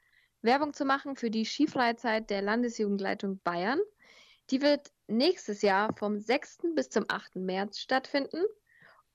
Werbung 0.41 0.73
zu 0.73 0.85
machen 0.85 1.15
für 1.15 1.31
die 1.31 1.45
Skifreizeit 1.45 2.29
der 2.29 2.41
Landesjugendleitung 2.41 3.39
Bayern. 3.43 3.79
Die 4.51 4.61
wird 4.61 4.91
nächstes 5.07 5.61
Jahr 5.61 5.93
vom 5.95 6.19
6. 6.19 6.75
bis 6.75 6.89
zum 6.89 7.05
8. 7.07 7.37
März 7.37 7.79
stattfinden. 7.79 8.43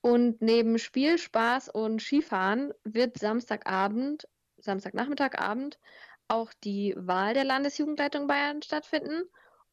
Und 0.00 0.40
neben 0.40 0.78
Spiel, 0.78 1.18
Spaß 1.18 1.68
und 1.68 2.00
Skifahren 2.00 2.72
wird 2.84 3.18
Samstagabend, 3.18 4.26
Samstagnachmittagabend 4.58 5.78
auch 6.28 6.52
die 6.64 6.94
Wahl 6.96 7.34
der 7.34 7.44
Landesjugendleitung 7.44 8.26
Bayern 8.26 8.62
stattfinden. 8.62 9.24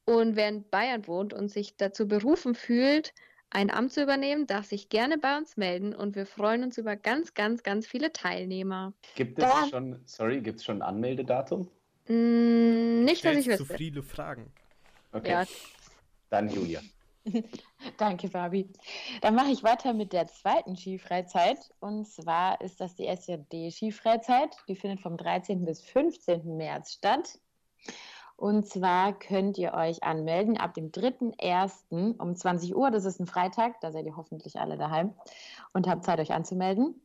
Und 0.05 0.35
wer 0.35 0.49
in 0.49 0.67
Bayern 0.69 1.07
wohnt 1.07 1.33
und 1.33 1.49
sich 1.49 1.77
dazu 1.77 2.07
berufen 2.07 2.55
fühlt, 2.55 3.13
ein 3.49 3.69
Amt 3.71 3.93
zu 3.93 4.03
übernehmen, 4.03 4.47
darf 4.47 4.65
sich 4.65 4.89
gerne 4.89 5.17
bei 5.17 5.37
uns 5.37 5.55
melden 5.55 5.95
und 5.95 6.15
wir 6.15 6.25
freuen 6.25 6.63
uns 6.63 6.77
über 6.77 6.95
ganz, 6.97 7.33
ganz, 7.33 7.63
ganz 7.63 7.87
viele 7.87 8.11
Teilnehmer. 8.11 8.93
Gibt 9.15 9.39
es 9.39 9.45
Da- 9.45 9.67
schon, 9.69 10.01
sorry, 10.05 10.41
gibt 10.41 10.59
es 10.59 10.65
schon 10.65 10.77
ein 10.81 10.81
Anmeldedatum? 10.81 11.69
Mm, 12.07 13.03
nicht, 13.05 13.23
dass 13.23 13.35
ich 13.37 13.43
Stellst 13.43 13.57
zu 13.59 13.63
wüsste. 13.63 13.77
viele 13.77 14.03
Fragen. 14.03 14.51
Okay, 15.11 15.31
Ja, 15.31 15.43
dann 16.29 16.49
Julia. 16.49 16.81
Danke, 17.97 18.29
Fabi. 18.29 18.69
Dann 19.21 19.35
mache 19.35 19.51
ich 19.51 19.63
weiter 19.63 19.93
mit 19.93 20.13
der 20.13 20.27
zweiten 20.27 20.75
Skifreizeit. 20.75 21.57
Und 21.79 22.07
zwar 22.07 22.61
ist 22.61 22.79
das 22.79 22.95
die 22.95 23.07
SJD-Skifreizeit. 23.07 24.55
Die 24.67 24.75
findet 24.75 25.01
vom 25.01 25.17
13. 25.17 25.65
bis 25.65 25.81
15. 25.81 26.57
März 26.57 26.93
statt. 26.93 27.39
Und 28.35 28.67
zwar 28.67 29.17
könnt 29.17 29.57
ihr 29.57 29.73
euch 29.73 30.03
anmelden 30.03 30.57
ab 30.57 30.75
dem 30.75 30.91
3.1. 30.91 32.17
um 32.17 32.35
20 32.35 32.75
Uhr. 32.75 32.91
Das 32.91 33.05
ist 33.05 33.19
ein 33.19 33.25
Freitag, 33.25 33.81
da 33.81 33.91
seid 33.91 34.05
ihr 34.05 34.15
hoffentlich 34.15 34.59
alle 34.59 34.77
daheim 34.77 35.15
und 35.73 35.87
habt 35.87 36.05
Zeit, 36.05 36.19
euch 36.19 36.33
anzumelden. 36.33 37.01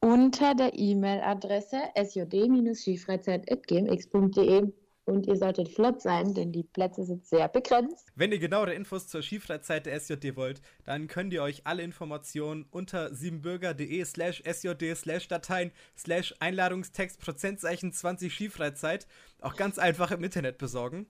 Unter 0.00 0.56
der 0.56 0.76
E-Mail-Adresse 0.76 1.80
sjd-skifreizeit.gmx.de 1.94 4.72
und 5.08 5.26
ihr 5.26 5.36
solltet 5.36 5.70
flott 5.70 6.02
sein, 6.02 6.34
denn 6.34 6.52
die 6.52 6.62
Plätze 6.62 7.04
sind 7.04 7.26
sehr 7.26 7.48
begrenzt. 7.48 8.06
Wenn 8.14 8.30
ihr 8.30 8.38
genauere 8.38 8.74
Infos 8.74 9.08
zur 9.08 9.22
Skifreizeit 9.22 9.86
der 9.86 9.98
SJD 9.98 10.36
wollt, 10.36 10.60
dann 10.84 11.06
könnt 11.06 11.32
ihr 11.32 11.42
euch 11.42 11.66
alle 11.66 11.82
Informationen 11.82 12.66
unter 12.70 13.14
siebenbürger.de 13.14 14.04
slash 14.04 14.42
sjd 14.44 14.94
slash 14.94 15.26
Dateien 15.28 15.72
slash 15.96 16.34
Einladungstext 16.40 17.20
Prozentzeichen 17.20 17.92
20 17.92 18.32
Skifreizeit 18.32 19.06
auch 19.40 19.56
ganz 19.56 19.78
einfach 19.78 20.10
im 20.10 20.22
Internet 20.22 20.58
besorgen. 20.58 21.06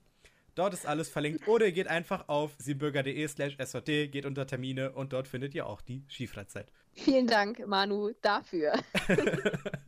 Dort 0.55 0.75
ist 0.75 0.87
alles 0.87 1.09
verlinkt. 1.09 1.47
Oder 1.47 1.67
ihr 1.67 1.73
geht 1.73 1.89
einfach 1.89 2.29
auf 2.29 2.55
siebenbürger.de 2.59 3.27
slash 3.29 3.57
sjd, 3.59 4.09
geht 4.09 4.27
unter 4.27 4.47
Termine 4.47 4.93
und 4.93 5.13
dort 5.13 5.27
findet 5.27 5.55
ihr 5.55 5.67
auch 5.67 5.81
die 5.81 6.05
Skifreizeit. 6.09 6.71
Vielen 6.93 7.27
Dank, 7.27 7.67
Manu, 7.67 8.13
dafür. 8.23 8.75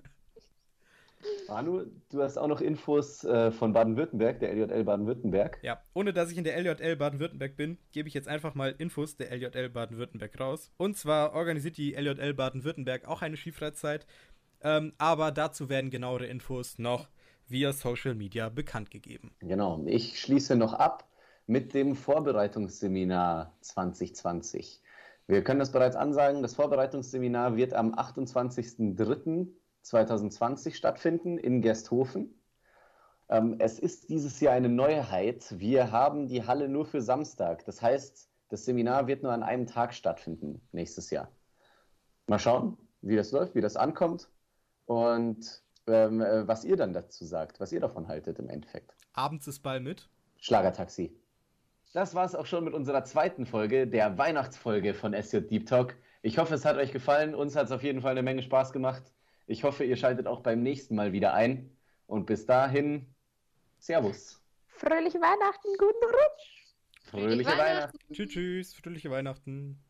Manu, 1.49 1.85
du 2.11 2.23
hast 2.23 2.39
auch 2.39 2.47
noch 2.47 2.61
Infos 2.61 3.25
äh, 3.25 3.51
von 3.51 3.73
Baden-Württemberg, 3.73 4.41
der 4.41 4.53
LJL 4.55 4.85
Baden-Württemberg. 4.85 5.59
Ja, 5.63 5.83
ohne 5.95 6.13
dass 6.13 6.31
ich 6.31 6.39
in 6.39 6.45
der 6.45 6.57
LJL 6.57 6.97
Baden-Württemberg 6.97 7.57
bin, 7.57 7.79
gebe 7.93 8.09
ich 8.09 8.15
jetzt 8.15 8.29
einfach 8.29 8.55
mal 8.55 8.75
Infos 8.79 9.17
der 9.17 9.31
LJL 9.33 9.69
Baden-Württemberg 9.69 10.39
raus. 10.41 10.71
Und 10.77 10.97
zwar 10.97 11.35
organisiert 11.35 11.77
die 11.77 11.95
LJL 11.95 12.35
Baden-Württemberg 12.35 13.07
auch 13.07 13.23
eine 13.23 13.37
Skifreizeit, 13.37 14.07
ähm, 14.63 14.93
aber 14.99 15.33
dazu 15.33 15.69
werden 15.69 15.91
genauere 15.91 16.27
Infos 16.27 16.79
noch 16.79 17.09
via 17.49 17.73
Social 17.73 18.15
Media 18.15 18.49
bekannt 18.49 18.91
gegeben. 18.91 19.33
Genau, 19.41 19.83
ich 19.87 20.21
schließe 20.21 20.57
noch 20.57 20.73
ab 20.73 21.09
mit 21.47 21.75
dem 21.75 21.97
Vorbereitungsseminar 21.97 23.57
2020. 23.61 24.81
Wir 25.27 25.43
können 25.43 25.61
das 25.61 25.73
bereits 25.73 25.97
ansagen, 25.97 26.43
das 26.43 26.55
Vorbereitungsseminar 26.55 27.57
wird 27.57 27.75
am 27.75 27.95
28.03. 27.95 29.49
2020 29.83 30.77
stattfinden 30.77 31.39
in 31.39 31.63
Gersthofen. 31.63 32.35
Ähm, 33.29 33.57
es 33.59 33.79
ist 33.79 34.09
dieses 34.09 34.41
Jahr 34.41 34.55
eine 34.55 34.69
Neuheit. 34.69 35.47
Wir 35.59 35.93
haben 35.93 36.27
die 36.27 36.47
Halle 36.47 36.69
nur 36.69 36.85
für 36.85 37.01
Samstag. 37.01 37.65
Das 37.65 37.81
heißt, 37.81 38.29
das 38.49 38.65
Seminar 38.65 39.07
wird 39.07 39.23
nur 39.23 39.33
an 39.33 39.43
einem 39.43 39.67
Tag 39.67 39.95
stattfinden 39.95 40.61
nächstes 40.73 41.11
Jahr. 41.11 41.31
Mal 42.27 42.39
schauen, 42.39 42.77
wie 43.01 43.17
das 43.17 43.33
läuft, 43.33 43.55
wie 43.55 43.61
das 43.61 43.77
ankommt 43.77 44.29
und 44.87 45.63
ähm, 45.87 46.21
äh, 46.21 46.47
was 46.47 46.65
ihr 46.65 46.77
dann 46.77 46.93
dazu 46.93 47.25
sagt, 47.25 47.61
was 47.61 47.73
ihr 47.73 47.81
davon 47.81 48.09
haltet 48.09 48.39
im 48.39 48.49
Endeffekt. 48.49 48.95
Abends 49.13 49.47
ist 49.47 49.61
Ball 49.61 49.81
mit. 49.81 50.09
Schlagertaxi. 50.39 51.17
Das 51.93 52.15
war 52.15 52.25
es 52.25 52.35
auch 52.35 52.47
schon 52.47 52.65
mit 52.65 52.75
unserer 52.75 53.05
zweiten 53.05 53.47
Folge, 53.47 53.87
der 53.87 54.17
Weihnachtsfolge 54.17 54.95
von 54.95 55.13
SJ 55.13 55.39
Deep 55.39 55.67
Talk. 55.67 55.97
Ich 56.23 56.39
hoffe, 56.39 56.55
es 56.55 56.65
hat 56.65 56.77
euch 56.77 56.93
gefallen. 56.93 57.35
Uns 57.35 57.57
hat 57.57 57.67
es 57.67 57.73
auf 57.73 57.83
jeden 57.83 58.01
Fall 58.01 58.13
eine 58.13 58.23
Menge 58.23 58.43
Spaß 58.43 58.73
gemacht. 58.73 59.03
Ich 59.51 59.65
hoffe, 59.65 59.83
ihr 59.83 59.97
schaltet 59.97 60.29
auch 60.29 60.43
beim 60.43 60.63
nächsten 60.63 60.95
Mal 60.95 61.11
wieder 61.11 61.35
ein. 61.35 61.77
Und 62.07 62.25
bis 62.27 62.47
dahin, 62.47 63.13
Servus. 63.81 64.41
Fröhliche 64.69 65.21
Weihnachten, 65.21 65.69
guten 65.77 66.05
Rutsch. 66.05 66.75
Fröhliche 67.11 67.59
Weihnachten. 67.59 67.99
Tschüss, 68.13 68.31
tschüss, 68.31 68.75
fröhliche 68.75 69.11
Weihnachten. 69.11 69.83